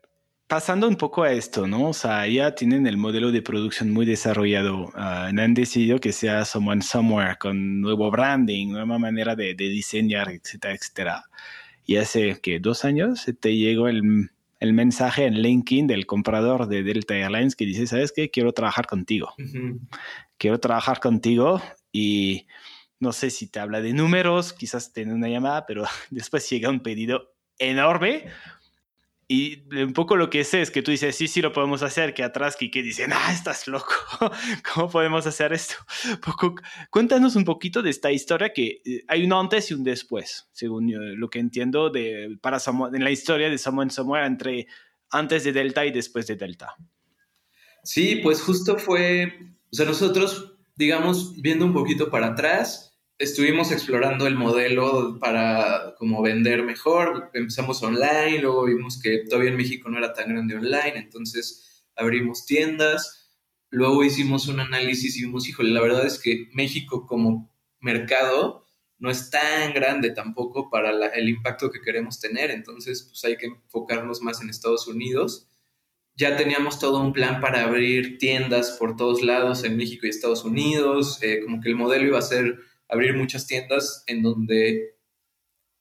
pasando 0.47 0.87
un 0.87 0.97
poco 0.97 1.23
a 1.23 1.33
esto, 1.33 1.67
¿no? 1.67 1.89
O 1.89 1.93
sea, 1.93 2.27
ya 2.27 2.55
tienen 2.55 2.87
el 2.87 2.97
modelo 2.97 3.33
de 3.33 3.43
producción 3.43 3.91
muy 3.91 4.05
desarrollado. 4.07 4.87
Uh, 4.95 5.31
han 5.39 5.55
decidido 5.55 5.99
que 5.99 6.13
sea 6.13 6.45
Someone 6.45 6.83
Somewhere 6.83 7.37
con 7.39 7.81
nuevo 7.81 8.11
branding, 8.11 8.69
nueva 8.73 8.99
manera 8.99 9.35
de, 9.35 9.55
diseñar, 9.55 10.31
etcétera, 10.31 10.75
etcétera. 10.75 11.25
Y 11.87 11.97
hace 11.97 12.41
que 12.41 12.61
dos 12.61 12.85
años 12.85 13.27
te 13.41 13.57
llegó 13.57 13.89
el, 13.89 14.31
el, 14.61 14.73
mensaje 14.73 15.25
en 15.25 15.41
LinkedIn 15.41 15.87
del 15.87 16.07
comprador 16.07 16.69
de 16.69 16.83
Delta 16.83 17.15
Airlines 17.15 17.57
que 17.57 17.65
dice, 17.65 17.87
¿sabes 17.87 18.13
qué? 18.13 18.31
Quiero 18.31 18.53
trabajar 18.53 18.87
contigo. 18.87 19.35
Quiero 20.39 20.61
trabajar 20.61 21.01
contigo 21.01 21.61
y 21.91 22.47
no 23.01 23.13
sé 23.13 23.31
si 23.31 23.49
te 23.49 23.59
habla 23.59 23.81
de 23.81 23.93
números, 23.93 24.53
quizás 24.53 24.93
tiene 24.93 25.13
una 25.13 25.29
llamada, 25.29 25.67
pero 25.67 25.85
después 26.11 26.49
llega 26.49 26.71
un 26.71 26.81
pedido 26.81 27.33
enorme 27.59 28.27
y 29.33 29.63
un 29.83 29.95
poco 29.95 30.17
lo 30.17 30.29
que 30.29 30.45
sé 30.45 30.61
es 30.61 30.71
que 30.71 30.83
tú 30.83 30.91
dices, 30.91 31.17
sí, 31.17 31.27
sí, 31.27 31.41
lo 31.41 31.55
podemos 31.55 31.83
hacer, 31.83 32.13
que 32.13 32.23
atrás 32.23 32.55
que 32.55 32.69
dicen, 32.83 33.15
ah, 33.15 33.33
estás 33.33 33.67
loco, 33.67 33.95
¿cómo 34.75 34.91
podemos 34.91 35.27
hacer 35.27 35.55
esto? 35.55 35.77
Poco, 36.23 36.55
cuéntanos 36.91 37.35
un 37.35 37.47
poquito 37.47 37.81
de 37.81 37.89
esta 37.89 38.13
historia 38.13 38.53
que 38.53 38.83
eh, 38.85 39.05
hay 39.09 39.25
un 39.25 39.33
antes 39.33 39.71
y 39.71 39.75
un 39.75 39.85
después, 39.85 40.51
según 40.53 40.93
lo 41.19 41.31
que 41.31 41.39
entiendo 41.39 41.89
de, 41.89 42.37
para 42.43 42.59
en 42.93 43.03
la 43.03 43.11
historia 43.11 43.49
de 43.49 43.57
Someone 43.57 43.91
Somewhere 43.91 44.27
entre 44.27 44.67
antes 45.11 45.45
de 45.45 45.53
Delta 45.53 45.87
y 45.87 45.93
después 45.93 46.27
de 46.27 46.37
Delta. 46.37 46.77
Sí, 47.85 48.17
pues 48.17 48.43
justo 48.43 48.77
fue, 48.77 49.55
o 49.73 49.75
sea, 49.75 49.87
nosotros, 49.87 50.59
digamos, 50.77 51.41
viendo 51.41 51.65
un 51.65 51.73
poquito 51.73 52.11
para 52.11 52.27
atrás, 52.29 52.92
estuvimos 53.23 53.71
explorando 53.71 54.27
el 54.27 54.35
modelo 54.35 55.19
para 55.21 55.95
como 55.97 56.23
vender 56.23 56.65
mejor. 56.65 57.31
Empezamos 57.33 57.81
online, 57.83 58.41
luego 58.41 58.65
vimos 58.65 59.01
que 59.01 59.19
todavía 59.19 59.53
en 59.53 59.57
México 59.57 59.89
no 59.89 59.99
era 59.99 60.13
tan 60.13 60.29
grande 60.29 60.57
online, 60.57 60.97
entonces 60.97 61.85
abrimos 61.95 62.45
tiendas. 62.47 63.31
Luego 63.71 64.03
hicimos 64.03 64.49
un 64.49 64.59
análisis 64.59 65.17
y 65.17 65.23
vimos, 65.23 65.49
híjole, 65.49 65.71
la 65.71 65.81
verdad 65.81 66.05
es 66.05 66.19
que 66.19 66.49
México 66.53 67.07
como 67.07 67.55
mercado 67.81 68.67
no 68.99 69.09
es 69.09 69.31
tan 69.31 69.73
grande 69.73 70.11
tampoco 70.11 70.69
para 70.69 70.91
el 70.91 71.29
impacto 71.29 71.71
que 71.71 71.81
queremos 71.81 72.21
tener, 72.21 72.51
entonces 72.51 73.05
pues 73.05 73.25
hay 73.25 73.37
que 73.37 73.47
enfocarnos 73.47 74.21
más 74.21 74.43
en 74.43 74.51
Estados 74.51 74.89
Unidos. 74.89 75.49
Ya 76.17 76.37
teníamos 76.37 76.79
todo 76.79 77.01
un 77.01 77.13
plan 77.13 77.41
para 77.41 77.65
abrir 77.65 78.19
tiendas 78.19 78.73
por 78.79 78.97
todos 78.97 79.23
lados 79.23 79.65
en 79.65 79.77
México 79.77 80.07
y 80.07 80.11
Estados 80.11 80.45
Unidos, 80.45 81.21
eh, 81.23 81.41
como 81.43 81.61
que 81.61 81.71
el 81.71 81.77
modelo 81.77 82.07
iba 82.07 82.19
a 82.19 82.23
ser 82.23 82.59
abrir 82.89 83.17
muchas 83.17 83.47
tiendas 83.47 84.05
en 84.07 84.23
donde 84.23 84.97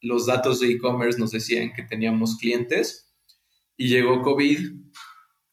los 0.01 0.25
datos 0.25 0.59
de 0.59 0.71
e-commerce 0.71 1.19
nos 1.19 1.31
decían 1.31 1.73
que 1.73 1.83
teníamos 1.83 2.37
clientes 2.37 3.13
y 3.77 3.87
llegó 3.87 4.21
COVID 4.21 4.71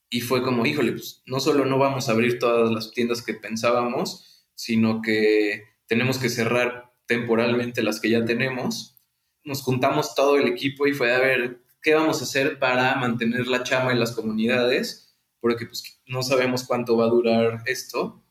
y 0.09 0.21
fue 0.21 0.41
como, 0.41 0.65
híjole, 0.65 0.93
pues 0.93 1.21
no 1.27 1.39
solo 1.39 1.65
no 1.65 1.77
vamos 1.77 2.09
a 2.09 2.13
abrir 2.13 2.39
todas 2.39 2.71
las 2.71 2.91
tiendas 2.91 3.21
que 3.21 3.35
pensábamos, 3.35 4.47
sino 4.55 5.01
que 5.01 5.63
tenemos 5.87 6.17
que 6.17 6.29
cerrar 6.29 6.93
temporalmente 7.05 7.83
las 7.83 7.99
que 7.99 8.09
ya 8.09 8.25
tenemos. 8.25 8.97
Nos 9.43 9.61
juntamos 9.61 10.15
todo 10.15 10.37
el 10.37 10.47
equipo 10.47 10.87
y 10.87 10.93
fue 10.93 11.13
a 11.13 11.19
ver 11.19 11.61
qué 11.81 11.93
vamos 11.93 12.21
a 12.21 12.23
hacer 12.23 12.59
para 12.59 12.95
mantener 12.95 13.47
la 13.47 13.63
chama 13.63 13.91
en 13.91 13.99
las 13.99 14.11
comunidades, 14.11 15.15
porque 15.39 15.65
pues 15.65 16.01
no 16.07 16.23
sabemos 16.23 16.63
cuánto 16.63 16.97
va 16.97 17.05
a 17.05 17.09
durar 17.09 17.63
esto 17.65 18.23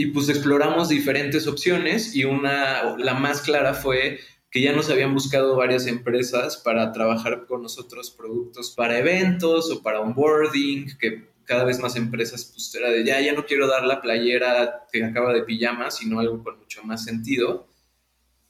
y 0.00 0.06
pues 0.06 0.30
exploramos 0.30 0.88
diferentes 0.88 1.46
opciones 1.46 2.16
y 2.16 2.24
una, 2.24 2.96
la 2.96 3.12
más 3.12 3.42
clara 3.42 3.74
fue 3.74 4.18
que 4.50 4.62
ya 4.62 4.72
nos 4.72 4.88
habían 4.88 5.12
buscado 5.12 5.56
varias 5.56 5.86
empresas 5.86 6.56
para 6.56 6.90
trabajar 6.92 7.44
con 7.44 7.60
nosotros 7.60 8.10
productos 8.10 8.70
para 8.70 8.98
eventos 8.98 9.70
o 9.70 9.82
para 9.82 10.00
onboarding, 10.00 10.96
que 10.98 11.28
cada 11.44 11.64
vez 11.64 11.80
más 11.80 11.96
empresas 11.96 12.46
pues 12.46 12.74
era 12.74 12.88
de 12.88 13.04
ya, 13.04 13.20
ya 13.20 13.34
no 13.34 13.44
quiero 13.44 13.66
dar 13.66 13.84
la 13.84 14.00
playera 14.00 14.86
que 14.90 15.04
acaba 15.04 15.34
de 15.34 15.42
pijama, 15.42 15.90
sino 15.90 16.18
algo 16.18 16.42
con 16.42 16.58
mucho 16.58 16.82
más 16.82 17.04
sentido. 17.04 17.68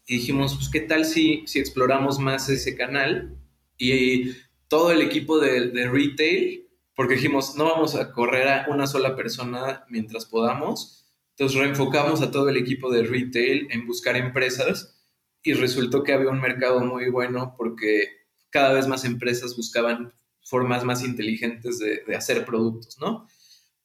Y 0.07 0.19
dijimos, 0.19 0.55
pues 0.55 0.69
qué 0.69 0.83
tal 0.83 1.05
si, 1.05 1.43
si 1.49 1.59
exploramos 1.59 2.21
más 2.21 2.49
ese 2.49 2.77
canal 2.77 3.37
y 3.77 4.37
todo 4.69 4.93
el 4.93 5.03
equipo 5.03 5.41
de, 5.41 5.71
de 5.71 5.91
retail, 5.91 6.69
porque 6.95 7.15
dijimos, 7.15 7.57
no 7.57 7.65
vamos 7.65 7.97
a 7.97 8.13
correr 8.13 8.47
a 8.47 8.67
una 8.69 8.87
sola 8.87 9.17
persona 9.17 9.85
mientras 9.89 10.27
podamos, 10.27 11.00
entonces 11.41 11.59
reenfocamos 11.59 12.20
a 12.20 12.30
todo 12.30 12.51
el 12.51 12.59
equipo 12.59 12.93
de 12.93 13.03
retail 13.03 13.66
en 13.70 13.86
buscar 13.86 14.14
empresas 14.14 15.01
y 15.43 15.55
resultó 15.55 16.03
que 16.03 16.12
había 16.12 16.28
un 16.28 16.38
mercado 16.38 16.80
muy 16.80 17.09
bueno 17.09 17.55
porque 17.57 18.11
cada 18.51 18.74
vez 18.74 18.86
más 18.86 19.07
empresas 19.07 19.57
buscaban 19.57 20.12
formas 20.43 20.84
más 20.84 21.03
inteligentes 21.03 21.78
de, 21.78 22.14
hacer 22.14 22.45
productos, 22.45 22.99
¿no? 23.01 23.26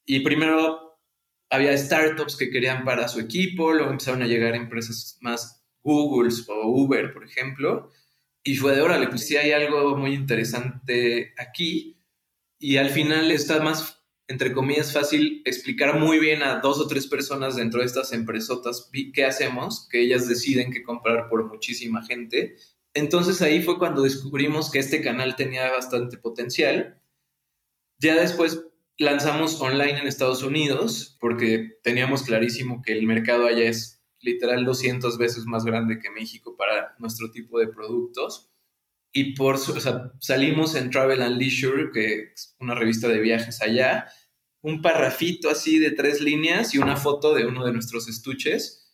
Y 0.06 0.20
primero 0.20 1.00
había 1.50 1.78
startups 1.78 2.36
que 2.36 2.50
querían 2.50 2.84
para 2.84 3.08
su 3.08 3.22
equipo, 3.22 3.72
luego 3.72 3.90
empezaron 3.90 4.22
a 4.22 4.28
llegar 4.28 4.54
empresas 4.54 5.18
más 5.22 5.66
Google 5.82 6.34
o 6.50 6.68
Uber, 6.68 7.14
por 7.14 7.24
ejemplo, 7.24 7.90
y 8.44 8.56
fue 8.58 8.76
de, 8.76 8.82
órale, 8.82 9.08
pues 9.08 9.26
sí 9.26 9.38
hay 9.38 9.54
algo 9.54 9.96
muy 9.96 10.14
interesante 10.14 11.34
aquí, 11.38 12.04
y 12.60 12.76
al 12.76 12.90
final 12.90 13.32
está 13.32 13.62
más 13.62 14.05
entre 14.28 14.54
comillas, 14.54 14.92
fácil 14.92 15.42
explicar 15.46 16.00
muy 16.00 16.20
bien 16.20 16.42
a 16.42 16.60
dos 16.60 16.80
o 16.80 16.88
tres 16.88 17.08
personas 17.08 17.56
dentro 17.56 17.82
de 17.82 17.86
estas 17.86 18.12
empresotas 18.12 18.90
qué 19.14 19.26
hacemos, 19.26 19.88
que 19.90 20.02
ellas 20.02 20.28
deciden 20.28 20.72
qué 20.72 20.82
comprar 20.82 21.30
por 21.30 21.46
muchísima 21.46 22.04
gente. 22.04 22.56
Entonces 22.94 23.42
ahí 23.42 23.62
fue 23.62 23.78
cuando 23.78 24.02
descubrimos 24.02 24.72
que 24.72 24.80
este 24.80 25.02
canal 25.02 25.36
tenía 25.36 25.70
bastante 25.72 26.18
potencial. 26.18 27.00
Ya 28.00 28.16
después 28.16 28.64
lanzamos 28.98 29.62
online 29.62 30.00
en 30.00 30.08
Estados 30.08 30.42
Unidos 30.42 31.18
porque 31.20 31.78
teníamos 31.84 32.24
clarísimo 32.24 32.82
que 32.82 32.94
el 32.94 33.06
mercado 33.06 33.46
allá 33.46 33.70
es 33.70 34.02
literal 34.22 34.66
200 34.66 35.18
veces 35.18 35.46
más 35.46 35.66
grande 35.66 36.00
que 36.00 36.10
México 36.10 36.56
para 36.58 36.96
nuestro 36.98 37.30
tipo 37.32 37.60
de 37.60 37.68
productos. 37.68 38.50
Y 39.18 39.34
por 39.34 39.56
o 39.56 39.58
sea, 39.58 40.12
salimos 40.20 40.76
en 40.76 40.90
Travel 40.90 41.22
and 41.22 41.38
Leisure, 41.38 41.90
que 41.94 42.34
es 42.34 42.54
una 42.60 42.76
revista 42.76 43.08
de 43.08 43.22
viajes 43.22 43.62
allá, 43.62 44.08
un 44.62 44.82
parrafito 44.82 45.50
así 45.50 45.80
de 45.80 45.92
tres 45.92 46.20
líneas 46.20 46.76
y 46.76 46.80
una 46.80 46.98
foto 46.98 47.34
de 47.34 47.46
uno 47.46 47.66
de 47.66 47.72
nuestros 47.72 48.10
estuches. 48.10 48.94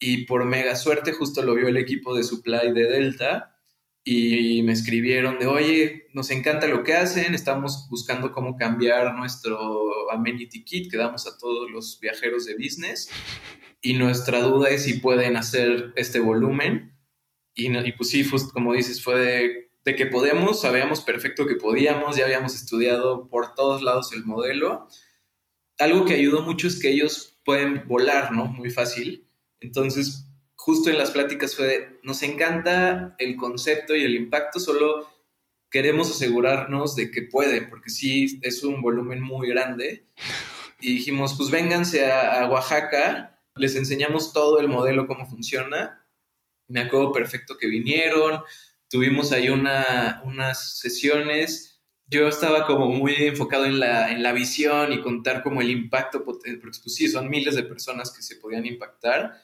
Y 0.00 0.24
por 0.24 0.44
mega 0.44 0.74
suerte 0.74 1.12
justo 1.12 1.42
lo 1.42 1.54
vio 1.54 1.68
el 1.68 1.76
equipo 1.76 2.16
de 2.16 2.24
supply 2.24 2.72
de 2.72 2.88
Delta 2.88 3.60
y 4.02 4.64
me 4.64 4.72
escribieron 4.72 5.38
de, 5.38 5.46
oye, 5.46 6.08
nos 6.14 6.32
encanta 6.32 6.66
lo 6.66 6.82
que 6.82 6.94
hacen, 6.94 7.32
estamos 7.32 7.86
buscando 7.88 8.32
cómo 8.32 8.56
cambiar 8.56 9.14
nuestro 9.14 10.10
amenity 10.10 10.64
kit 10.64 10.90
que 10.90 10.96
damos 10.96 11.28
a 11.28 11.38
todos 11.38 11.70
los 11.70 12.00
viajeros 12.00 12.44
de 12.46 12.56
business 12.56 13.08
y 13.80 13.92
nuestra 13.92 14.40
duda 14.40 14.70
es 14.70 14.82
si 14.82 14.94
pueden 14.94 15.36
hacer 15.36 15.92
este 15.94 16.18
volumen 16.18 16.98
y, 17.54 17.76
y 17.76 17.92
pues 17.92 18.10
sí, 18.10 18.24
como 18.52 18.72
dices, 18.72 19.02
fue 19.02 19.18
de, 19.18 19.70
de, 19.84 19.96
que 19.96 20.06
podemos, 20.06 20.60
sabíamos 20.60 21.00
perfecto 21.02 21.46
que 21.46 21.56
podíamos, 21.56 22.16
ya 22.16 22.24
habíamos 22.24 22.54
estudiado 22.54 23.28
por 23.28 23.54
todos 23.54 23.82
lados 23.82 24.12
el 24.12 24.24
modelo. 24.24 24.88
Algo 25.78 26.04
que 26.04 26.14
ayudó 26.14 26.42
mucho 26.42 26.66
es 26.66 26.78
que 26.80 26.90
ellos 26.90 27.40
pueden 27.44 27.86
volar, 27.88 28.32
¿no? 28.32 28.46
Muy 28.46 28.70
fácil. 28.70 29.26
Entonces, 29.60 30.26
justo 30.56 30.90
en 30.90 30.98
las 30.98 31.10
pláticas 31.10 31.56
fue, 31.56 31.98
nos 32.02 32.22
encanta 32.22 33.14
el 33.18 33.36
concepto 33.36 33.96
y 33.96 34.04
el 34.04 34.14
impacto, 34.14 34.60
solo 34.60 35.08
queremos 35.70 36.10
asegurarnos 36.10 36.96
de 36.96 37.10
que 37.10 37.22
puede, 37.22 37.62
porque 37.62 37.90
sí 37.90 38.38
es 38.42 38.62
un 38.62 38.82
volumen 38.82 39.22
muy 39.22 39.48
grande. 39.48 40.06
Y 40.80 40.94
dijimos, 40.94 41.34
pues 41.36 41.50
vénganse 41.50 42.10
a, 42.10 42.48
Oaxaca, 42.48 43.40
les 43.54 43.76
enseñamos 43.76 44.32
todo 44.32 44.60
el 44.60 44.68
modelo, 44.68 45.06
cómo 45.06 45.26
funciona. 45.26 45.99
Me 46.70 46.80
acuerdo 46.80 47.12
perfecto 47.12 47.56
que 47.56 47.66
vinieron, 47.66 48.42
tuvimos 48.88 49.32
ahí 49.32 49.48
una, 49.50 50.22
unas 50.24 50.78
sesiones. 50.78 51.82
Yo 52.06 52.28
estaba 52.28 52.66
como 52.66 52.86
muy 52.88 53.14
enfocado 53.14 53.66
en 53.66 53.78
la, 53.78 54.10
en 54.10 54.22
la 54.22 54.32
visión 54.32 54.92
y 54.92 55.00
contar 55.00 55.42
como 55.42 55.60
el 55.60 55.70
impacto, 55.70 56.24
porque 56.24 56.58
pues 56.62 56.80
sí, 56.94 57.08
son 57.08 57.28
miles 57.28 57.54
de 57.54 57.62
personas 57.62 58.12
que 58.12 58.22
se 58.22 58.36
podían 58.36 58.66
impactar 58.66 59.34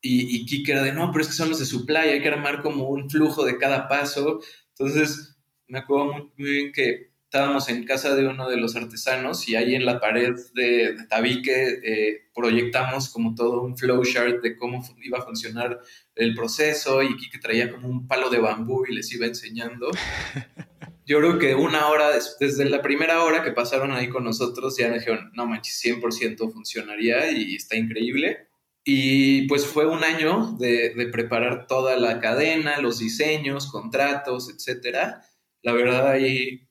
y, 0.00 0.36
y 0.36 0.46
Kike 0.46 0.72
era 0.72 0.82
de, 0.82 0.92
no, 0.92 1.10
pero 1.10 1.22
es 1.22 1.28
que 1.28 1.34
son 1.34 1.48
los 1.48 1.58
de 1.58 1.66
supply, 1.66 1.96
hay 1.96 2.22
que 2.22 2.28
armar 2.28 2.62
como 2.62 2.88
un 2.88 3.10
flujo 3.10 3.44
de 3.44 3.58
cada 3.58 3.88
paso. 3.88 4.40
Entonces, 4.70 5.36
me 5.66 5.78
acuerdo 5.80 6.12
muy, 6.12 6.30
bien 6.36 6.72
que 6.72 7.12
estábamos 7.26 7.68
en 7.68 7.84
casa 7.84 8.14
de 8.14 8.26
uno 8.26 8.48
de 8.48 8.56
los 8.56 8.76
artesanos 8.76 9.48
y 9.48 9.56
ahí 9.56 9.74
en 9.74 9.84
la 9.84 10.00
pared 10.00 10.34
de, 10.54 10.96
tabique 11.08 11.80
eh, 11.84 12.28
proyectamos 12.34 13.08
como 13.08 13.34
todo 13.34 13.62
un 13.62 13.76
flowchart 13.76 14.42
de 14.42 14.56
cómo 14.56 14.84
iba 15.02 15.18
a 15.18 15.22
funcionar 15.22 15.80
el 16.14 16.34
proceso 16.34 17.02
y 17.02 17.16
Kike 17.16 17.38
traía 17.38 17.70
como 17.70 17.88
un 17.88 18.06
palo 18.06 18.30
de 18.30 18.38
bambú 18.38 18.84
y 18.88 18.94
les 18.94 19.12
iba 19.12 19.26
enseñando. 19.26 19.90
Yo 21.04 21.18
creo 21.18 21.38
que 21.38 21.54
una 21.54 21.88
hora, 21.88 22.10
desde 22.40 22.64
la 22.64 22.82
primera 22.82 23.22
hora 23.22 23.44
que 23.44 23.52
pasaron 23.52 23.92
ahí 23.92 24.08
con 24.08 24.24
nosotros, 24.24 24.76
ya 24.76 24.88
me 24.88 24.98
dijeron, 24.98 25.30
no 25.34 25.46
manches, 25.46 25.80
100% 25.84 26.52
funcionaría 26.52 27.30
y 27.30 27.54
está 27.54 27.76
increíble. 27.76 28.48
Y 28.84 29.46
pues 29.48 29.66
fue 29.66 29.86
un 29.86 30.02
año 30.04 30.56
de, 30.58 31.08
preparar 31.12 31.66
toda 31.66 31.96
la 31.96 32.20
cadena, 32.20 32.80
los 32.80 32.98
diseños, 32.98 33.70
contratos, 33.70 34.48
etcétera. 34.48 35.22
La 35.62 35.72
verdad 35.72 36.08
ahí 36.08 36.65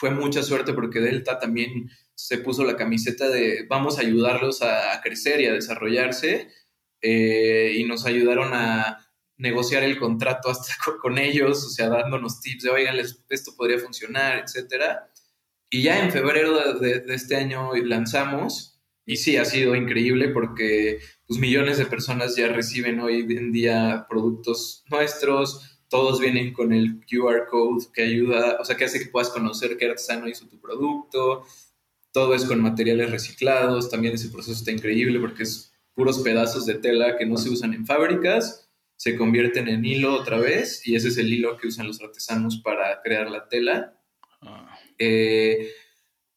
fue 0.00 0.10
mucha 0.10 0.42
suerte 0.42 0.72
porque 0.72 0.98
Delta 0.98 1.38
también 1.38 1.90
se 2.14 2.38
puso 2.38 2.64
la 2.64 2.74
camiseta 2.74 3.28
de 3.28 3.66
vamos 3.68 3.98
a 3.98 4.00
ayudarlos 4.00 4.62
a, 4.62 4.98
crecer 5.02 5.42
y 5.42 5.46
a 5.46 5.52
desarrollarse 5.52 6.48
eh, 7.02 7.74
y 7.76 7.84
nos 7.84 8.06
ayudaron 8.06 8.54
a 8.54 9.06
negociar 9.36 9.82
el 9.82 9.98
contrato 9.98 10.48
hasta 10.48 10.72
con, 11.02 11.18
ellos, 11.18 11.66
o 11.66 11.68
sea, 11.68 11.90
dándonos 11.90 12.40
tips 12.40 12.64
de, 12.64 12.70
oigan, 12.70 12.96
esto 12.98 13.52
podría 13.54 13.78
funcionar, 13.78 14.38
etcétera. 14.38 15.12
Y 15.68 15.82
ya 15.82 16.02
en 16.02 16.10
febrero 16.10 16.78
de, 16.78 17.00
de 17.00 17.14
este 17.14 17.36
año 17.36 17.70
lanzamos 17.84 18.80
y 19.04 19.16
sí, 19.16 19.36
ha 19.36 19.44
sido 19.44 19.74
increíble 19.74 20.28
porque 20.28 21.00
pues 21.26 21.38
millones 21.38 21.76
de 21.76 21.84
personas 21.84 22.36
ya 22.36 22.48
reciben 22.48 23.00
hoy 23.00 23.26
en 23.28 23.52
día 23.52 24.06
productos 24.08 24.84
nuestros, 24.90 25.69
todos 25.90 26.20
vienen 26.20 26.54
con 26.54 26.72
el 26.72 27.00
QR 27.04 27.46
code 27.50 27.84
que 27.92 28.02
ayuda, 28.02 28.56
o 28.60 28.64
sea, 28.64 28.76
que 28.76 28.84
hace 28.84 29.00
que 29.00 29.10
puedas 29.10 29.28
conocer 29.28 29.76
qué 29.76 29.86
artesano 29.86 30.28
hizo 30.28 30.46
tu 30.46 30.58
producto, 30.58 31.44
todo 32.12 32.34
es 32.34 32.44
con 32.46 32.62
materiales 32.62 33.10
reciclados, 33.10 33.90
también 33.90 34.14
ese 34.14 34.30
proceso 34.30 34.56
está 34.56 34.70
increíble 34.70 35.20
porque 35.20 35.42
es 35.42 35.72
puros 35.94 36.20
pedazos 36.20 36.64
de 36.64 36.76
tela 36.76 37.18
que 37.18 37.26
no 37.26 37.36
se 37.36 37.50
usan 37.50 37.74
en 37.74 37.84
fábricas, 37.84 38.70
se 38.96 39.16
convierten 39.16 39.68
en 39.68 39.84
hilo 39.84 40.14
otra 40.14 40.38
vez 40.38 40.86
y 40.86 40.94
ese 40.94 41.08
es 41.08 41.18
el 41.18 41.32
hilo 41.32 41.56
que 41.56 41.68
usan 41.68 41.86
los 41.86 42.00
artesanos 42.00 42.60
para 42.62 43.02
crear 43.02 43.30
la 43.30 43.48
tela. 43.48 43.98
Ah. 44.40 44.78
Eh, 44.98 45.72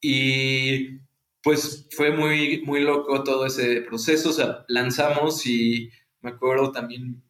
y 0.02 0.98
pues 1.42 1.88
fue 1.92 2.12
muy, 2.12 2.62
muy 2.66 2.82
loco 2.82 3.24
todo 3.24 3.46
ese 3.46 3.82
proceso. 3.82 4.30
O 4.30 4.34
sea, 4.34 4.66
lanzamos 4.68 5.46
y 5.46 5.90
me 6.22 6.32
acuerdo 6.32 6.72
también, 6.72 7.22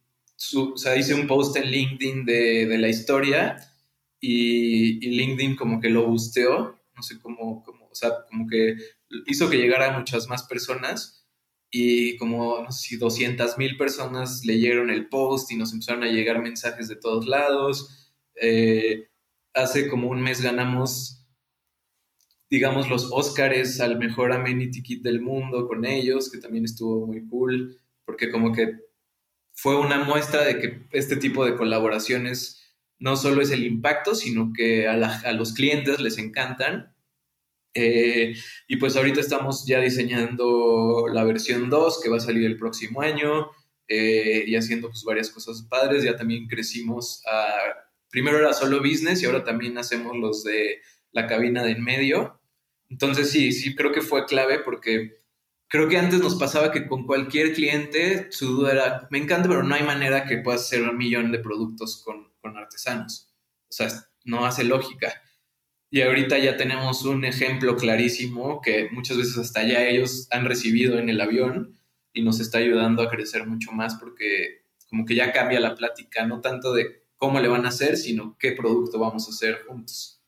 o 0.54 0.76
sea, 0.76 0.96
hice 0.96 1.14
un 1.14 1.26
post 1.26 1.56
en 1.56 1.70
LinkedIn 1.70 2.24
de, 2.24 2.78
la 2.78 2.88
historia 2.88 3.56
y, 4.20 5.00
LinkedIn 5.00 5.56
como 5.56 5.80
que 5.80 5.90
lo 5.90 6.06
busteó, 6.06 6.80
no 6.94 7.02
sé 7.02 7.18
cómo, 7.20 7.62
cómo, 7.64 7.86
o 7.86 7.94
sea, 7.94 8.10
como 8.28 8.46
que 8.46 8.76
hizo 9.26 9.48
que 9.48 9.58
llegara 9.58 9.98
muchas 9.98 10.28
más 10.28 10.42
personas 10.44 11.26
y 11.70 12.16
como, 12.16 12.62
no 12.62 12.70
sé 12.72 12.88
si 12.88 12.96
200 12.96 13.58
mil 13.58 13.76
personas 13.76 14.44
leyeron 14.44 14.90
el 14.90 15.08
post 15.08 15.50
y 15.50 15.56
nos 15.56 15.72
empezaron 15.72 16.04
a 16.04 16.08
llegar 16.08 16.40
mensajes 16.40 16.88
de 16.88 16.96
todos 16.96 17.26
lados. 17.26 18.12
Eh, 18.40 19.08
hace 19.54 19.88
como 19.88 20.08
un 20.08 20.20
mes 20.20 20.40
ganamos 20.40 21.24
digamos, 22.54 22.88
los 22.88 23.10
Oscars 23.10 23.80
al 23.80 23.98
mejor 23.98 24.32
amenity 24.32 24.80
kit 24.80 25.02
del 25.02 25.20
mundo 25.20 25.66
con 25.66 25.84
ellos, 25.84 26.30
que 26.30 26.38
también 26.38 26.64
estuvo 26.64 27.04
muy 27.04 27.26
cool, 27.26 27.80
porque 28.04 28.30
como 28.30 28.52
que 28.52 28.78
fue 29.54 29.76
una 29.76 30.02
muestra 30.02 30.44
de 30.44 30.58
que 30.58 30.82
este 30.90 31.16
tipo 31.16 31.44
de 31.44 31.54
colaboraciones 31.54 32.60
no 32.98 33.16
solo 33.16 33.40
es 33.40 33.50
el 33.50 33.64
impacto, 33.64 34.14
sino 34.14 34.52
que 34.52 34.88
a, 34.88 35.32
los 35.32 35.52
clientes 35.52 36.00
les 36.00 36.18
encantan. 36.18 36.94
Eh, 37.74 38.34
y 38.68 38.76
pues 38.76 38.96
ahorita 38.96 39.20
estamos 39.20 39.66
ya 39.66 39.80
diseñando 39.80 41.06
la 41.12 41.24
versión 41.24 41.70
2 41.70 42.00
que 42.02 42.08
va 42.08 42.18
a 42.18 42.20
salir 42.20 42.44
el 42.44 42.56
próximo 42.56 43.02
año 43.02 43.50
eh, 43.88 44.44
y 44.46 44.54
haciendo 44.56 44.88
pues 44.88 45.04
varias 45.04 45.30
cosas 45.30 45.62
padres. 45.62 46.02
Ya 46.02 46.16
también 46.16 46.46
crecimos. 46.46 47.22
Primero 48.10 48.38
era 48.38 48.52
solo 48.54 48.78
business 48.78 49.22
y 49.22 49.26
ahora 49.26 49.44
también 49.44 49.78
hacemos 49.78 50.16
los 50.16 50.44
de 50.44 50.80
la 51.12 51.26
cabina 51.26 51.62
de 51.62 51.72
en 51.72 51.84
medio. 51.84 52.40
Entonces 52.90 53.30
sí, 53.30 53.52
sí 53.52 53.74
creo 53.74 53.92
que 53.92 54.02
fue 54.02 54.26
clave 54.26 54.58
porque 54.60 55.23
creo 55.74 55.88
que 55.88 55.98
antes 55.98 56.20
nos 56.20 56.36
pasaba 56.36 56.70
que 56.70 56.86
con 56.86 57.04
cualquier 57.04 57.52
cliente 57.52 58.30
su 58.30 58.46
duda 58.46 58.70
era, 58.70 59.08
me 59.10 59.18
encanta, 59.18 59.48
pero 59.48 59.64
no 59.64 59.74
hay 59.74 59.82
manera 59.82 60.24
que 60.24 60.38
puedas 60.38 60.60
hacer 60.60 60.88
un 60.88 60.96
millón 60.96 61.32
de 61.32 61.40
productos 61.40 62.00
con, 62.04 62.32
con 62.40 62.56
artesanos. 62.56 63.34
O 63.62 63.72
sea, 63.72 63.88
no 64.22 64.46
hace 64.46 64.62
lógica. 64.62 65.20
Y 65.90 66.02
ahorita 66.02 66.38
ya 66.38 66.56
tenemos 66.56 67.04
un 67.04 67.24
ejemplo 67.24 67.76
clarísimo 67.76 68.60
que 68.60 68.88
muchas 68.92 69.16
veces 69.16 69.36
hasta 69.36 69.64
ya 69.64 69.84
ellos 69.84 70.28
han 70.30 70.44
recibido 70.44 70.96
en 70.96 71.08
el 71.08 71.20
avión 71.20 71.76
y 72.12 72.22
nos 72.22 72.38
está 72.38 72.58
ayudando 72.58 73.02
a 73.02 73.10
crecer 73.10 73.44
mucho 73.44 73.72
más 73.72 73.96
porque 73.96 74.66
como 74.88 75.04
que 75.04 75.16
ya 75.16 75.32
cambia 75.32 75.58
la 75.58 75.74
plática, 75.74 76.24
no 76.24 76.40
tanto 76.40 76.72
de 76.72 77.02
cómo 77.16 77.40
le 77.40 77.48
van 77.48 77.66
a 77.66 77.70
hacer, 77.70 77.96
sino 77.96 78.36
qué 78.38 78.52
producto 78.52 79.00
vamos 79.00 79.26
a 79.26 79.32
hacer 79.32 79.64
juntos. 79.66 80.22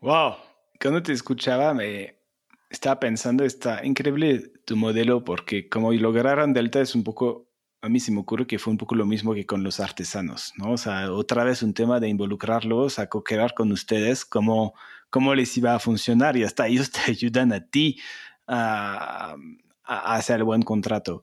Wow, 0.00 0.36
cuando 0.80 1.02
te 1.02 1.12
escuchaba 1.12 1.74
me 1.74 2.17
estaba 2.70 3.00
pensando, 3.00 3.44
está 3.44 3.84
increíble 3.84 4.52
tu 4.64 4.76
modelo 4.76 5.24
porque 5.24 5.68
como 5.68 5.92
lograron 5.92 6.52
Delta 6.52 6.80
es 6.80 6.94
un 6.94 7.04
poco, 7.04 7.48
a 7.80 7.88
mí 7.88 8.00
se 8.00 8.12
me 8.12 8.20
ocurre 8.20 8.46
que 8.46 8.58
fue 8.58 8.72
un 8.72 8.78
poco 8.78 8.94
lo 8.94 9.06
mismo 9.06 9.34
que 9.34 9.46
con 9.46 9.62
los 9.62 9.80
artesanos, 9.80 10.52
¿no? 10.56 10.72
O 10.72 10.76
sea, 10.76 11.12
otra 11.12 11.44
vez 11.44 11.62
un 11.62 11.74
tema 11.74 12.00
de 12.00 12.08
involucrarlos, 12.08 12.98
a 12.98 13.08
co-crear 13.08 13.54
con 13.54 13.72
ustedes, 13.72 14.24
cómo, 14.24 14.74
cómo 15.10 15.34
les 15.34 15.56
iba 15.56 15.74
a 15.74 15.78
funcionar 15.78 16.36
y 16.36 16.44
hasta 16.44 16.66
ellos 16.66 16.90
te 16.92 17.10
ayudan 17.10 17.52
a 17.52 17.66
ti 17.68 17.98
a, 18.46 19.36
hacer 19.84 20.38
el 20.38 20.44
buen 20.44 20.62
contrato. 20.62 21.22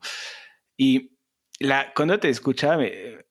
Y 0.78 1.12
la, 1.60 1.94
cuando 1.94 2.20
te 2.20 2.30
escuchaba, 2.30 2.84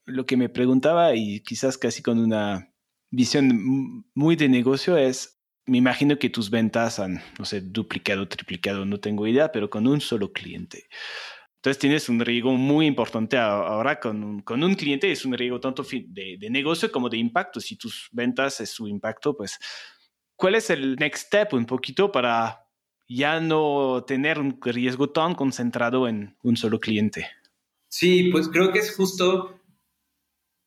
lo 0.04 0.26
que 0.26 0.36
me 0.36 0.48
preguntaba 0.48 1.14
y 1.16 1.40
quizás 1.40 1.76
casi 1.76 2.02
con 2.02 2.18
una 2.18 2.72
visión 3.10 4.04
muy 4.14 4.36
de 4.36 4.48
negocio 4.48 4.96
es 4.96 5.40
me 5.66 5.78
imagino 5.78 6.18
que 6.18 6.30
tus 6.30 6.50
ventas 6.50 6.98
han, 6.98 7.22
no 7.38 7.44
sé, 7.44 7.60
duplicado, 7.60 8.28
triplicado, 8.28 8.84
no 8.84 9.00
tengo 9.00 9.26
idea, 9.26 9.50
pero 9.50 9.70
con 9.70 9.86
un 9.86 10.00
solo 10.00 10.32
cliente. 10.32 10.88
Entonces 11.56 11.78
tienes 11.78 12.08
un 12.10 12.20
riesgo 12.20 12.52
muy 12.52 12.86
importante 12.86 13.38
ahora 13.38 13.98
con 13.98 14.22
un, 14.22 14.42
con 14.42 14.62
un 14.62 14.74
cliente, 14.74 15.10
es 15.10 15.24
un 15.24 15.32
riesgo 15.32 15.60
tanto 15.60 15.82
de, 15.82 16.36
de, 16.38 16.50
negocio 16.50 16.92
como 16.92 17.08
de 17.08 17.16
impacto. 17.16 17.58
Si 17.58 17.76
tus 17.76 18.08
ventas 18.12 18.60
es 18.60 18.68
su 18.68 18.86
impacto, 18.86 19.34
pues, 19.34 19.58
¿cuál 20.36 20.56
es 20.56 20.68
el 20.68 20.96
next 20.96 21.26
step 21.26 21.54
un 21.54 21.64
poquito 21.64 22.12
para 22.12 22.66
ya 23.08 23.40
no 23.40 24.04
tener 24.06 24.38
un 24.38 24.60
riesgo 24.62 25.08
tan 25.08 25.34
concentrado 25.34 26.06
en 26.06 26.36
un 26.42 26.58
solo 26.58 26.78
cliente? 26.78 27.30
Sí, 27.88 28.30
pues 28.30 28.48
creo 28.48 28.70
que 28.70 28.80
es 28.80 28.94
justo, 28.94 29.58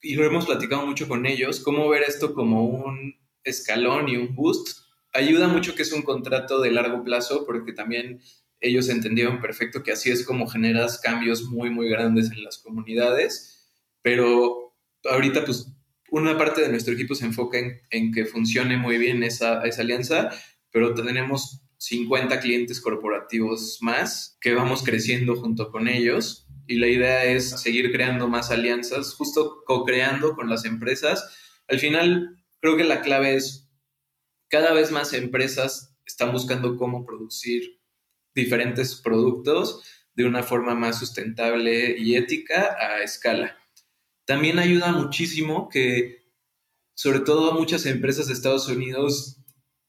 y 0.02 0.16
lo 0.16 0.26
hemos 0.26 0.48
platicado 0.48 0.86
mucho 0.88 1.08
con 1.08 1.28
ellos, 1.28 1.60
cómo 1.60 1.88
ver 1.90 2.04
esto 2.08 2.34
como 2.34 2.64
un 2.64 3.16
escalón 3.44 4.10
y 4.10 4.18
un 4.18 4.34
boost. 4.34 4.87
Ayuda 5.18 5.48
mucho 5.48 5.74
que 5.74 5.82
es 5.82 5.92
un 5.94 6.04
contrato 6.04 6.62
de 6.62 6.70
largo 6.70 7.04
plazo 7.04 7.44
porque 7.44 7.74
también 7.74 8.22
ellos 8.60 8.88
entendieron 8.88 9.42
perfecto 9.42 9.82
que 9.82 9.92
así 9.92 10.12
es 10.12 10.24
como 10.24 10.48
generas 10.48 11.00
cambios 11.00 11.42
muy, 11.46 11.72
muy 11.72 11.90
grandes 11.90 12.30
en 12.30 12.44
las 12.44 12.60
comunidades, 12.60 13.68
pero 14.04 14.76
ahorita 15.10 15.44
pues 15.44 15.74
una 16.12 16.38
parte 16.38 16.62
de 16.62 16.70
nuestro 16.70 16.94
equipo 16.94 17.16
se 17.16 17.26
enfoca 17.26 17.58
en, 17.90 18.12
que 18.14 18.26
funcione 18.26 18.78
muy 18.78 19.00
bien 19.00 19.24
esa, 19.24 19.64
esa 19.64 19.82
alianza, 19.82 20.30
pero 20.70 20.94
tenemos 20.94 21.64
50 21.80 22.40
clientes 22.40 22.80
corporativos 22.80 23.80
más 23.82 24.38
que 24.40 24.54
vamos 24.54 24.84
creciendo 24.84 25.36
junto 25.36 25.72
con 25.72 25.88
ellos 25.88 26.48
y 26.68 26.76
la 26.76 26.90
idea 26.90 27.26
es 27.26 27.60
seguir 27.60 27.92
creando 27.92 28.28
más 28.28 28.52
alianzas, 28.52 29.16
justo 29.16 29.64
co-creando 29.66 30.36
con 30.36 30.48
las 30.48 30.64
empresas. 30.64 31.36
Al 31.68 31.80
final, 31.80 32.38
creo 32.60 32.78
que 32.78 32.84
la 32.84 33.02
clave 33.02 33.34
es 33.34 33.67
cada 34.50 34.74
vez 34.74 34.92
más 34.92 35.14
empresas 35.14 35.96
están 36.06 36.32
buscando 36.32 36.78
cómo 36.78 37.06
producir 37.06 37.80
diferentes 38.34 38.96
productos 38.96 39.84
de 40.14 40.26
una 40.26 40.44
forma 40.44 40.76
más 40.76 41.00
sustentable 41.00 41.96
y 41.98 42.16
ética 42.16 42.76
a 42.80 43.04
escala. 43.04 43.58
También 44.26 44.60
ayuda 44.60 44.92
muchísimo 44.92 45.70
que, 45.70 46.26
sobre 46.96 47.20
todo 47.20 47.54
muchas 47.54 47.86
empresas 47.86 48.28
de 48.28 48.34
Estados 48.34 48.68
Unidos, 48.68 49.38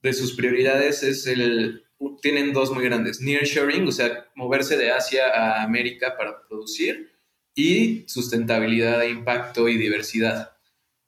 de 0.03 0.13
sus 0.13 0.35
prioridades 0.35 1.03
es 1.03 1.27
el, 1.27 1.85
tienen 2.23 2.53
dos 2.53 2.71
muy 2.71 2.85
grandes, 2.85 3.21
nearshoring, 3.21 3.87
o 3.89 3.93
sea, 3.93 4.27
moverse 4.35 4.77
de 4.77 4.93
Asia 4.93 5.29
a 5.29 5.63
América 5.63 6.17
para 6.17 6.47
producir, 6.47 7.11
y 7.55 8.05
sustentabilidad 8.07 9.03
impacto 9.03 9.69
y 9.69 9.77
diversidad. 9.77 10.58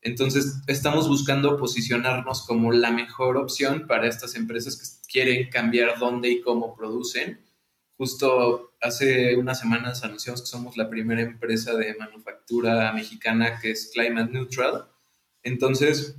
Entonces, 0.02 0.62
estamos 0.66 1.08
buscando 1.08 1.58
posicionarnos 1.58 2.46
como 2.46 2.72
la 2.72 2.90
mejor 2.90 3.36
opción 3.36 3.86
para 3.86 4.08
estas 4.08 4.34
empresas 4.34 4.76
que 4.76 5.12
quieren 5.12 5.50
cambiar 5.50 5.98
dónde 5.98 6.30
y 6.30 6.40
cómo 6.40 6.74
producen. 6.74 7.40
Justo 7.98 8.72
hace 8.80 9.36
unas 9.36 9.60
semanas 9.60 10.02
anunciamos 10.02 10.40
que 10.40 10.46
somos 10.46 10.78
la 10.78 10.88
primera 10.88 11.20
empresa 11.20 11.74
de 11.74 11.94
manufactura 11.96 12.92
mexicana 12.94 13.58
que 13.60 13.72
es 13.72 13.90
climate 13.92 14.32
neutral. 14.32 14.86
Entonces, 15.42 16.16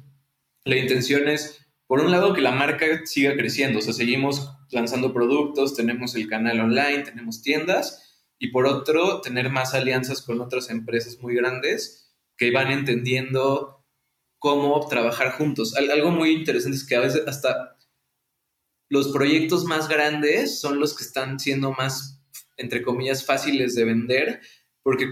la 0.64 0.76
intención 0.76 1.28
es, 1.28 1.66
por 1.88 2.02
un 2.02 2.12
lado, 2.12 2.36
que 2.36 2.42
la 2.42 2.52
marca 2.52 2.86
siga 3.06 3.36
creciendo. 3.36 3.80
O 3.80 3.82
sea, 3.82 3.94
seguimos 3.94 4.52
lanzando 4.70 5.12
productos, 5.12 5.76
tenemos 5.76 6.14
el 6.14 6.30
canal 6.30 6.60
online, 6.60 7.00
tenemos 7.00 7.42
tiendas. 7.42 8.28
Y 8.38 8.50
por 8.50 8.68
otro, 8.68 9.22
tener 9.22 9.50
más 9.50 9.74
alianzas 9.74 10.22
con 10.22 10.40
otras 10.40 10.70
empresas 10.70 11.18
muy 11.20 11.34
grandes 11.34 12.01
que 12.42 12.50
van 12.50 12.72
entendiendo 12.72 13.86
cómo 14.39 14.88
trabajar 14.88 15.34
juntos. 15.34 15.76
Algo 15.76 16.10
muy 16.10 16.32
interesante 16.32 16.76
es 16.76 16.88
que 16.88 16.96
a 16.96 17.02
veces 17.02 17.22
hasta 17.28 17.78
los 18.89 19.10
proyectos 19.10 19.66
más 19.66 19.88
grandes 19.88 20.60
son 20.60 20.80
los 20.80 20.98
que 20.98 21.04
están 21.04 21.39
siendo 21.39 21.72
más, 21.74 22.20
entre 22.58 22.82
comillas, 22.82 23.28
fáciles 23.28 23.76
de 23.76 23.86
vender, 23.86 24.42
porque 24.82 25.06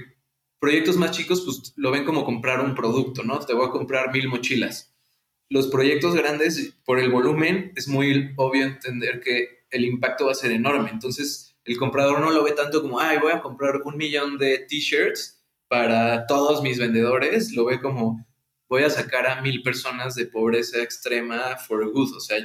proyectos 0.57 0.97
más 0.97 1.11
chicos, 1.11 1.43
pues 1.45 1.71
lo 1.75 1.91
ven 1.91 2.03
como 2.03 2.25
comprar 2.25 2.61
un 2.61 2.73
producto, 2.73 3.21
¿no? 3.21 3.37
Te 3.37 3.53
voy 3.53 3.67
a 3.67 3.71
comprar 3.71 4.11
mil 4.11 4.27
mochilas. 4.27 4.95
Los 5.51 5.67
proyectos 5.67 6.15
grandes, 6.15 6.79
por 6.83 6.97
el 6.97 7.11
volumen, 7.11 7.73
es 7.75 7.87
muy 7.87 8.33
obvio 8.37 8.65
entender 8.65 9.21
que 9.21 9.65
el 9.69 9.85
impacto 9.85 10.25
va 10.25 10.31
a 10.31 10.35
ser 10.35 10.51
enorme. 10.51 10.89
Entonces, 10.89 11.55
el 11.63 11.77
comprador 11.77 12.21
no 12.21 12.31
lo 12.31 12.43
ve 12.43 12.53
tanto 12.53 12.81
como, 12.81 12.99
ay, 12.99 13.19
voy 13.19 13.33
a 13.33 13.41
comprar 13.41 13.83
un 13.83 13.97
millón 13.97 14.39
de 14.39 14.65
t-shirts, 14.67 15.38
para 15.69 16.27
todos 16.27 16.61
mis 16.61 16.77
vendedores, 16.79 17.53
lo 17.53 17.65
ve 17.65 17.79
como 17.79 18.25
voy 18.67 18.83
a 18.83 18.89
sacar 18.89 19.27
a 19.27 19.41
mil 19.41 19.63
personas 19.63 20.15
de 20.15 20.25
pobreza 20.25 20.81
extrema 20.81 21.57
for 21.57 21.89
good, 21.91 22.15
o 22.15 22.19
sea, 22.19 22.37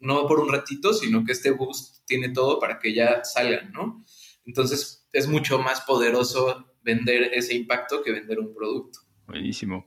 no 0.00 0.26
por 0.26 0.40
un 0.40 0.50
ratito, 0.50 0.94
sino 0.94 1.24
que 1.24 1.32
este 1.32 1.50
boost 1.50 2.06
tiene 2.06 2.30
todo 2.30 2.58
para 2.58 2.78
que 2.78 2.94
ya 2.94 3.22
salgan, 3.24 3.72
¿no? 3.72 4.04
Entonces 4.46 5.06
es 5.12 5.28
mucho 5.28 5.58
más 5.58 5.80
poderoso 5.82 6.72
vender 6.82 7.30
ese 7.34 7.54
impacto 7.54 8.02
que 8.02 8.12
vender 8.12 8.38
un 8.38 8.54
producto. 8.54 9.00
Buenísimo. 9.26 9.86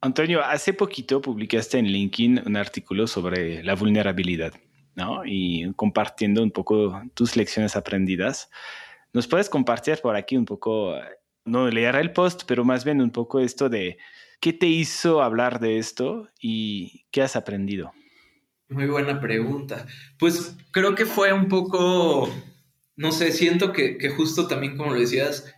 Antonio, 0.00 0.42
hace 0.44 0.72
poquito 0.72 1.20
publicaste 1.20 1.78
en 1.78 1.86
LinkedIn 1.86 2.42
un 2.46 2.56
artículo 2.56 3.06
sobre 3.06 3.62
la 3.62 3.74
vulnerabilidad, 3.74 4.54
¿no? 4.94 5.22
Y 5.24 5.72
compartiendo 5.74 6.42
un 6.42 6.50
poco 6.50 7.02
tus 7.14 7.36
lecciones 7.36 7.76
aprendidas. 7.76 8.50
¿Nos 9.16 9.26
puedes 9.26 9.48
compartir 9.48 9.98
por 10.02 10.14
aquí 10.14 10.36
un 10.36 10.44
poco, 10.44 10.94
no 11.46 11.70
leer 11.70 11.96
el 11.96 12.12
post, 12.12 12.42
pero 12.46 12.66
más 12.66 12.84
bien 12.84 13.00
un 13.00 13.10
poco 13.10 13.40
esto 13.40 13.70
de 13.70 13.96
qué 14.40 14.52
te 14.52 14.66
hizo 14.66 15.22
hablar 15.22 15.58
de 15.58 15.78
esto 15.78 16.28
y 16.38 17.06
qué 17.10 17.22
has 17.22 17.34
aprendido? 17.34 17.94
Muy 18.68 18.84
buena 18.84 19.18
pregunta. 19.18 19.86
Pues 20.18 20.54
creo 20.70 20.94
que 20.94 21.06
fue 21.06 21.32
un 21.32 21.48
poco, 21.48 22.28
no 22.96 23.10
sé, 23.10 23.32
siento 23.32 23.72
que, 23.72 23.98
justo 24.14 24.48
también 24.48 24.76
como 24.76 24.92
lo 24.92 25.00
decías, 25.00 25.50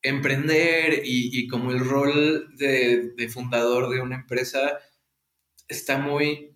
emprender 0.00 1.02
y, 1.04 1.46
como 1.48 1.72
el 1.72 1.80
rol 1.80 2.56
de, 2.56 3.28
fundador 3.30 3.90
de 3.90 4.00
una 4.00 4.16
empresa 4.16 4.78
está 5.68 5.98
muy 5.98 6.51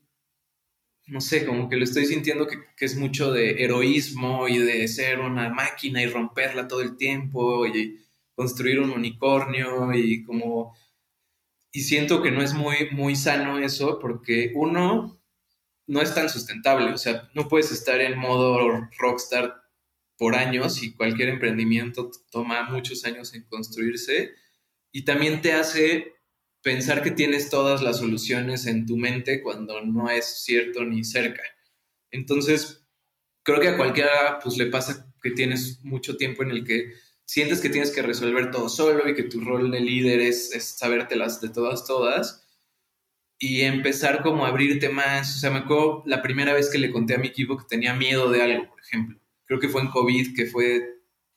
no 1.06 1.20
sé, 1.20 1.46
como 1.46 1.68
que 1.68 1.76
lo 1.76 1.84
estoy 1.84 2.06
sintiendo 2.06 2.46
que, 2.46 2.58
es 2.78 2.96
mucho 2.96 3.32
de 3.32 3.62
heroísmo 3.62 4.48
y 4.48 4.58
de 4.58 4.86
ser 4.88 5.20
una 5.20 5.48
máquina 5.50 6.02
y 6.02 6.06
romperla 6.06 6.68
todo 6.68 6.82
el 6.82 6.96
tiempo 6.96 7.66
y 7.66 8.00
construir 8.34 8.80
un 8.80 8.90
unicornio 8.90 9.92
y 9.94 10.24
como... 10.24 10.76
Y 11.72 11.80
siento 11.82 12.22
que 12.22 12.30
no 12.30 12.42
es 12.42 12.54
muy, 12.54 12.90
muy 12.92 13.16
sano 13.16 13.58
eso 13.58 13.98
porque 13.98 14.52
uno 14.54 15.20
no 15.86 16.00
es 16.00 16.14
tan 16.14 16.28
sustentable, 16.28 16.92
o 16.92 16.98
sea, 16.98 17.30
no 17.34 17.48
puedes 17.48 17.70
estar 17.70 18.00
en 18.00 18.18
modo 18.18 18.88
rockstar 18.98 19.62
por 20.16 20.34
años 20.34 20.82
y 20.82 20.94
cualquier 20.94 21.28
emprendimiento 21.28 22.10
toma 22.30 22.68
muchos 22.70 23.04
años 23.04 23.34
en 23.34 23.44
construirse 23.44 24.32
y 24.90 25.04
también 25.04 25.42
te 25.42 25.52
hace 25.52 26.15
pensar 26.66 27.00
que 27.00 27.12
tienes 27.12 27.48
todas 27.48 27.80
las 27.80 27.98
soluciones 27.98 28.66
en 28.66 28.86
tu 28.86 28.96
mente 28.96 29.40
cuando 29.40 29.84
no 29.84 30.10
es 30.10 30.42
cierto 30.42 30.82
ni 30.82 31.04
cerca. 31.04 31.44
Entonces, 32.10 32.84
creo 33.44 33.60
que 33.60 33.68
a 33.68 33.76
cualquiera 33.76 34.40
pues 34.42 34.56
le 34.56 34.66
pasa 34.66 35.14
que 35.22 35.30
tienes 35.30 35.78
mucho 35.84 36.16
tiempo 36.16 36.42
en 36.42 36.50
el 36.50 36.64
que 36.64 36.92
sientes 37.24 37.60
que 37.60 37.68
tienes 37.68 37.92
que 37.92 38.02
resolver 38.02 38.50
todo 38.50 38.68
solo 38.68 39.08
y 39.08 39.14
que 39.14 39.22
tu 39.22 39.42
rol 39.42 39.70
de 39.70 39.78
líder 39.78 40.18
es, 40.18 40.52
es 40.56 40.64
sabértelas 40.76 41.40
de 41.40 41.50
todas, 41.50 41.86
todas 41.86 42.44
y 43.38 43.60
empezar 43.60 44.24
como 44.24 44.44
a 44.44 44.48
abrirte 44.48 44.88
más. 44.88 45.36
O 45.36 45.38
sea, 45.38 45.52
me 45.52 45.58
acuerdo 45.58 46.02
la 46.04 46.20
primera 46.20 46.52
vez 46.52 46.68
que 46.68 46.78
le 46.78 46.90
conté 46.90 47.14
a 47.14 47.18
mi 47.18 47.28
equipo 47.28 47.56
que 47.56 47.66
tenía 47.68 47.94
miedo 47.94 48.28
de 48.28 48.42
algo, 48.42 48.68
por 48.70 48.80
ejemplo. 48.80 49.20
Creo 49.44 49.60
que 49.60 49.68
fue 49.68 49.82
en 49.82 49.90
COVID, 49.90 50.34
que 50.34 50.46
fue, 50.46 50.80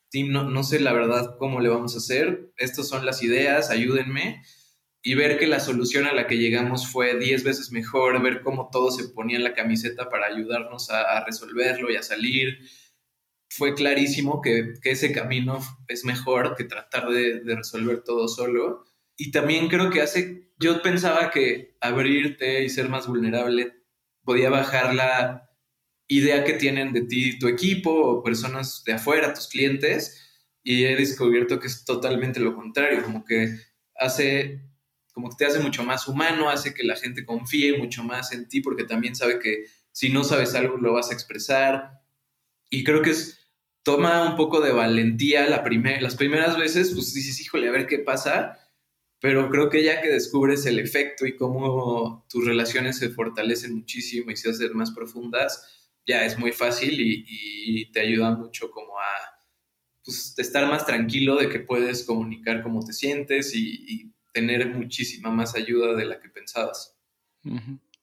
Tim, 0.09 0.31
no, 0.31 0.49
no 0.49 0.63
sé 0.63 0.79
la 0.79 0.91
verdad 0.91 1.35
cómo 1.37 1.59
le 1.59 1.69
vamos 1.69 1.93
a 1.93 1.99
hacer. 1.99 2.51
Estas 2.57 2.87
son 2.87 3.05
las 3.05 3.21
ideas, 3.21 3.69
ayúdenme 3.69 4.41
y 5.01 5.15
ver 5.15 5.37
que 5.37 5.47
la 5.47 5.59
solución 5.59 6.05
a 6.05 6.13
la 6.13 6.27
que 6.27 6.37
llegamos 6.37 6.87
fue 6.91 7.17
10 7.17 7.43
veces 7.43 7.71
mejor, 7.71 8.21
ver 8.21 8.41
cómo 8.41 8.69
todo 8.71 8.91
se 8.91 9.09
ponía 9.09 9.37
en 9.37 9.43
la 9.43 9.53
camiseta 9.53 10.09
para 10.09 10.27
ayudarnos 10.27 10.89
a, 10.89 11.23
resolverlo 11.25 11.89
y 11.89 11.95
a 11.95 12.03
salir. 12.03 12.59
Fue 13.49 13.73
clarísimo 13.73 14.41
que, 14.41 14.73
ese 14.83 15.13
camino 15.13 15.59
es 15.87 16.05
mejor 16.05 16.55
que 16.55 16.65
tratar 16.65 17.09
de, 17.09 17.39
de, 17.41 17.55
resolver 17.55 18.03
todo 18.03 18.27
solo. 18.27 18.85
Y 19.17 19.31
también 19.31 19.69
creo 19.69 19.89
que 19.89 20.01
hace, 20.01 20.51
yo 20.59 20.81
pensaba 20.81 21.31
que 21.31 21.77
abrirte 21.81 22.63
y 22.63 22.69
ser 22.69 22.89
más 22.89 23.07
vulnerable 23.07 23.73
podía 24.23 24.49
bajar 24.49 24.93
la 24.93 25.49
idea 26.07 26.43
que 26.43 26.53
tienen 26.53 26.91
de 26.91 27.01
ti 27.01 27.39
tu 27.39 27.47
equipo 27.47 27.91
o 27.91 28.23
personas 28.23 28.83
de 28.85 28.93
afuera, 28.93 29.33
tus 29.33 29.47
clientes, 29.47 30.25
y 30.63 30.85
he 30.85 30.95
descubierto 30.95 31.59
que 31.59 31.67
es 31.67 31.85
totalmente 31.85 32.39
lo 32.39 32.55
contrario, 32.55 33.03
como 33.03 33.23
que 33.23 33.55
hace 33.95 34.68
como 35.19 35.31
que 35.31 35.35
te 35.35 35.45
hace 35.45 35.59
mucho 35.59 35.83
más 35.83 36.07
humano, 36.07 36.49
hace 36.49 36.73
que 36.73 36.85
la 36.85 36.95
gente 36.95 37.25
confíe 37.25 37.77
mucho 37.77 38.03
más 38.05 38.31
en 38.31 38.47
ti 38.47 38.61
porque 38.61 38.85
también 38.85 39.15
sabe 39.15 39.39
que 39.39 39.65
si 39.91 40.09
no 40.09 40.23
sabes 40.23 40.55
algo 40.55 40.77
lo 40.77 40.93
vas 40.93 41.11
a 41.11 41.13
expresar. 41.13 41.99
Y 42.69 42.85
creo 42.85 43.01
que 43.01 43.09
es, 43.09 43.51
toma 43.83 44.29
un 44.29 44.37
poco 44.37 44.61
de 44.61 44.71
valentía 44.71 45.49
la 45.49 45.61
primer, 45.61 46.01
las 46.01 46.15
primeras 46.15 46.57
veces, 46.57 46.93
pues 46.93 47.13
dices, 47.13 47.41
híjole, 47.41 47.67
a 47.67 47.71
ver 47.71 47.85
qué 47.85 47.99
pasa. 47.99 48.57
pero 49.19 49.49
creo 49.49 49.69
que 49.69 49.83
ya 49.83 50.01
que 50.01 50.07
descubres 50.07 50.65
el 50.65 50.79
efecto 50.79 51.25
y 51.25 51.35
cómo 51.35 52.25
tus 52.29 52.45
relaciones 52.45 52.97
se 52.97 53.09
fortalecen 53.09 53.75
muchísimo 53.75 54.31
y 54.31 54.37
se 54.37 54.49
hacen 54.49 54.71
más 54.77 54.91
profundas, 54.91 55.89
ya 56.07 56.25
es 56.25 56.39
muy 56.39 56.53
fácil 56.53 56.95
y, 56.97 57.91
te 57.91 57.99
ayuda 58.01 58.31
mucho 58.31 58.71
como 58.71 58.97
a 58.97 59.39
pues, 60.03 60.33
estar 60.37 60.67
más 60.69 60.85
tranquilo 60.85 61.35
de 61.35 61.49
que 61.49 61.59
puedes 61.59 62.03
comunicar 62.05 62.63
cómo 62.63 62.85
te 62.85 62.93
sientes 62.93 63.53
y, 63.53 64.13
tener 64.31 64.67
muchísima 64.67 65.31
más 65.31 65.55
ayuda 65.55 65.95
de 65.95 66.05
la 66.05 66.19
que 66.19 66.29
pensabas. 66.29 66.97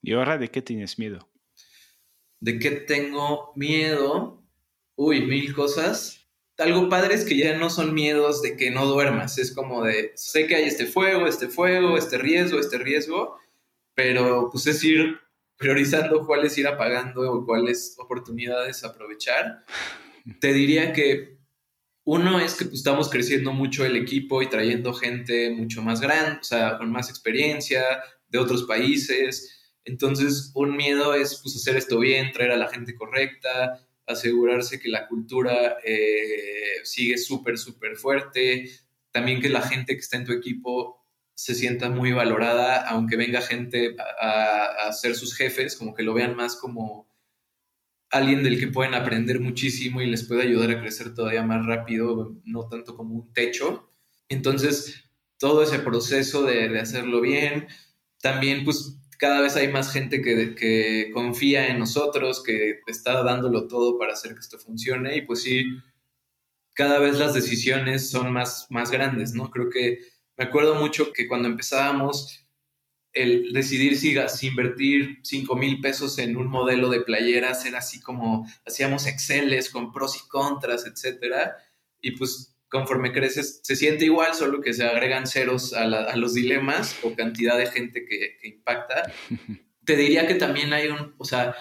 ¿Y 0.01 0.13
ahora 0.13 0.37
de 0.37 0.49
qué 0.49 0.61
tienes 0.61 0.99
miedo? 0.99 1.29
¿De 2.39 2.59
qué 2.59 2.71
tengo 2.71 3.53
miedo? 3.55 4.43
Uy, 4.95 5.21
mil 5.25 5.53
cosas 5.53 6.27
algo 6.57 6.89
padre 6.89 7.13
es 7.13 7.23
que 7.23 7.37
ya 7.37 7.57
no 7.57 7.69
son 7.69 7.93
miedos 7.93 8.41
de 8.41 8.57
que 8.57 8.71
no 8.71 8.85
duermas, 8.85 9.37
es 9.37 9.51
como 9.53 9.83
de, 9.83 10.11
sé 10.15 10.47
que 10.47 10.55
hay 10.55 10.63
este 10.63 10.85
fuego, 10.87 11.27
este 11.27 11.47
fuego, 11.47 11.97
este 11.97 12.17
riesgo, 12.17 12.59
este 12.59 12.79
riesgo, 12.79 13.37
pero 13.93 14.49
pues 14.51 14.65
es 14.67 14.83
ir 14.83 15.19
priorizando 15.57 16.25
cuáles 16.25 16.57
ir 16.57 16.67
apagando 16.67 17.31
o 17.31 17.45
cuáles 17.45 17.95
oportunidades 17.99 18.83
aprovechar. 18.83 19.65
Te 20.39 20.51
diría 20.51 20.93
que 20.93 21.36
uno 22.07 22.39
es 22.39 22.55
que 22.55 22.63
pues, 22.63 22.77
estamos 22.77 23.09
creciendo 23.09 23.51
mucho 23.51 23.83
el 23.83 23.97
equipo 23.97 24.41
y 24.41 24.47
trayendo 24.47 24.93
gente 24.93 25.49
mucho 25.49 25.81
más 25.81 25.99
grande, 25.99 26.39
o 26.39 26.43
sea, 26.43 26.77
con 26.77 26.89
más 26.89 27.09
experiencia 27.09 27.83
de 28.29 28.39
otros 28.39 28.63
países. 28.63 29.73
Entonces, 29.83 30.51
un 30.55 30.77
miedo 30.77 31.13
es 31.13 31.41
pues, 31.43 31.57
hacer 31.57 31.75
esto 31.75 31.99
bien, 31.99 32.31
traer 32.31 32.51
a 32.51 32.57
la 32.57 32.69
gente 32.69 32.95
correcta, 32.95 33.85
asegurarse 34.05 34.79
que 34.79 34.87
la 34.87 35.05
cultura 35.09 35.79
eh, 35.83 36.79
sigue 36.85 37.17
súper, 37.17 37.57
súper 37.57 37.97
fuerte, 37.97 38.69
también 39.11 39.41
que 39.41 39.49
la 39.49 39.61
gente 39.61 39.93
que 39.93 39.99
está 39.99 40.15
en 40.15 40.23
tu 40.23 40.31
equipo 40.31 41.05
se 41.33 41.55
sienta 41.55 41.89
muy 41.89 42.13
valorada, 42.13 42.87
aunque 42.87 43.17
venga 43.17 43.41
gente 43.41 43.97
a, 44.21 44.87
a, 44.87 44.93
ser 44.93 45.13
sus 45.13 45.35
jefes, 45.35 45.75
como 45.75 45.93
que 45.93 46.03
lo 46.03 46.13
vean 46.13 46.37
más 46.37 46.55
como 46.55 47.09
alguien 48.09 48.43
del 48.43 48.59
que 48.59 48.67
pueden 48.67 48.93
aprender 48.93 49.39
muchísimo 49.39 50.01
y 50.01 50.07
les 50.07 50.23
puede 50.23 50.43
ayudar 50.43 50.71
a 50.71 50.81
crecer 50.81 51.13
todavía 51.13 51.43
más 51.43 51.65
rápido, 51.65 52.35
no 52.45 52.67
tanto 52.67 52.95
como 52.95 53.15
un 53.15 53.33
techo. 53.33 53.91
Entonces, 54.29 55.05
todo 55.37 55.63
ese 55.63 55.79
proceso 55.79 56.43
de, 56.43 56.79
hacerlo 56.79 57.21
bien, 57.21 57.67
también 58.21 58.63
pues 58.63 58.97
cada 59.19 59.41
vez 59.41 59.55
hay 59.55 59.69
más 59.69 59.91
gente 59.91 60.21
que, 60.21 60.55
que, 60.55 61.11
confía 61.13 61.67
en 61.67 61.79
nosotros, 61.79 62.43
que 62.43 62.79
está 62.87 63.23
dándolo 63.23 63.67
todo 63.67 63.97
para 63.97 64.13
hacer 64.13 64.33
que 64.33 64.39
esto 64.39 64.59
funcione 64.59 65.17
y 65.17 65.21
pues 65.23 65.41
sí, 65.43 65.65
cada 66.75 66.99
vez 66.99 67.17
las 67.17 67.33
decisiones 67.33 68.09
son 68.09 68.31
más, 68.31 68.67
más 68.69 68.91
grandes, 68.91 69.33
¿no? 69.33 69.49
Creo 69.49 69.69
que 69.69 69.99
me 70.37 70.45
acuerdo 70.45 70.75
mucho 70.75 71.11
que 71.11 71.27
cuando 71.27 71.47
empezábamos, 71.47 72.46
el 73.23 73.53
decidir 73.53 73.97
si, 73.97 74.15
si 74.27 74.47
invertir 74.47 75.19
5 75.23 75.55
mil 75.55 75.81
pesos 75.81 76.17
en 76.19 76.37
un 76.37 76.47
modelo 76.47 76.89
de 76.89 77.01
playeras 77.01 77.65
era 77.65 77.79
así 77.79 77.99
como 77.99 78.47
hacíamos 78.65 79.07
Exceles 79.07 79.69
con 79.69 79.91
pros 79.91 80.17
y 80.17 80.27
contras, 80.27 80.85
etcétera. 80.85 81.57
Y 82.01 82.11
pues 82.11 82.57
conforme 82.69 83.13
creces, 83.13 83.61
se 83.63 83.75
siente 83.75 84.05
igual, 84.05 84.33
solo 84.33 84.61
que 84.61 84.73
se 84.73 84.85
agregan 84.85 85.27
ceros 85.27 85.73
a, 85.73 86.15
los 86.15 86.33
dilemas 86.33 86.97
o 87.03 87.15
cantidad 87.15 87.57
de 87.57 87.67
gente 87.67 88.05
que, 88.05 88.37
impacta. 88.43 89.11
Te 89.85 89.95
diría 89.95 90.27
que 90.27 90.35
también 90.35 90.73
hay 90.73 90.87
un, 90.87 91.15
o 91.17 91.23
sea, 91.23 91.55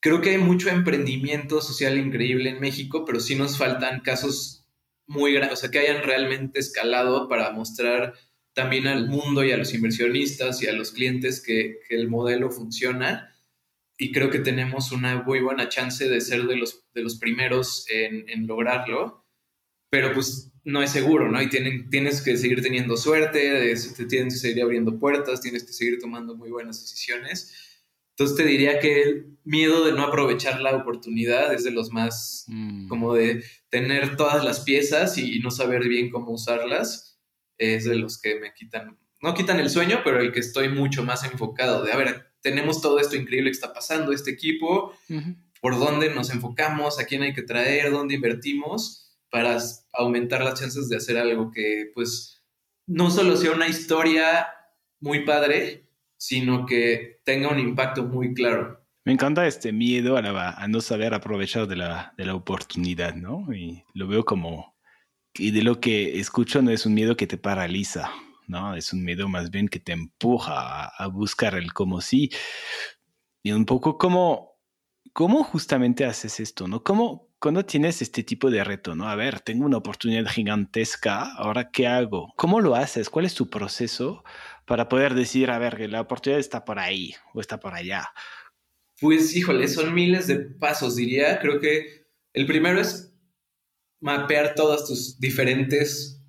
creo 0.00 0.20
que 0.20 0.30
hay 0.30 0.38
mucho 0.38 0.68
emprendimiento 0.68 1.60
social 1.60 1.98
increíble 1.98 2.50
en 2.50 2.60
México, 2.60 3.04
pero 3.04 3.18
sí 3.18 3.34
nos 3.34 3.58
faltan 3.58 4.00
casos 4.00 4.68
muy 5.06 5.32
grandes, 5.32 5.58
o 5.58 5.60
sea, 5.60 5.70
que 5.70 5.80
hayan 5.80 6.02
realmente 6.04 6.60
escalado 6.60 7.28
para 7.28 7.50
mostrar 7.50 8.14
también 8.54 8.86
al 8.86 9.08
mundo 9.08 9.44
y 9.44 9.52
a 9.52 9.56
los 9.56 9.74
inversionistas 9.74 10.62
y 10.62 10.66
a 10.66 10.72
los 10.72 10.92
clientes 10.92 11.42
que, 11.42 11.80
el 11.90 12.08
modelo 12.08 12.50
funciona. 12.50 13.36
Y 13.98 14.12
creo 14.12 14.30
que 14.30 14.40
tenemos 14.40 14.90
una 14.92 15.22
muy 15.22 15.40
buena 15.40 15.68
chance 15.68 16.08
de 16.08 16.20
ser 16.20 16.44
de 16.44 16.56
los, 16.56 16.84
de 16.94 17.02
los 17.02 17.16
primeros 17.16 17.86
en, 17.90 18.28
en 18.28 18.46
lograrlo 18.46 19.24
pero 19.94 20.12
pues 20.12 20.50
no 20.64 20.82
es 20.82 20.90
seguro, 20.90 21.30
¿no? 21.30 21.40
Y 21.40 21.48
tienen, 21.48 21.88
tienes 21.88 22.20
que 22.20 22.36
seguir 22.36 22.60
teniendo 22.60 22.96
suerte, 22.96 23.76
te 23.96 24.06
tienes 24.06 24.34
que 24.34 24.40
seguir 24.40 24.64
abriendo 24.64 24.98
puertas, 24.98 25.40
tienes 25.40 25.62
que 25.62 25.72
seguir 25.72 26.00
tomando 26.00 26.34
muy 26.34 26.50
buenas 26.50 26.80
decisiones. 26.80 27.54
Entonces 28.10 28.36
te 28.36 28.44
diría 28.44 28.80
que 28.80 29.02
el 29.02 29.38
miedo 29.44 29.84
de 29.84 29.92
no 29.92 30.02
aprovechar 30.02 30.60
la 30.60 30.74
oportunidad 30.74 31.54
es 31.54 31.62
de 31.62 31.70
los 31.70 31.92
más, 31.92 32.44
mm. 32.48 32.88
como 32.88 33.14
de 33.14 33.44
tener 33.68 34.16
todas 34.16 34.44
las 34.44 34.62
piezas 34.62 35.16
y, 35.16 35.38
no 35.38 35.52
saber 35.52 35.86
bien 35.86 36.10
cómo 36.10 36.32
usarlas, 36.32 37.13
es 37.58 37.84
de 37.84 37.96
los 37.96 38.20
que 38.20 38.38
me 38.40 38.52
quitan, 38.52 38.98
no 39.20 39.34
quitan 39.34 39.60
el 39.60 39.70
sueño, 39.70 40.00
pero 40.04 40.20
el 40.20 40.32
que 40.32 40.40
estoy 40.40 40.68
mucho 40.68 41.04
más 41.04 41.24
enfocado 41.24 41.84
de, 41.84 41.92
a 41.92 41.96
ver, 41.96 42.32
tenemos 42.40 42.80
todo 42.82 42.98
esto 42.98 43.16
increíble 43.16 43.50
que 43.50 43.54
está 43.54 43.72
pasando, 43.72 44.12
este 44.12 44.30
equipo, 44.30 44.92
por 45.60 45.78
dónde 45.78 46.14
nos 46.14 46.30
enfocamos, 46.30 47.00
a 47.00 47.06
quién 47.06 47.22
hay 47.22 47.32
que 47.32 47.42
traer, 47.42 47.90
dónde 47.90 48.14
invertimos 48.14 49.16
para 49.30 49.58
aumentar 49.92 50.44
las 50.44 50.60
chances 50.60 50.88
de 50.88 50.96
hacer 50.96 51.16
algo 51.16 51.50
que 51.50 51.90
pues 51.94 52.44
no 52.86 53.10
solo 53.10 53.36
sea 53.36 53.52
una 53.52 53.66
historia 53.66 54.46
muy 55.00 55.24
padre, 55.24 55.88
sino 56.16 56.66
que 56.66 57.20
tenga 57.24 57.48
un 57.48 57.58
impacto 57.58 58.04
muy 58.04 58.34
claro. 58.34 58.84
Me 59.04 59.12
encanta 59.12 59.46
este 59.46 59.72
miedo 59.72 60.16
a, 60.16 60.66
no 60.68 60.80
saber 60.80 61.12
aprovechar 61.12 61.66
de 61.66 61.76
la, 61.76 62.14
de 62.16 62.24
la, 62.24 62.34
oportunidad, 62.34 63.14
¿no? 63.14 63.52
Y 63.52 63.84
lo 63.92 64.06
veo 64.06 64.24
como, 64.24 64.73
y 65.36 65.50
de 65.50 65.62
lo 65.62 65.80
que 65.80 66.18
escucho 66.18 66.62
no 66.62 66.70
es 66.70 66.86
un 66.86 66.94
miedo 66.94 67.16
que 67.16 67.26
te 67.26 67.38
paraliza, 67.38 68.10
¿no? 68.46 68.74
Es 68.74 68.92
un 68.92 69.04
miedo 69.04 69.28
más 69.28 69.50
bien 69.50 69.68
que 69.68 69.80
te 69.80 69.92
empuja 69.92 70.86
a, 70.86 71.06
buscar 71.08 71.54
el 71.56 71.72
como 71.72 72.00
sí. 72.00 72.30
Y 73.42 73.52
un 73.52 73.66
poco 73.66 73.98
como, 73.98 74.60
¿cómo 75.12 75.42
justamente 75.42 76.04
haces 76.04 76.40
esto, 76.40 76.68
no? 76.68 76.82
¿Cómo, 76.82 77.30
cuando 77.38 77.64
tienes 77.64 78.00
este 78.00 78.22
tipo 78.22 78.50
de 78.50 78.62
reto, 78.62 78.94
¿no? 78.94 79.08
A 79.08 79.16
ver, 79.16 79.40
tengo 79.40 79.66
una 79.66 79.78
oportunidad 79.78 80.26
gigantesca, 80.26 81.32
ahora 81.34 81.70
qué 81.70 81.86
hago? 81.88 82.32
¿Cómo 82.36 82.60
lo 82.60 82.76
haces? 82.76 83.10
¿Cuál 83.10 83.26
es 83.26 83.34
tu 83.34 83.50
proceso 83.50 84.22
para 84.66 84.88
poder 84.88 85.14
decir, 85.14 85.50
a 85.50 85.58
ver, 85.58 85.76
que 85.76 85.88
la 85.88 86.00
oportunidad 86.00 86.40
está 86.40 86.64
por 86.64 86.78
ahí 86.78 87.14
o 87.34 87.40
está 87.40 87.58
por 87.58 87.74
allá? 87.74 88.08
Pues, 89.00 89.34
híjole, 89.36 89.66
son 89.68 89.92
miles 89.92 90.28
de 90.28 90.36
pasos, 90.36 90.96
diría. 90.96 91.40
Creo 91.40 91.60
que 91.60 92.06
el 92.32 92.46
primero 92.46 92.80
es 92.80 93.13
mapear 94.04 94.54
todas 94.54 94.86
tus 94.86 95.18
diferentes 95.18 96.20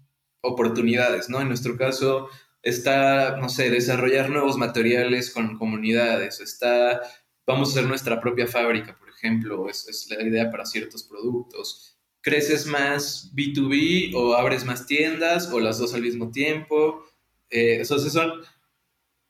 oportunidades, 0.42 1.30
¿no? 1.30 1.42
En 1.42 1.50
nuestro 1.50 1.78
caso 1.78 2.30
está, 2.64 3.38
no 3.38 3.50
sé, 3.50 3.70
desarrollar 3.70 4.30
nuevos 4.30 4.58
materiales 4.58 5.30
con 5.30 5.58
comunidades, 5.58 6.40
está, 6.40 7.02
vamos 7.46 7.70
a 7.70 7.72
hacer 7.74 7.88
nuestra 7.88 8.20
propia 8.20 8.48
fábrica, 8.48 8.98
ejemplo, 9.26 9.70
es, 9.70 10.08
la 10.10 10.24
idea 10.24 10.52
para 10.52 10.66
ciertos 10.66 11.04
productos. 11.04 11.98
¿Creces 12.22 12.66
más 12.66 13.32
B2B 13.36 14.14
o 14.16 14.36
abres 14.36 14.66
más 14.66 14.86
tiendas 14.86 15.52
o 15.52 15.60
las 15.60 15.78
dos 15.78 15.94
al 15.94 16.02
mismo 16.02 16.32
tiempo? 16.32 17.06
Eh, 17.50 17.78
entonces 17.82 18.14
son 18.14 18.42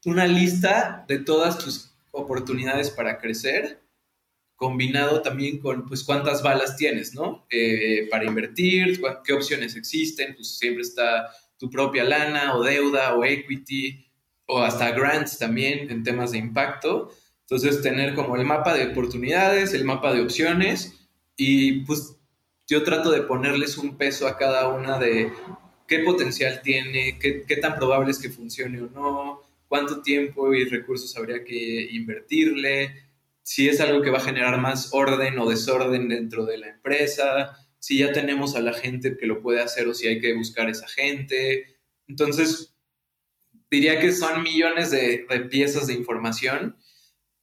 una 0.06 0.28
lista 0.28 1.06
de 1.08 1.20
todas 1.20 1.58
tus 1.58 1.92
oportunidades 2.12 2.90
para 2.90 3.18
crecer, 3.18 3.82
combinado 4.56 5.22
también 5.22 5.60
con 5.60 5.86
pues 5.86 6.04
cuántas 6.04 6.42
balas 6.42 6.78
tienes, 6.78 7.14
¿no? 7.14 7.46
Eh, 7.50 8.08
para 8.10 8.26
invertir, 8.26 9.02
qué 9.24 9.34
opciones 9.34 9.76
existen, 9.76 10.36
pues 10.36 10.58
siempre 10.58 10.82
está 10.82 11.30
tu 11.58 11.70
propia 11.70 12.04
lana 12.04 12.56
o 12.56 12.64
deuda 12.64 13.16
o 13.16 13.26
equity 13.26 14.06
o 14.48 14.60
hasta 14.60 14.92
grants 14.92 15.38
también 15.38 15.90
en 15.90 16.04
temas 16.04 16.32
de 16.32 16.38
impacto. 16.38 17.12
Entonces, 17.42 17.82
tener 17.82 18.16
como 18.16 18.36
el 18.36 18.46
mapa 18.46 18.74
de 18.74 18.88
oportunidades, 18.88 19.74
el 19.74 19.84
mapa 19.84 20.14
de 20.14 20.22
opciones 20.22 20.94
y 21.38 21.84
pues 21.86 22.16
yo 22.68 22.84
trato 22.84 23.12
de 23.12 23.22
ponerles 23.22 23.78
un 23.78 23.98
peso 23.98 24.28
a 24.28 24.38
cada 24.38 24.70
una 24.70 24.98
de 24.98 25.32
qué 25.88 26.00
potencial 26.00 26.62
tiene, 26.64 27.20
qué, 27.20 27.58
tan 27.58 27.76
probable 27.76 28.12
es 28.12 28.20
que 28.20 28.30
funcione 28.30 28.82
o 28.82 28.90
no, 28.90 29.42
cuánto 29.68 30.02
tiempo 30.02 30.54
y 30.54 30.66
recursos 30.66 31.16
habría 31.16 31.44
que 31.44 31.90
invertirle, 31.92 33.05
si 33.46 33.70
es 33.70 33.80
algo 33.80 34.02
que 34.02 34.10
va 34.10 34.18
a 34.18 34.22
generar 34.22 34.60
más 34.60 34.90
orden 34.92 35.38
o 35.38 35.48
desorden 35.48 36.10
dentro 36.10 36.48
de 36.48 36.58
la 36.58 36.68
empresa, 36.68 37.56
si 37.78 38.00
ya 38.00 38.12
tenemos 38.12 38.56
a 38.56 38.60
la 38.60 38.74
gente 38.74 39.16
que 39.18 39.28
lo 39.28 39.40
puede 39.40 39.62
hacer 39.62 39.88
o 39.88 39.94
si 39.94 40.08
hay 40.08 40.20
que 40.20 40.34
buscar 40.34 40.68
esa 40.68 40.88
gente. 40.88 41.78
Entonces, 42.08 42.76
diría 43.70 44.00
que 44.00 44.12
son 44.14 44.42
millones 44.42 44.90
de, 44.90 45.28
piezas 45.52 45.86
de 45.86 45.94
información 45.94 46.76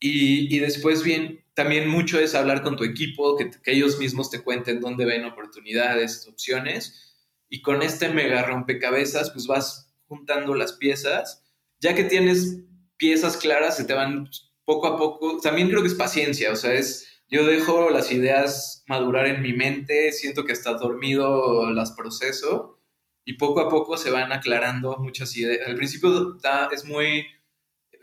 y, 0.01 0.59
después 0.59 1.05
bien, 1.05 1.45
también 1.55 1.89
mucho 1.89 2.19
es 2.19 2.35
hablar 2.35 2.63
con 2.63 2.75
tu 2.75 2.83
equipo, 2.83 3.37
que, 3.37 3.53
ellos 3.67 4.01
mismos 4.01 4.29
te 4.29 4.43
cuenten 4.43 4.81
dónde 4.81 5.05
ven 5.05 5.25
oportunidades, 5.25 6.27
opciones. 6.27 7.15
Y 7.49 7.63
con 7.63 7.81
este 7.81 8.09
mega 8.09 8.43
rompecabezas, 8.43 9.31
pues 9.31 9.47
vas 9.47 9.95
juntando 10.09 10.57
las 10.57 10.73
piezas. 10.73 11.45
Ya 11.79 11.95
que 11.95 12.03
tienes 12.03 12.59
piezas 12.97 13.37
claras, 13.37 13.77
se 13.77 13.85
te 13.85 13.95
van 13.95 14.29
poco 14.65 14.87
a 14.87 14.97
poco. 14.97 15.39
También 15.41 15.69
creo 15.69 15.83
que 15.83 15.89
es 15.89 15.95
paciencia, 15.95 16.53
o 16.53 16.57
sea, 16.57 16.75
es 16.75 17.09
yo 17.33 17.47
dejo 17.47 17.89
las 17.89 18.13
ideas 18.13 18.85
madurar 18.87 19.27
en 19.27 19.41
mi 19.41 19.55
mente, 19.55 20.13
siento 20.13 20.45
que 20.45 20.53
hasta 20.53 20.75
dormido 20.75 21.71
las 21.71 21.93
proceso 21.93 22.79
y 23.25 23.35
poco 23.35 23.61
a 23.61 23.71
poco 23.71 23.97
se 23.97 24.11
van 24.11 24.33
aclarando 24.33 24.99
muchas 24.99 25.35
ideas. 25.37 25.67
Al 25.67 25.77
principio 25.77 26.39
es 26.73 26.85
muy 26.85 27.27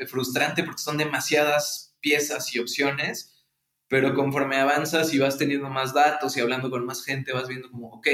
frustrante 0.07 0.63
porque 0.63 0.81
son 0.81 0.97
demasiadas 0.97 1.95
piezas 1.99 2.55
y 2.55 2.59
opciones, 2.59 3.45
pero 3.87 4.15
conforme 4.15 4.57
avanzas 4.57 5.13
y 5.13 5.19
vas 5.19 5.37
teniendo 5.37 5.69
más 5.69 5.93
datos 5.93 6.35
y 6.35 6.39
hablando 6.41 6.71
con 6.71 6.85
más 6.85 7.03
gente, 7.05 7.31
vas 7.31 7.47
viendo 7.47 7.69
como, 7.69 7.89
ok, 7.89 8.07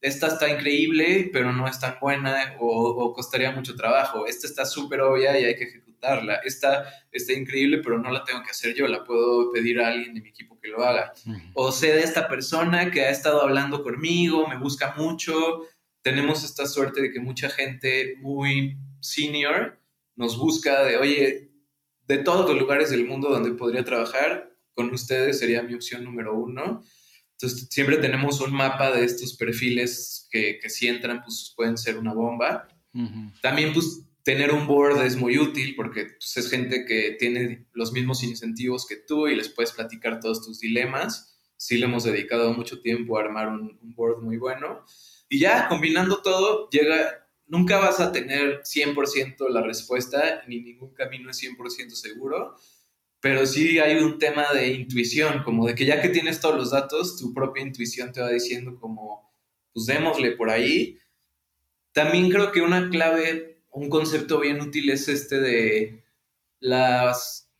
esta 0.00 0.28
está 0.28 0.48
increíble, 0.48 1.30
pero 1.32 1.52
no 1.52 1.68
es 1.68 1.78
tan 1.78 1.98
buena 2.00 2.56
o, 2.58 3.12
costaría 3.12 3.52
mucho 3.52 3.76
trabajo. 3.76 4.26
Esta 4.26 4.46
está 4.46 4.64
súper 4.64 5.02
obvia 5.02 5.38
y 5.38 5.44
hay 5.44 5.56
que 5.56 5.89
ejecutarla. 6.00 6.36
Esta 6.44 6.84
está 7.12 7.32
increíble, 7.32 7.80
pero 7.82 7.98
no 7.98 8.10
la 8.10 8.24
tengo 8.24 8.42
que 8.42 8.50
hacer 8.50 8.74
yo, 8.74 8.86
la 8.86 9.04
puedo 9.04 9.52
pedir 9.52 9.80
a 9.80 9.88
alguien 9.88 10.14
de 10.14 10.20
mi 10.20 10.28
equipo 10.28 10.58
que 10.60 10.68
lo 10.68 10.84
haga. 10.84 11.12
O 11.54 11.72
sé 11.72 11.92
de 11.92 12.02
esta 12.02 12.28
persona 12.28 12.90
que 12.90 13.02
ha 13.02 13.10
estado 13.10 13.42
hablando 13.42 13.82
conmigo, 13.82 14.46
me 14.48 14.56
busca 14.56 14.94
mucho. 14.96 15.66
Tenemos 16.02 16.44
esta 16.44 16.66
suerte 16.66 17.02
de 17.02 17.12
que 17.12 17.20
mucha 17.20 17.50
gente 17.50 18.16
muy 18.20 18.76
senior 19.00 19.78
nos 20.16 20.38
busca 20.38 20.84
de, 20.84 20.96
oye, 20.96 21.50
de 22.06 22.18
todos 22.18 22.48
los 22.48 22.58
lugares 22.58 22.90
del 22.90 23.06
mundo 23.06 23.30
donde 23.30 23.52
podría 23.52 23.84
trabajar, 23.84 24.50
con 24.74 24.92
ustedes 24.92 25.38
sería 25.38 25.62
mi 25.62 25.74
opción 25.74 26.04
número 26.04 26.34
uno. 26.34 26.82
Entonces, 27.32 27.68
siempre 27.70 27.96
tenemos 27.96 28.40
un 28.40 28.52
mapa 28.52 28.90
de 28.92 29.04
estos 29.04 29.34
perfiles 29.34 30.28
que, 30.30 30.58
que 30.60 30.68
si 30.68 30.88
entran, 30.88 31.22
pues 31.22 31.54
pueden 31.56 31.78
ser 31.78 31.96
una 31.96 32.12
bomba. 32.12 32.68
También, 33.40 33.72
pues, 33.72 34.02
tener 34.30 34.52
un 34.52 34.68
board 34.68 35.04
es 35.04 35.16
muy 35.16 35.38
útil 35.38 35.74
porque 35.74 36.04
pues, 36.04 36.36
es 36.36 36.48
gente 36.48 36.84
que 36.84 37.16
tiene 37.18 37.66
los 37.72 37.92
mismos 37.92 38.22
incentivos 38.22 38.86
que 38.86 38.94
tú 38.94 39.26
y 39.26 39.34
les 39.34 39.48
puedes 39.48 39.72
platicar 39.72 40.20
todos 40.20 40.46
tus 40.46 40.60
dilemas. 40.60 41.36
Sí 41.56 41.78
le 41.78 41.86
hemos 41.86 42.04
dedicado 42.04 42.52
mucho 42.54 42.80
tiempo 42.80 43.18
a 43.18 43.22
armar 43.22 43.48
un, 43.48 43.76
un 43.82 43.94
board 43.94 44.22
muy 44.22 44.36
bueno. 44.36 44.84
Y 45.28 45.40
ya, 45.40 45.66
combinando 45.68 46.22
todo, 46.22 46.70
llega, 46.70 47.26
nunca 47.48 47.78
vas 47.78 47.98
a 47.98 48.12
tener 48.12 48.62
100% 48.62 49.48
la 49.48 49.62
respuesta, 49.62 50.42
ni 50.46 50.60
ningún 50.60 50.94
camino 50.94 51.28
es 51.28 51.42
100% 51.42 51.90
seguro, 51.90 52.54
pero 53.20 53.44
sí 53.46 53.80
hay 53.80 53.96
un 53.96 54.20
tema 54.20 54.52
de 54.54 54.68
intuición, 54.68 55.42
como 55.42 55.66
de 55.66 55.74
que 55.74 55.86
ya 55.86 56.00
que 56.00 56.08
tienes 56.08 56.40
todos 56.40 56.56
los 56.56 56.70
datos, 56.70 57.18
tu 57.18 57.34
propia 57.34 57.64
intuición 57.64 58.12
te 58.12 58.20
va 58.20 58.30
diciendo 58.30 58.78
como, 58.78 59.34
pues 59.72 59.86
démosle 59.86 60.32
por 60.32 60.50
ahí. 60.50 60.98
También 61.92 62.30
creo 62.30 62.52
que 62.52 62.60
una 62.60 62.88
clave, 62.90 63.49
un 63.70 63.88
concepto 63.88 64.40
bien 64.40 64.60
útil 64.60 64.90
es 64.90 65.08
este 65.08 65.40
de 65.40 66.04
las 66.60 67.50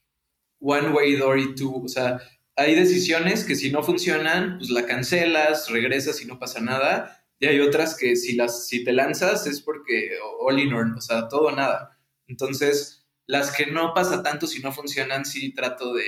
one 0.61 0.91
way 0.91 1.17
door 1.17 1.39
y 1.39 1.55
two, 1.55 1.83
o 1.85 1.89
sea, 1.89 2.21
hay 2.57 2.75
decisiones 2.75 3.45
que 3.45 3.57
si 3.57 3.71
no 3.71 3.83
funcionan, 3.83 4.59
pues 4.59 4.71
la 4.71 4.87
cancelas, 4.87 5.71
regresas 5.71 6.21
y 6.21 6.27
no 6.27 6.39
pasa 6.39 6.61
nada, 6.61 7.25
y 7.39 7.47
hay 7.47 7.61
otras 7.61 7.97
que 7.97 8.17
si 8.17 8.35
las 8.35 8.67
si 8.69 8.85
te 8.85 8.93
lanzas 8.93 9.47
es 9.47 9.63
porque 9.63 10.11
all 10.41 10.59
in 10.59 10.75
or, 10.75 10.93
o 10.97 11.01
sea, 11.01 11.29
todo 11.29 11.51
nada. 11.53 11.99
Entonces, 12.27 13.07
las 13.27 13.51
que 13.51 13.67
no 13.67 13.95
pasa 13.95 14.23
tanto 14.23 14.47
si 14.47 14.61
no 14.61 14.73
funcionan, 14.73 15.25
sí 15.25 15.55
trato 15.55 15.95
de 15.95 16.05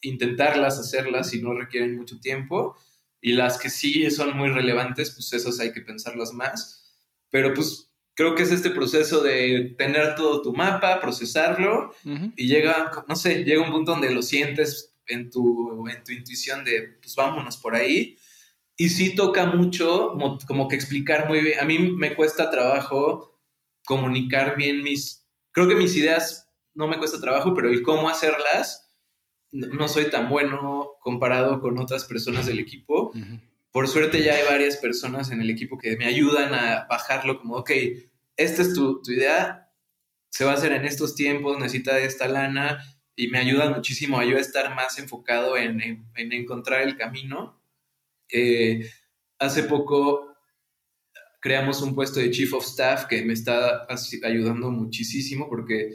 intentarlas, 0.00 0.78
hacerlas 0.78 1.30
si 1.30 1.42
no 1.42 1.54
requieren 1.54 1.96
mucho 1.96 2.20
tiempo. 2.20 2.76
Y 3.20 3.32
las 3.32 3.58
que 3.58 3.68
sí 3.68 4.10
son 4.10 4.36
muy 4.36 4.48
relevantes, 4.48 5.10
pues 5.10 5.32
esas 5.32 5.60
hay 5.60 5.72
que 5.72 5.80
pensarlas 5.80 6.32
más. 6.32 6.96
Pero 7.30 7.52
pues 7.52 7.87
creo 8.18 8.34
que 8.34 8.42
es 8.42 8.50
este 8.50 8.70
proceso 8.70 9.22
de 9.22 9.76
tener 9.78 10.16
todo 10.16 10.42
tu 10.42 10.52
mapa, 10.52 11.00
procesarlo 11.00 11.94
y 12.34 12.48
llega, 12.48 13.04
no 13.06 13.14
sé, 13.14 13.44
llega 13.44 13.62
un 13.62 13.70
punto 13.70 13.92
donde 13.92 14.10
lo 14.12 14.22
sientes 14.22 14.92
en 15.06 15.30
tu, 15.30 15.88
en 15.88 16.02
tu 16.02 16.10
intuición 16.10 16.64
de, 16.64 16.98
pues 17.00 17.14
vámonos 17.14 17.56
por 17.58 17.76
ahí. 17.76 18.18
Y 18.76 18.88
sí 18.88 19.14
toca 19.14 19.46
mucho 19.46 20.16
como 20.48 20.66
que 20.66 20.74
explicar 20.74 21.28
muy 21.28 21.42
bien. 21.42 21.60
A 21.60 21.64
mí 21.64 21.78
me 21.78 22.16
cuesta 22.16 22.50
trabajo 22.50 23.38
comunicar 23.84 24.56
bien 24.56 24.82
mis 24.82 25.24
creo 25.52 25.68
que 25.68 25.76
mis 25.76 25.94
ideas 25.94 26.50
no 26.74 26.88
me 26.88 26.98
cuesta 26.98 27.20
trabajo, 27.20 27.54
pero 27.54 27.68
el 27.68 27.82
cómo 27.82 28.08
hacerlas, 28.08 28.90
no 29.52 29.86
soy 29.86 30.10
tan 30.10 30.28
bueno 30.28 30.90
comparado 31.00 31.60
con 31.60 31.78
otras 31.78 32.04
personas 32.04 32.46
del 32.46 32.58
equipo. 32.58 33.12
Por 33.70 33.88
suerte 33.88 34.22
ya 34.22 34.34
hay 34.34 34.44
varias 34.44 34.76
personas 34.76 35.30
en 35.30 35.40
el 35.40 35.50
equipo 35.50 35.78
que 35.78 35.96
me 35.96 36.06
ayudan 36.06 36.54
a 36.54 36.86
bajarlo 36.88 37.38
como, 37.38 37.56
ok, 37.56 37.70
esta 38.36 38.62
es 38.62 38.74
tu, 38.74 39.02
idea, 39.06 39.70
se 40.30 40.44
va 40.44 40.52
a 40.52 40.54
hacer 40.54 40.72
en 40.72 40.84
estos 40.84 41.14
tiempos, 41.14 41.58
necesita 41.58 41.98
esta 41.98 42.28
lana 42.28 42.82
y 43.14 43.28
me 43.28 43.38
ayuda 43.38 43.70
muchísimo 43.70 44.18
a 44.18 44.24
estar 44.24 44.74
más 44.74 44.98
enfocado 44.98 45.56
en, 45.56 46.06
encontrar 46.14 46.82
el 46.82 46.96
camino. 46.96 47.60
Eh, 48.30 48.88
hace 49.38 49.64
poco 49.64 50.36
creamos 51.40 51.82
un 51.82 51.94
puesto 51.94 52.20
de 52.20 52.30
Chief 52.30 52.52
of 52.54 52.64
Staff 52.64 53.06
que 53.06 53.22
me 53.24 53.32
está 53.32 53.86
ayudando 54.24 54.70
muchísimo 54.70 55.48
porque 55.48 55.94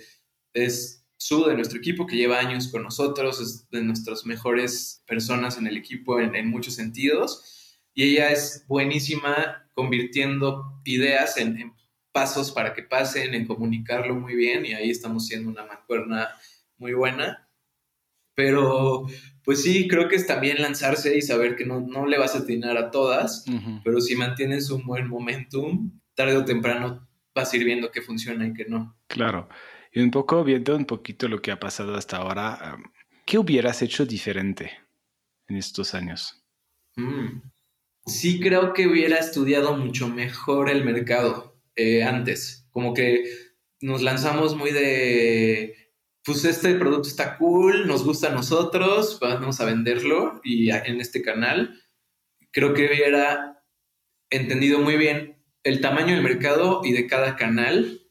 es 0.54 1.06
su 1.18 1.46
de 1.46 1.56
nuestro 1.56 1.80
equipo 1.80 2.06
que 2.06 2.18
lleva 2.18 2.40
años 2.40 2.68
con 2.68 2.84
nosotros, 2.84 3.40
es 3.40 3.70
de 3.70 3.82
nuestras 3.82 4.26
mejores 4.26 5.04
personas 5.08 5.58
en 5.58 5.68
el 5.68 5.78
equipo 5.78 6.20
en, 6.20 6.50
muchos 6.50 6.76
sentidos 6.76 7.63
y 7.94 8.04
ella 8.12 8.32
es 8.32 8.66
buenísima 8.68 9.68
convirtiendo 9.74 10.82
ideas 10.86 11.38
en, 11.38 11.74
pasos 12.14 12.52
para 12.52 12.74
que 12.74 12.84
pasen, 12.84 13.34
en 13.34 13.46
comunicarlo 13.46 14.16
muy 14.16 14.36
bien 14.36 14.66
y 14.66 14.74
ahí 14.74 14.90
estamos 14.90 15.28
siendo 15.28 15.50
una 15.50 15.66
mancuerna 15.66 16.30
muy 16.78 16.94
buena. 16.94 17.50
Pero 18.36 19.06
pues 19.44 19.64
sí, 19.64 19.88
creo 19.88 20.08
que 20.08 20.16
es 20.16 20.26
también 20.26 20.62
lanzarse 20.62 21.18
y 21.18 21.22
saber 21.22 21.56
que 21.56 21.66
no, 21.66 21.82
no 21.82 22.06
le 22.06 22.18
vas 22.18 22.36
a 22.36 22.40
atinar 22.40 22.78
a 22.78 22.90
todas, 22.90 23.46
pero 23.84 24.00
si 24.00 24.16
mantienes 24.16 24.70
un 24.70 24.86
buen 24.86 25.08
momentum, 25.08 26.00
tarde 26.16 26.38
o 26.38 26.46
temprano 26.46 27.08
vas 27.36 27.52
a 27.52 27.58
ir 27.58 27.66
viendo 27.66 27.92
qué 27.92 28.02
funciona 28.02 28.48
y 28.48 28.54
qué 28.54 28.66
no. 28.66 28.96
Claro. 29.08 29.50
Y 29.92 30.02
un 30.02 30.10
poco 30.10 30.44
viendo 30.44 30.76
un 30.76 30.86
poquito 30.86 31.28
lo 31.28 31.42
que 31.42 31.52
ha 31.52 31.60
pasado 31.60 31.96
hasta 31.96 32.18
ahora, 32.18 32.78
¿qué 33.26 33.38
hubieras 33.38 33.82
hecho 33.82 34.06
diferente 34.06 34.72
en 35.48 35.58
estos 35.58 35.94
años? 35.94 36.44
Mm. 36.96 37.42
Sí, 38.06 38.40
creo 38.40 38.74
que 38.74 38.88
hubiera 38.88 39.18
estudiado 39.18 39.78
mucho 39.78 40.08
mejor 40.10 40.70
el 40.70 40.84
mercado 40.84 41.58
eh, 41.76 42.04
antes. 42.04 42.68
Como 42.72 42.94
que 42.94 43.24
nos 43.82 44.02
lanzamos 44.02 44.56
muy 44.56 44.72
de 44.72 45.84
pues 46.26 46.46
este 46.46 46.76
producto 46.76 47.10
está 47.10 47.38
cool, 47.38 47.86
nos 47.86 48.06
gusta 48.06 48.30
a 48.30 48.34
nosotros, 48.34 49.20
vamos 49.20 49.60
a 49.60 49.66
venderlo 49.66 50.40
y 50.44 50.70
en 50.72 51.02
este 51.02 51.22
canal. 51.22 51.82
Creo 52.52 52.74
que 52.74 52.86
hubiera 52.88 53.62
entendido 54.30 54.80
muy 54.80 54.96
bien 54.96 55.44
el 55.64 55.82
tamaño 55.82 56.14
del 56.14 56.24
mercado 56.24 56.82
y 56.84 56.94
de 56.94 57.08
cada 57.08 57.36
canal. 57.36 58.02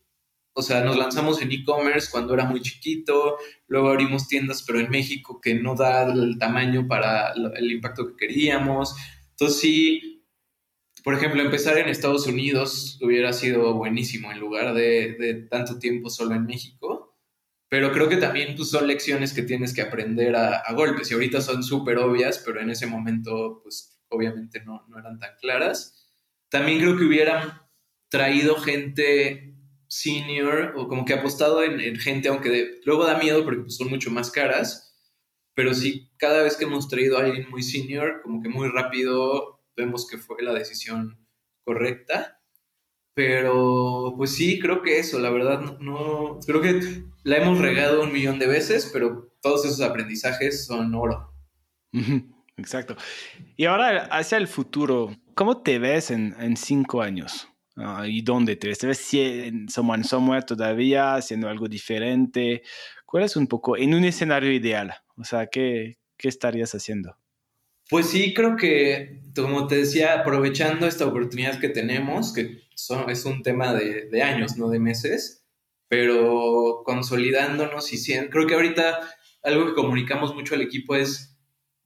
O 0.55 0.61
sea, 0.61 0.85
nos 0.85 0.99
lanzamos 0.99 1.41
en 1.41 1.53
e-commerce 1.53 2.11
cuando 2.11 2.35
era 2.35 2.45
muy 2.45 2.61
chiquito, 2.61 3.39
luego 3.67 3.89
abrimos 3.89 4.29
tiendas, 4.29 4.63
pero 4.63 4.79
en 4.79 4.91
México 4.91 5.41
que 5.41 5.55
no 5.55 5.75
da 5.75 6.03
el 6.03 6.37
tamaño 6.39 6.87
para 6.87 7.33
el 7.33 7.71
impacto 7.71 8.09
que 8.09 8.27
queríamos. 8.27 8.95
Entonces 9.33 9.61
sí, 9.61 10.25
por 11.05 11.15
ejemplo, 11.15 11.43
empezar 11.43 11.79
en 11.79 11.89
Estados 11.89 12.27
Unidos 12.27 12.99
hubiera 13.03 13.33
sido 13.33 13.75
buenísimo 13.75 14.31
en 14.31 14.39
lugar 14.39 14.75
de, 14.75 15.17
de 15.19 15.35
tanto 15.51 15.79
tiempo 15.79 16.09
solo 16.11 16.35
en 16.35 16.47
México 16.47 17.13
pero 17.73 17.91
creo 17.91 18.07
que 18.07 18.19
también 18.19 18.55
pues, 18.55 18.69
son 18.69 18.87
lecciones 18.87 19.33
que 19.33 19.45
tienes 19.45 19.73
que 19.73 19.81
aprender 19.81 20.37
a, 20.37 20.63
golpes 20.75 21.11
y 21.11 21.15
ahorita 21.15 21.41
son 21.41 21.63
súper 21.63 21.97
obvias, 21.97 22.43
pero 22.45 22.61
en 22.61 22.69
ese 22.69 22.87
momento 22.87 23.61
pues 23.63 23.99
obviamente 24.11 24.63
no, 24.63 24.85
no 24.89 24.99
eran 24.99 25.19
tan 25.19 25.31
claras. 25.41 26.07
También 26.51 26.81
creo 26.81 26.99
que 26.99 27.05
hubieran 27.05 27.63
traído 28.11 28.57
gente 28.57 29.55
senior 29.89 30.75
o 30.77 30.87
como 30.87 31.07
que 31.07 31.15
apostado 31.15 31.65
en, 31.65 31.97
gente, 31.97 32.29
aunque 32.29 32.83
luego 32.85 33.07
da 33.07 33.17
miedo 33.17 33.43
porque 33.43 33.63
pues, 33.63 33.77
son 33.79 33.89
mucho 33.89 34.11
más 34.11 34.31
caras, 34.31 34.92
pero 35.55 35.75
sí, 35.75 36.11
cada 36.17 36.43
vez 36.43 36.57
que 36.57 36.65
hemos 36.65 36.89
traído 36.89 37.19
a 37.19 37.25
alguien 37.25 37.49
muy 37.51 37.63
senior, 37.63 38.21
como 38.23 38.43
que 38.43 38.49
muy 38.49 38.69
rápido 38.69 39.61
vemos 39.77 40.07
que 40.07 40.19
fue 40.19 40.43
la 40.43 40.55
decisión 40.55 41.19
correcta. 41.65 42.41
Pero, 43.15 44.15
pues 44.17 44.35
sí, 44.35 44.59
creo 44.59 44.81
que 44.81 44.99
eso, 44.99 45.19
la 45.19 45.29
verdad, 45.29 45.79
no, 45.81 46.39
creo 46.47 46.63
que 46.63 47.05
la 47.25 47.37
hemos 47.37 47.59
regado 47.59 48.03
un 48.03 48.13
millón 48.13 48.39
de 48.39 48.47
veces, 48.47 48.89
pero 48.91 49.35
todos 49.43 49.67
esos 49.67 49.83
aprendizajes 49.83 50.65
son 50.65 50.95
oro. 50.95 51.31
Exacto. 52.57 52.97
Y 53.57 53.67
ahora 53.67 54.07
hacia 54.07 54.39
el 54.39 54.49
futuro, 54.49 55.15
¿cómo 55.35 55.63
te 55.63 55.79
ves 55.79 56.11
en, 56.11 56.57
cinco 56.57 57.03
años? 57.03 57.49
Ah, 57.77 58.07
¿Y 58.07 58.23
dónde 58.23 58.57
te 58.57 58.69
ves? 58.69 58.79
¿Te 58.79 58.87
ves 58.87 59.15
en 59.15 59.69
Someone 59.69 60.05
Somewhere 60.05 60.47
todavía, 60.47 61.15
haciendo 61.17 61.49
algo 61.49 61.69
diferente? 61.69 62.63
¿Cuál 63.05 63.25
es 63.25 63.37
un 63.37 63.47
poco 63.47 63.77
en 63.77 63.95
un 63.95 64.05
escenario 64.05 64.51
ideal? 64.53 64.95
O 65.17 65.25
sea, 65.25 65.47
¿qué, 65.47 65.99
qué 66.17 66.29
estarías 66.29 66.75
haciendo? 66.75 67.17
Pues 67.91 68.07
sí, 68.07 68.33
creo 68.33 68.57
que, 68.57 69.21
como 69.37 69.67
te 69.67 69.77
decía, 69.77 70.21
aprovechando 70.21 70.87
esta 70.87 71.07
oportunidad 71.07 71.61
que 71.61 71.69
tenemos, 71.69 72.33
que 72.33 72.63
es 73.09 73.25
un 73.25 73.43
tema 73.43 73.75
de, 73.75 74.23
años, 74.23 74.57
no 74.57 74.71
de 74.71 74.79
meses, 74.79 75.45
pero 75.89 76.83
consolidándonos 76.85 77.93
y 77.93 77.99
siendo, 77.99 78.31
creo 78.31 78.47
que 78.47 78.55
ahorita 78.55 79.01
algo 79.43 79.67
que 79.67 79.75
comunicamos 79.75 80.35
mucho 80.35 80.55
al 80.55 80.63
equipo 80.63 80.95
es 80.95 81.37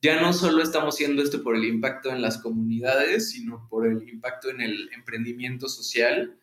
ya 0.03 0.21
no 0.21 0.33
solo 0.33 0.63
estamos 0.63 0.95
haciendo 0.95 1.23
esto 1.23 1.43
por 1.43 1.57
el 1.57 1.65
impacto 1.65 2.11
en 2.11 2.23
las 2.23 2.39
comunidades, 2.39 3.31
sino 3.31 3.67
por 3.69 3.87
el 3.87 4.09
impacto 4.09 4.51
en 4.51 4.61
el 4.61 4.91
emprendimiento 4.95 5.69
social, 5.69 6.39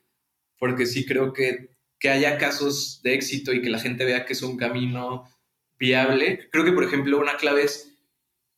porque 0.58 0.86
sí 0.86 1.06
creo 1.06 1.32
que 1.32 1.74
que 2.04 2.10
haya 2.10 2.38
casos 2.38 3.00
de 3.02 3.14
éxito 3.14 3.54
y 3.54 3.62
que 3.62 3.70
la 3.70 3.80
gente 3.80 4.04
vea 4.04 4.26
que 4.26 4.34
es 4.34 4.42
un 4.42 4.58
camino 4.58 5.24
viable. 5.78 6.50
Creo 6.52 6.64
que, 6.64 6.72
por 6.72 6.84
ejemplo, 6.84 7.20
una 7.20 7.38
clave 7.38 7.64
es 7.64 7.98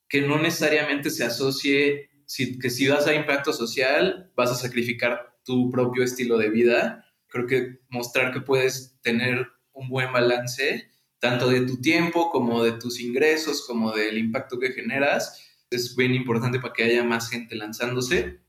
que 0.07 0.22
no 0.22 0.38
necesariamente 0.39 1.09
se 1.09 1.24
asocie 1.24 2.09
si, 2.26 2.57
que 2.59 2.70
si 2.70 2.88
vas 2.88 3.07
a 3.07 3.16
impacto 3.16 3.53
social 3.53 4.32
vas 4.36 4.51
a 4.51 4.55
sacrificar 4.55 5.38
tu 5.43 5.70
propio 5.72 6.03
estilo 6.03 6.38
de 6.38 6.49
vida. 6.49 7.05
Creo 7.28 7.47
que 7.47 7.80
mostrar 7.89 8.34
que 8.34 8.41
puedes 8.41 8.99
tener 9.01 9.47
un 9.74 9.89
buen 9.89 10.11
balance 10.11 10.89
tanto 11.20 11.49
de 11.49 11.61
tu 11.61 11.82
tiempo 11.82 12.30
como 12.30 12.63
de 12.63 12.74
tus 12.74 12.99
ingresos, 12.99 13.66
como 13.66 13.91
del 13.91 14.18
impacto 14.18 14.59
que 14.59 14.74
generas, 14.74 15.41
es 15.72 15.95
bien 15.95 16.13
importante 16.13 16.59
para 16.59 16.74
que 16.74 16.84
haya 16.84 17.03
más 17.03 17.30
gente 17.30 17.55
lanzándose 17.55 18.45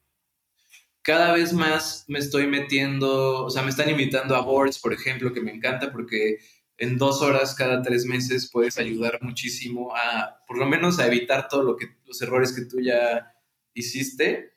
cada 1.07 1.33
vez 1.33 1.53
más 1.53 2.05
me 2.09 2.19
estoy 2.19 2.49
metiendo, 2.49 3.45
o 3.45 3.49
sea, 3.51 3.62
me 3.62 3.71
están 3.71 3.89
invitando 3.89 4.35
a 4.35 4.41
boards, 4.41 4.81
por 4.81 4.93
ejemplo, 4.93 5.33
que 5.33 5.41
me 5.41 5.53
encanta 5.53 5.93
porque 5.93 6.39
en 6.79 6.99
dos 6.99 7.22
horas 7.22 7.55
cada 7.55 7.83
tres 7.83 8.05
meses 8.05 8.51
puedes 8.51 8.79
ayudar 8.79 9.18
muchísimo 9.22 9.95
a, 9.95 10.45
por 10.47 10.59
lo 10.59 10.66
menos, 10.66 10.99
a 10.99 11.07
evitar 11.07 11.49
todo 11.49 11.62
lo 11.62 11.77
que, 11.77 11.87
los 12.05 12.20
errores 12.22 12.53
que 12.53 12.64
tú 12.64 12.81
ya 12.81 13.35
hiciste. 13.74 14.53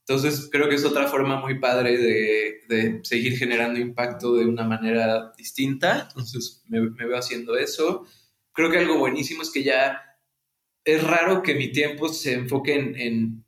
Entonces, 0.00 0.48
creo 0.52 0.68
que 0.68 0.74
es 0.74 0.84
otra 0.84 1.08
forma 1.08 1.40
muy 1.40 1.58
padre 1.58 1.96
de, 1.96 2.60
de 2.68 3.00
seguir 3.04 3.38
generando 3.38 3.80
impacto 3.80 4.34
de 4.36 4.46
una 4.46 4.64
manera 4.64 5.32
distinta. 5.36 6.08
Entonces, 6.08 6.62
me, 6.68 6.80
me 6.80 7.06
veo 7.06 7.16
haciendo 7.16 7.56
eso. 7.56 8.06
Creo 8.52 8.70
que 8.70 8.78
algo 8.78 8.98
buenísimo 8.98 9.42
es 9.42 9.50
que 9.50 9.62
ya 9.62 10.02
es 10.84 11.02
raro 11.02 11.42
que 11.42 11.54
mi 11.54 11.72
tiempo 11.72 12.08
se 12.08 12.34
enfoque 12.34 12.74
en, 12.74 12.96
en 12.96 13.44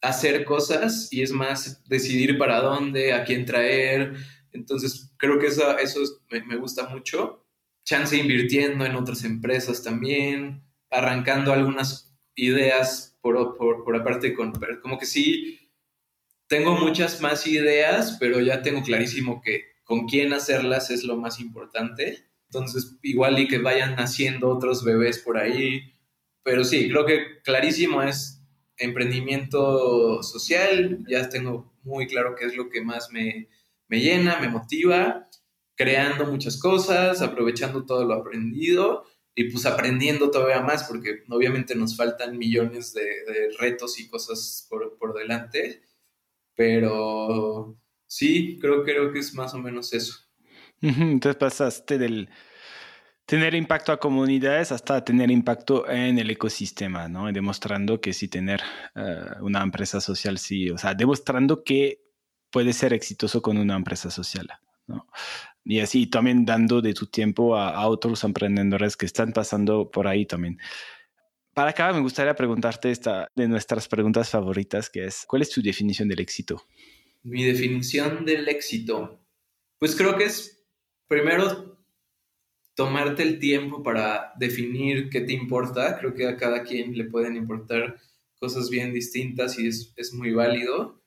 hacer 0.00 0.44
cosas 0.44 1.12
y 1.12 1.22
es 1.22 1.32
más 1.32 1.84
decidir 1.88 2.38
para 2.38 2.60
dónde, 2.60 3.12
a 3.12 3.24
quién 3.24 3.44
traer. 3.44 4.14
Entonces, 4.52 5.12
creo 5.16 5.38
que 5.38 5.48
eso, 5.48 5.76
eso 5.78 6.00
me, 6.30 6.56
gusta 6.56 6.88
mucho. 6.88 7.44
Chance 7.84 8.16
invirtiendo 8.16 8.84
en 8.84 8.96
otras 8.96 9.24
empresas 9.24 9.82
también, 9.82 10.62
arrancando 10.90 11.52
algunas 11.52 12.14
ideas 12.34 13.18
por, 13.20 13.56
por, 13.56 13.84
por 13.84 13.96
aparte, 13.96 14.34
con, 14.34 14.52
como 14.82 14.98
que 14.98 15.06
sí, 15.06 15.58
tengo 16.48 16.74
muchas 16.74 17.20
más 17.20 17.46
ideas, 17.46 18.16
pero 18.18 18.40
ya 18.40 18.62
tengo 18.62 18.82
clarísimo 18.82 19.40
que 19.42 19.64
con 19.84 20.06
quién 20.06 20.32
hacerlas 20.32 20.90
es 20.90 21.04
lo 21.04 21.16
más 21.16 21.40
importante. 21.40 22.24
Entonces, 22.50 22.96
igual 23.02 23.38
y 23.38 23.48
que 23.48 23.58
vayan 23.58 23.96
naciendo 23.96 24.48
otros 24.48 24.84
bebés 24.84 25.18
por 25.18 25.36
ahí. 25.36 25.94
Pero 26.42 26.64
sí, 26.64 26.88
creo 26.88 27.04
que 27.04 27.40
clarísimo 27.42 28.02
es 28.02 28.42
emprendimiento 28.78 30.22
social, 30.22 31.04
ya 31.08 31.28
tengo 31.28 31.74
muy 31.82 32.06
claro 32.06 32.34
qué 32.34 32.46
es 32.46 32.56
lo 32.56 32.70
que 32.70 32.80
más 32.80 33.10
me, 33.10 33.48
llena, 33.90 34.38
me 34.40 34.48
motiva, 34.48 35.27
creando 35.78 36.26
muchas 36.26 36.58
cosas, 36.58 37.22
aprovechando 37.22 37.86
todo 37.86 38.04
lo 38.04 38.14
aprendido 38.14 39.04
y 39.34 39.44
pues 39.44 39.64
aprendiendo 39.64 40.32
todavía 40.32 40.60
más, 40.60 40.82
porque 40.84 41.22
obviamente 41.30 41.76
nos 41.76 41.96
faltan 41.96 42.36
millones 42.36 42.92
de, 42.92 43.06
retos 43.60 44.00
y 44.00 44.08
cosas 44.08 44.66
por, 44.68 45.14
delante, 45.14 45.82
pero 46.56 47.78
sí, 48.08 48.58
creo, 48.60 48.82
creo 48.82 49.12
que 49.12 49.20
es 49.20 49.32
más 49.34 49.54
o 49.54 49.58
menos 49.58 49.92
eso. 49.92 50.16
Entonces 50.80 51.36
pasaste 51.36 51.96
del 51.96 52.28
tener 53.24 53.54
impacto 53.54 53.92
a 53.92 54.00
comunidades 54.00 54.72
hasta 54.72 55.04
tener 55.04 55.30
impacto 55.30 55.88
en 55.88 56.18
el 56.18 56.30
ecosistema, 56.30 57.08
¿no? 57.08 57.30
Demostrando 57.30 58.00
que 58.00 58.12
sí 58.12 58.26
tener 58.26 58.60
eh, 58.96 59.20
una 59.42 59.62
empresa 59.62 60.00
social, 60.00 60.38
sí, 60.38 60.70
o 60.70 60.78
sea, 60.78 60.94
demostrando 60.94 61.62
que 61.62 62.00
puede 62.50 62.72
ser 62.72 62.92
exitoso 62.92 63.42
con 63.42 63.58
una 63.58 63.76
empresa 63.76 64.10
social, 64.10 64.48
¿no? 64.88 65.06
Y 65.68 65.80
así 65.80 66.06
también 66.06 66.46
dando 66.46 66.80
de 66.80 66.94
tu 66.94 67.04
tiempo 67.06 67.54
a, 67.54 67.86
otros 67.88 68.24
emprendedores 68.24 68.96
que 68.96 69.04
están 69.04 69.34
pasando 69.34 69.90
por 69.90 70.08
ahí 70.08 70.24
también. 70.24 70.58
Para 71.52 71.70
acá 71.70 71.92
me 71.92 72.00
gustaría 72.00 72.34
preguntarte 72.34 72.90
esta 72.90 73.28
de 73.36 73.48
nuestras 73.48 73.86
preguntas 73.86 74.30
favoritas, 74.30 74.88
que 74.88 75.04
es, 75.04 75.26
¿cuál 75.28 75.42
es 75.42 75.50
tu 75.50 75.60
definición 75.60 76.08
del 76.08 76.20
éxito? 76.20 76.62
Mi 77.22 77.44
definición 77.44 78.24
del 78.24 78.48
éxito, 78.48 79.20
pues 79.78 79.94
creo 79.94 80.16
que 80.16 80.24
es 80.24 80.64
primero 81.06 81.78
tomarte 82.74 83.22
el 83.22 83.38
tiempo 83.38 83.82
para 83.82 84.32
definir 84.38 85.10
qué 85.10 85.20
te 85.20 85.34
importa. 85.34 85.98
Creo 85.98 86.14
que 86.14 86.26
a 86.26 86.38
cada 86.38 86.62
quien 86.62 86.96
le 86.96 87.04
pueden 87.04 87.36
importar 87.36 88.00
cosas 88.38 88.70
bien 88.70 88.94
distintas 88.94 89.58
y 89.58 89.66
es, 89.66 90.14
muy 90.14 90.32
válido. 90.32 91.02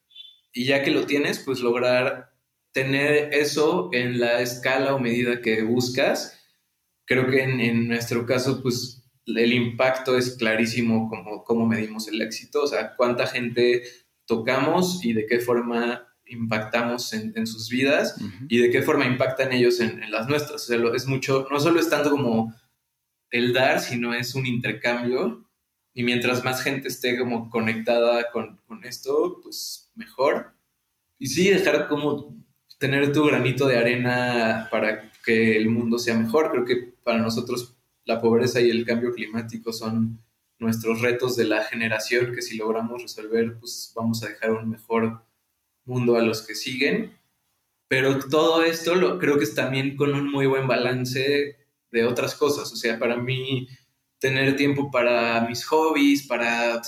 Y 0.53 0.65
ya 0.65 0.83
que 0.83 0.91
lo 0.91 1.07
tienes, 1.07 1.39
pues 1.39 1.61
lograr 1.61 2.30
tener 2.71 3.33
eso 3.33 3.89
en 3.91 4.19
la 4.19 4.41
escala 4.41 4.95
o 4.95 4.99
medida 4.99 5.41
que 5.41 5.63
buscas. 5.63 6.39
Creo 7.05 7.29
que 7.29 7.43
en, 7.43 7.87
nuestro 7.87 8.25
caso, 8.25 8.61
pues 8.61 9.03
el 9.25 9.53
impacto 9.53 10.17
es 10.17 10.37
clarísimo 10.37 11.09
como 11.09 11.43
cómo 11.43 11.65
medimos 11.65 12.07
el 12.07 12.21
éxito, 12.21 12.63
o 12.63 12.67
sea, 12.67 12.95
cuánta 12.95 13.27
gente 13.27 13.83
tocamos 14.25 15.03
y 15.03 15.13
de 15.13 15.25
qué 15.25 15.39
forma 15.39 16.07
impactamos 16.25 17.11
en, 17.13 17.45
sus 17.45 17.69
vidas 17.69 18.15
y 18.47 18.59
de 18.59 18.69
qué 18.69 18.81
forma 18.81 19.05
impactan 19.05 19.51
ellos 19.51 19.81
en, 19.81 20.09
las 20.09 20.29
nuestras. 20.29 20.63
O 20.63 20.65
sea, 20.65 20.79
es 20.95 21.05
mucho, 21.05 21.47
no 21.51 21.59
solo 21.59 21.79
es 21.79 21.89
tanto 21.89 22.09
como 22.09 22.55
el 23.31 23.51
dar, 23.53 23.81
sino 23.81 24.13
es 24.13 24.33
un 24.33 24.45
intercambio. 24.45 25.45
Y 25.93 26.03
mientras 26.03 26.45
más 26.45 26.63
gente 26.63 26.87
esté 26.87 27.19
como 27.19 27.49
conectada 27.49 28.31
con, 28.31 28.61
con 28.65 28.85
esto, 28.85 29.41
pues 29.43 29.91
mejor. 29.93 30.53
Y 31.19 31.27
sí, 31.27 31.49
dejar 31.49 31.89
como 31.89 32.40
tener 32.81 33.13
tu 33.13 33.23
granito 33.23 33.67
de 33.67 33.77
arena 33.77 34.67
para 34.71 35.11
que 35.23 35.55
el 35.55 35.69
mundo 35.69 35.99
sea 35.99 36.15
mejor. 36.15 36.49
Creo 36.49 36.65
que 36.65 36.95
para 37.03 37.19
nosotros 37.19 37.77
la 38.05 38.19
pobreza 38.19 38.59
y 38.59 38.71
el 38.71 38.87
cambio 38.87 39.13
climático 39.13 39.71
son 39.71 40.19
nuestros 40.57 40.99
retos 40.99 41.35
de 41.35 41.45
la 41.45 41.63
generación 41.63 42.33
que 42.33 42.41
si 42.41 42.57
logramos 42.57 43.03
resolver, 43.03 43.59
pues 43.59 43.93
vamos 43.95 44.23
a 44.23 44.29
dejar 44.29 44.49
un 44.49 44.67
mejor 44.67 45.21
mundo 45.85 46.15
a 46.15 46.23
los 46.23 46.41
que 46.41 46.55
siguen. 46.55 47.15
Pero 47.87 48.17
todo 48.17 48.63
esto 48.63 48.95
lo, 48.95 49.19
creo 49.19 49.37
que 49.37 49.43
es 49.43 49.53
también 49.53 49.95
con 49.95 50.15
un 50.15 50.31
muy 50.31 50.47
buen 50.47 50.67
balance 50.67 51.57
de 51.91 52.03
otras 52.03 52.33
cosas. 52.33 52.73
O 52.73 52.75
sea, 52.75 52.97
para 52.97 53.15
mí, 53.15 53.67
tener 54.17 54.55
tiempo 54.55 54.89
para 54.89 55.41
mis 55.41 55.63
hobbies, 55.65 56.25
para 56.25 56.81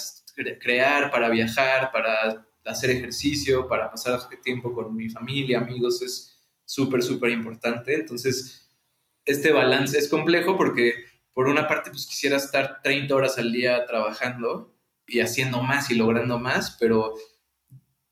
crear, 0.59 1.11
para 1.11 1.29
viajar, 1.29 1.91
para 1.91 2.47
hacer 2.65 2.91
ejercicio, 2.91 3.67
para 3.67 3.89
pasar 3.89 4.19
tiempo 4.41 4.73
con 4.73 4.95
mi 4.95 5.09
familia, 5.09 5.59
amigos, 5.59 6.01
es 6.01 6.41
súper, 6.65 7.03
súper 7.03 7.31
importante. 7.31 7.93
Entonces, 7.93 8.69
este 9.25 9.51
balance 9.51 9.97
es 9.97 10.07
complejo 10.07 10.57
porque 10.57 10.93
por 11.33 11.47
una 11.47 11.67
parte, 11.67 11.89
pues 11.89 12.05
quisiera 12.05 12.37
estar 12.37 12.81
30 12.83 13.13
horas 13.13 13.37
al 13.37 13.51
día 13.51 13.85
trabajando 13.85 14.75
y 15.07 15.19
haciendo 15.19 15.61
más 15.61 15.89
y 15.89 15.95
logrando 15.95 16.39
más, 16.39 16.77
pero 16.79 17.15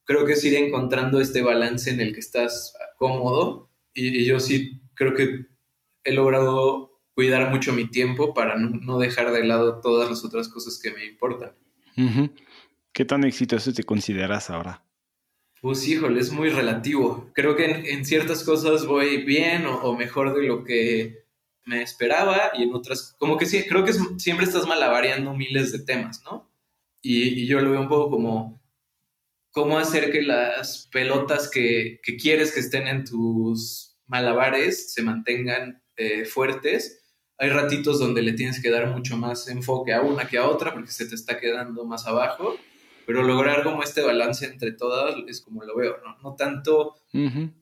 creo 0.04 0.26
que 0.26 0.34
es 0.34 0.43
ir 0.43 0.56
encontrando 0.56 1.22
este 1.22 1.41
balance 1.41 1.89
en 1.89 2.02
el 2.02 2.14
que 2.14 2.20
estás 2.20 2.74
cómodo 2.97 3.70
y, 3.93 4.26
yo 4.26 4.39
sí 4.39 4.82
creo 4.95 5.14
que 5.14 5.45
he 6.04 6.14
logrado 6.14 7.02
cuidar 7.14 7.49
mucho 7.52 7.74
mi 7.74 7.88
tiempo 7.88 8.34
para 8.34 8.58
no, 8.58 8.97
dejar 8.97 9.32
de 9.32 9.45
lado 9.45 9.82
todas 9.82 10.10
las 10.10 10.26
otras 10.26 10.49
cosas 10.49 10.80
que 10.82 10.91
me 10.91 11.06
importan. 11.06 11.54
¿Qué 12.94 13.06
tan 13.06 13.24
exitoso 13.24 13.74
te 13.74 13.84
consideras 13.84 14.50
ahora? 14.50 14.84
Pues 15.62 15.88
híjole, 15.88 16.20
es 16.20 16.32
muy 16.32 16.50
relativo. 16.50 17.30
Creo 17.34 17.56
que 17.56 17.66
en, 17.66 18.06
ciertas 18.06 18.44
cosas 18.44 18.86
voy 18.86 19.24
bien 19.24 19.66
o, 19.66 19.96
mejor 19.96 20.36
de 20.36 20.44
lo 20.48 20.64
que 20.64 21.26
me 21.66 21.84
esperaba 21.84 22.52
y 22.58 22.64
en 22.64 22.74
otras, 22.74 23.16
como 23.20 23.38
que 23.38 23.46
sí, 23.46 23.64
creo 23.68 23.86
que 23.86 23.94
siempre 24.18 24.46
estás 24.46 24.68
malavariando 24.68 25.34
miles 25.34 25.72
de 25.72 25.80
temas, 25.80 26.24
¿no? 26.24 26.52
y, 27.02 27.46
yo 27.48 27.60
lo 27.62 27.72
veo 27.72 27.82
un 27.82 27.88
poco 27.88 28.12
como 28.12 28.62
cómo 29.52 29.78
hacer 29.78 30.12
que 30.12 30.22
las 30.22 30.88
pelotas 30.92 31.50
que, 31.50 32.00
quieres 32.22 32.52
que 32.54 32.62
estén 32.62 32.88
en 32.88 33.04
tus 33.04 33.98
malabares 34.08 34.94
se 34.94 35.02
mantengan 35.02 35.82
eh, 35.98 36.26
fuertes. 36.26 37.00
Hay 37.38 37.50
ratitos 37.50 38.00
donde 38.00 38.22
le 38.22 38.34
tienes 38.34 38.62
que 38.62 38.70
dar 38.70 38.88
mucho 38.88 39.18
más 39.18 39.48
enfoque 39.48 39.94
a 39.94 40.02
una 40.02 40.28
que 40.28 40.38
a 40.38 40.48
otra 40.48 40.74
porque 40.74 40.92
se 40.92 41.06
te 41.06 41.16
está 41.16 41.39
quedando 41.39 41.86
más 41.86 42.06
abajo, 42.06 42.56
pero 43.06 43.24
lograr 43.24 43.64
como 43.64 43.84
este 43.84 44.02
balance 44.02 44.45
entre 44.45 44.72
todas 44.72 45.16
es 45.28 45.41
como 45.41 45.64
lo 45.64 45.76
veo, 45.76 45.97
¿no? 46.04 46.18
No 46.22 46.36
tanto, 46.36 46.95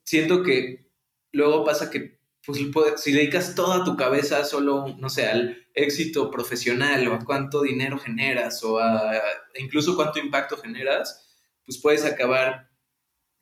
siento 0.03 0.43
que 0.43 0.89
luego 1.31 1.63
pasa 1.63 1.89
que 1.89 2.19
pues, 2.45 2.59
si 3.01 3.11
dedicas 3.11 3.55
toda 3.55 3.83
tu 3.83 3.95
cabeza 3.95 4.43
solo, 4.43 4.95
no 4.97 5.09
sé, 5.09 5.27
al 5.27 5.67
éxito 5.73 6.31
profesional 6.31 7.07
o 7.07 7.13
a 7.13 7.19
cuánto 7.19 7.61
dinero 7.61 7.97
generas 7.97 8.63
o 8.63 8.79
a 8.79 9.21
incluso 9.59 9.95
cuánto 9.95 10.19
impacto 10.19 10.57
generas, 10.57 11.27
pues 11.65 11.77
puedes 11.77 12.05
acabar 12.05 12.69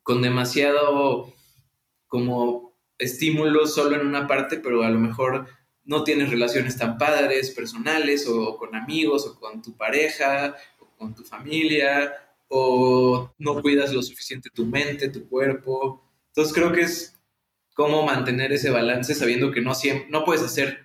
con 0.04 0.22
demasiado 0.22 1.34
como 2.08 2.78
estímulo 2.98 3.68
solo 3.68 3.96
en 3.96 4.08
una 4.08 4.28
parte, 4.28 4.58
pero 4.58 4.84
a 4.84 4.90
lo 4.90 5.00
mejor 5.00 5.48
no 5.84 6.04
tienes 6.04 6.30
relaciones 6.30 6.78
tan 6.78 6.98
padres, 6.98 7.52
personales, 7.52 8.28
o 8.28 8.58
con 8.58 8.76
amigos, 8.76 9.26
o 9.26 9.40
con 9.40 9.62
tu 9.62 9.78
pareja, 9.78 10.56
con 10.98 11.16
tu 11.16 11.24
familia, 11.24 12.14
o 12.50 13.34
no 13.38 13.62
cuidas 13.62 13.94
lo 13.94 14.02
suficiente 14.02 14.50
tu 14.50 14.66
mente, 14.66 15.10
tu 15.10 15.28
cuerpo. 15.28 16.04
Entonces 16.30 16.54
creo 16.54 16.72
que 16.72 16.82
es 16.82 17.18
cómo 17.74 18.04
mantener 18.04 18.52
ese 18.52 18.72
balance 18.72 19.14
sabiendo 19.14 19.52
que 19.52 19.62
no 19.62 19.76
siempre, 19.76 20.08
no 20.10 20.26
puedes 20.26 20.42
hacer, 20.42 20.80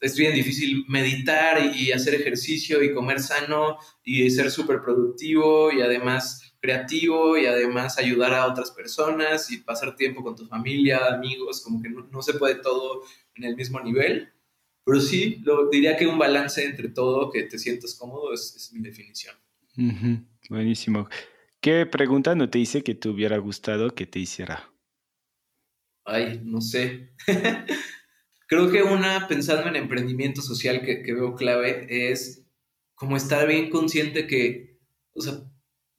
es 0.00 0.16
bien 0.16 0.34
difícil 0.34 0.84
meditar 0.88 1.74
y 1.76 1.92
hacer 1.92 2.14
ejercicio 2.14 2.82
y 2.82 2.92
comer 2.92 3.20
sano 3.20 3.78
y 4.02 4.28
ser 4.30 4.50
súper 4.50 4.82
productivo 4.82 5.70
y 5.70 5.82
además 5.82 6.54
creativo 6.60 7.38
y 7.38 7.46
además 7.46 7.98
ayudar 7.98 8.34
a 8.34 8.46
otras 8.46 8.72
personas 8.72 9.50
y 9.52 9.58
pasar 9.58 9.94
tiempo 9.94 10.24
con 10.24 10.34
tu 10.34 10.46
familia, 10.46 11.14
amigos, 11.14 11.62
como 11.62 11.80
que 11.80 11.90
no, 11.90 12.22
se 12.22 12.34
puede 12.34 12.56
todo 12.56 13.02
en 13.36 13.44
el 13.44 13.54
mismo 13.54 13.80
nivel. 13.80 14.32
Pero 14.86 15.00
sí, 15.00 15.42
lo, 15.42 15.68
diría 15.68 15.96
que 15.96 16.06
un 16.06 16.18
balance 16.18 16.64
entre 16.64 16.88
todo, 16.88 17.30
que 17.30 17.42
te 17.42 17.58
sientas 17.58 17.94
cómodo, 17.94 18.32
es, 18.32 18.70
mi 18.72 18.80
definición. 18.80 19.34
Buenísimo. 20.48 21.08
¿Qué 21.60 21.84
pregunta 21.84 22.34
no 22.34 22.48
te 22.48 22.60
hice 22.60 22.82
que 22.82 22.94
te 22.94 23.08
hubiera 23.08 23.36
gustado 23.38 23.90
que 23.90 24.06
te 24.06 24.20
hiciera? 24.20 24.72
Ay, 26.04 26.40
no 26.44 26.60
sé. 26.60 27.10
Creo 28.46 28.70
que 28.70 28.84
una, 28.84 29.26
pensando 29.26 29.68
en 29.68 29.76
emprendimiento 29.76 30.40
social 30.40 30.82
que, 30.82 31.02
que 31.02 31.12
veo 31.12 31.34
clave, 31.34 32.12
es 32.12 32.46
como 32.94 33.16
estar 33.16 33.46
bien 33.48 33.68
consciente 33.70 34.28
que, 34.28 34.78
o 35.12 35.20
sea, 35.20 35.34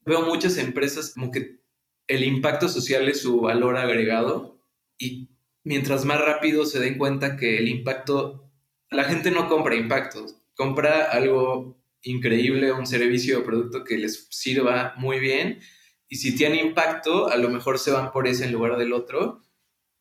veo 0.06 0.22
muchas 0.22 0.56
empresas 0.56 1.12
como 1.12 1.30
que 1.30 1.60
el 2.06 2.24
impacto 2.24 2.68
social 2.68 3.06
es 3.08 3.20
su 3.20 3.42
valor 3.42 3.76
agregado 3.76 4.64
y 4.98 5.28
mientras 5.62 6.06
más 6.06 6.20
rápido 6.20 6.64
se 6.64 6.80
den 6.80 6.96
cuenta 6.96 7.36
que 7.36 7.58
el 7.58 7.68
impacto, 7.68 8.47
la 8.90 9.04
gente 9.04 9.30
no 9.30 9.48
compra 9.48 9.74
impactos, 9.74 10.36
compra 10.54 11.04
algo 11.04 11.78
increíble, 12.02 12.72
un 12.72 12.86
servicio 12.86 13.40
o 13.40 13.44
producto 13.44 13.84
que 13.84 13.98
les 13.98 14.26
sirva 14.30 14.94
muy 14.96 15.18
bien 15.18 15.60
y 16.08 16.16
si 16.16 16.34
tiene 16.34 16.60
impacto, 16.62 17.28
a 17.28 17.36
lo 17.36 17.50
mejor 17.50 17.78
se 17.78 17.90
van 17.90 18.12
por 18.12 18.26
ese 18.26 18.44
en 18.44 18.52
lugar 18.52 18.78
del 18.78 18.92
otro, 18.92 19.42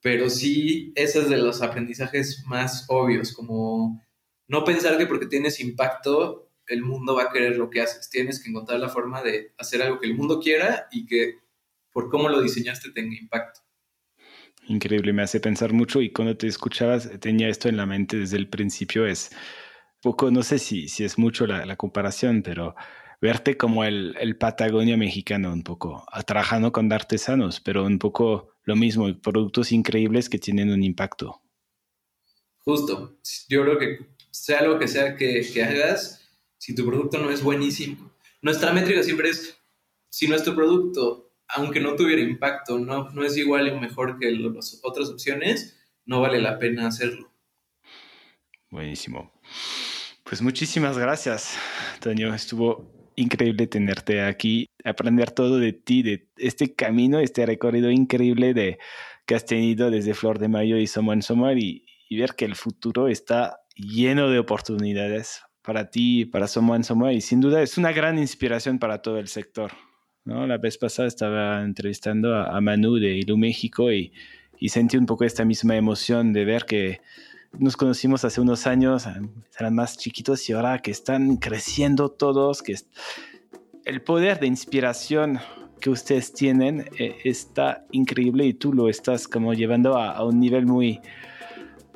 pero 0.02 0.30
sí, 0.30 0.94
ese 0.96 1.20
es 1.20 1.30
de 1.30 1.38
los 1.38 1.62
aprendizajes 1.62 2.44
más 2.48 2.86
obvios, 2.88 3.34
como 3.34 4.02
no 4.48 4.64
pensar 4.64 4.98
que 4.98 5.06
porque 5.06 5.26
tienes 5.26 5.60
impacto 5.60 6.48
el 6.68 6.82
mundo 6.82 7.16
va 7.16 7.24
a 7.24 7.32
querer 7.32 7.58
lo 7.58 7.70
que 7.70 7.82
haces. 7.82 8.10
Tienes 8.10 8.42
que 8.42 8.50
encontrar 8.50 8.80
la 8.80 8.90
forma 8.90 9.24
de 9.24 9.54
hacer 9.58 9.82
algo 9.82 10.00
que 10.00 10.08
el 10.08 10.16
mundo 10.16 10.40
quiera 10.40 10.88
y 10.92 11.06
que 11.06 11.40
por 11.92 12.10
cómo 12.10 12.30
lo 12.30 12.42
diseñaste 12.42 12.92
tenga 12.92 13.16
impacto. 13.16 13.62
Increíble, 14.68 15.13
me 15.13 15.24
hace 15.24 15.39
pensar 15.39 15.72
mucho 15.72 16.01
y 16.01 16.11
cuando 16.11 16.36
te 16.36 16.47
escuchabas 16.47 17.09
tenía 17.20 17.47
esto 17.47 17.70
en 17.70 17.78
la 17.78 17.86
mente 17.86 18.18
desde 18.18 18.38
el 18.38 18.49
principio. 18.49 19.05
Es 19.05 19.32
poco, 20.01 20.30
no 20.30 20.43
sé 20.43 20.59
si, 20.59 20.89
si 20.89 21.05
es 21.05 21.18
mucho 21.18 21.47
la, 21.47 21.76
comparación, 21.78 22.43
pero 22.43 22.76
verte 23.22 23.55
como 23.55 23.86
el, 23.86 24.15
el, 24.20 24.38
Patagonia 24.38 24.97
mexicano, 24.97 25.53
un 25.53 25.63
poco, 25.63 26.05
trabajando 26.26 26.72
con 26.74 26.91
artesanos, 26.91 27.61
pero 27.61 27.86
un 27.86 27.97
poco 27.97 28.55
lo 28.63 28.76
mismo, 28.76 29.07
productos 29.22 29.72
increíbles 29.72 30.30
que 30.30 30.38
tienen 30.38 30.70
un 30.70 30.84
impacto. 30.84 31.41
Justo, 32.59 33.18
yo 33.47 33.63
creo 33.63 33.80
que 33.80 34.07
sea 34.30 34.63
lo 34.63 34.78
que 34.78 34.89
sea 34.89 35.15
que, 35.15 35.47
que 35.53 35.63
hagas, 35.63 36.30
si 36.57 36.76
tu 36.76 36.86
producto 36.86 37.18
no 37.18 37.32
es 37.32 37.41
buenísimo. 37.41 38.11
Nuestra 38.41 38.74
métrica 38.74 39.01
siempre 39.01 39.30
es, 39.30 39.57
si 40.09 40.28
nuestro 40.28 40.53
producto, 40.53 41.27
aunque 41.50 41.80
no 41.80 41.95
tuviera 41.95 42.22
impacto, 42.22 42.80
no, 42.80 43.10
no 43.10 43.24
es 43.24 43.38
igual 43.38 43.70
o 43.70 43.80
mejor 43.80 44.20
que 44.20 44.32
las 44.32 44.80
otras 44.84 45.10
opciones, 45.10 45.80
no 46.06 46.22
vale 46.22 46.41
la 46.41 46.60
pena 46.60 46.88
hacerlo. 46.88 47.32
Buenísimo. 48.70 49.32
Pues 50.24 50.41
muchísimas 50.41 50.98
gracias, 50.98 51.58
Toño. 52.02 52.34
Estuvo 52.34 53.12
increíble 53.16 53.68
tenerte 53.68 54.22
aquí, 54.22 54.68
aprender 54.84 55.32
todo 55.32 55.58
de 55.58 55.74
ti, 55.74 56.04
de 56.04 56.28
este 56.38 56.76
camino, 56.76 57.20
este 57.20 57.45
recorrido 57.45 57.89
increíble 57.89 58.54
de, 58.54 58.78
que 59.26 59.36
has 59.36 59.45
tenido 59.45 59.89
desde 59.89 60.14
Flor 60.14 60.39
de 60.39 60.50
Mayo 60.50 60.78
y 60.78 60.88
Somos 60.88 61.14
en 61.14 61.22
Somar 61.22 61.58
y, 61.58 61.86
y 62.10 62.18
ver 62.18 62.36
que 62.36 62.45
el 62.45 62.56
futuro 62.56 63.08
está 63.08 63.62
lleno 63.76 64.30
de 64.30 64.39
oportunidades 64.39 65.41
para 65.62 65.89
ti, 65.89 66.26
para 66.26 66.48
Somo 66.48 66.76
en 66.76 66.84
Somo, 66.84 67.12
y 67.12 67.22
sin 67.22 67.41
duda 67.41 67.62
es 67.62 67.78
una 67.78 67.91
gran 67.91 68.18
inspiración 68.18 68.80
para 68.80 69.02
todo 69.02 69.18
el 69.20 69.28
sector. 69.28 69.74
¿No? 70.28 70.46
La 70.46 70.58
vez 70.58 70.78
pasada 70.78 71.08
estaba 71.08 71.64
entrevistando 71.64 72.36
a, 72.36 72.60
Manu 72.60 72.96
de 72.96 73.18
Ilu 73.18 73.38
México 73.38 73.92
y, 73.92 74.12
sentí 74.68 74.98
un 74.98 75.06
poco 75.06 75.24
esta 75.24 75.46
misma 75.46 75.78
emoción 75.78 76.34
de 76.34 76.44
ver 76.44 76.66
que 76.66 77.00
nos 77.58 77.78
conocimos 77.78 78.26
hace 78.26 78.42
unos 78.42 78.68
años, 78.68 79.08
eran 79.58 79.74
más 79.74 79.98
chiquitos 79.98 80.50
y 80.50 80.54
ahora 80.54 80.80
que 80.80 80.92
están 80.92 81.38
creciendo 81.38 82.10
todos, 82.10 82.62
que 82.62 82.76
el 83.86 84.02
poder 84.02 84.40
de 84.40 84.48
inspiración 84.48 85.40
que 85.80 85.90
ustedes 85.90 86.34
tienen 86.34 86.90
eh, 87.00 87.16
está 87.24 87.86
increíble 87.92 88.46
y 88.46 88.54
tú 88.54 88.74
lo 88.74 88.90
estás 88.90 89.30
como 89.30 89.54
llevando 89.54 89.96
a, 89.96 90.12
a 90.12 90.26
un 90.26 90.40
nivel 90.42 90.66
muy, 90.66 91.00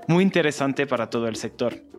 muy 0.07 0.23
interesante 0.23 0.87
para 0.87 1.09
todo 1.09 1.27
el 1.27 1.35
sector. 1.35 1.90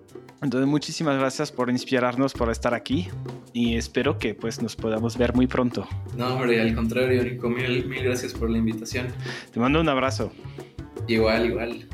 Entonces, 0.43 0.69
muchísimas 0.69 1.17
gracias 1.19 1.53
por 1.53 1.71
inspirarnos, 1.71 2.33
por 2.33 2.51
estar 2.51 2.75
aquí 2.75 3.09
y 3.53 3.77
espero 3.77 4.19
que 4.19 4.35
pues 4.35 4.61
nos 4.61 4.75
podamos 4.75 5.17
ver 5.17 5.35
muy 5.35 5.47
pronto. 5.47 5.87
No, 6.17 6.35
hombre, 6.35 6.61
al 6.61 6.75
contrario, 6.75 7.23
Nico, 7.23 7.49
mil, 7.49 7.87
mil 7.87 8.03
gracias 8.03 8.33
por 8.33 8.51
la 8.51 8.59
invitación. 8.59 9.07
Te 9.53 9.61
mando 9.61 9.81
un 9.81 9.89
abrazo. 9.89 10.33
Igual, 11.07 11.47
igual. 11.47 11.89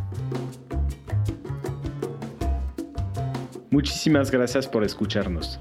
Muchísimas 3.70 4.30
gracias 4.30 4.66
por 4.66 4.82
escucharnos. 4.82 5.60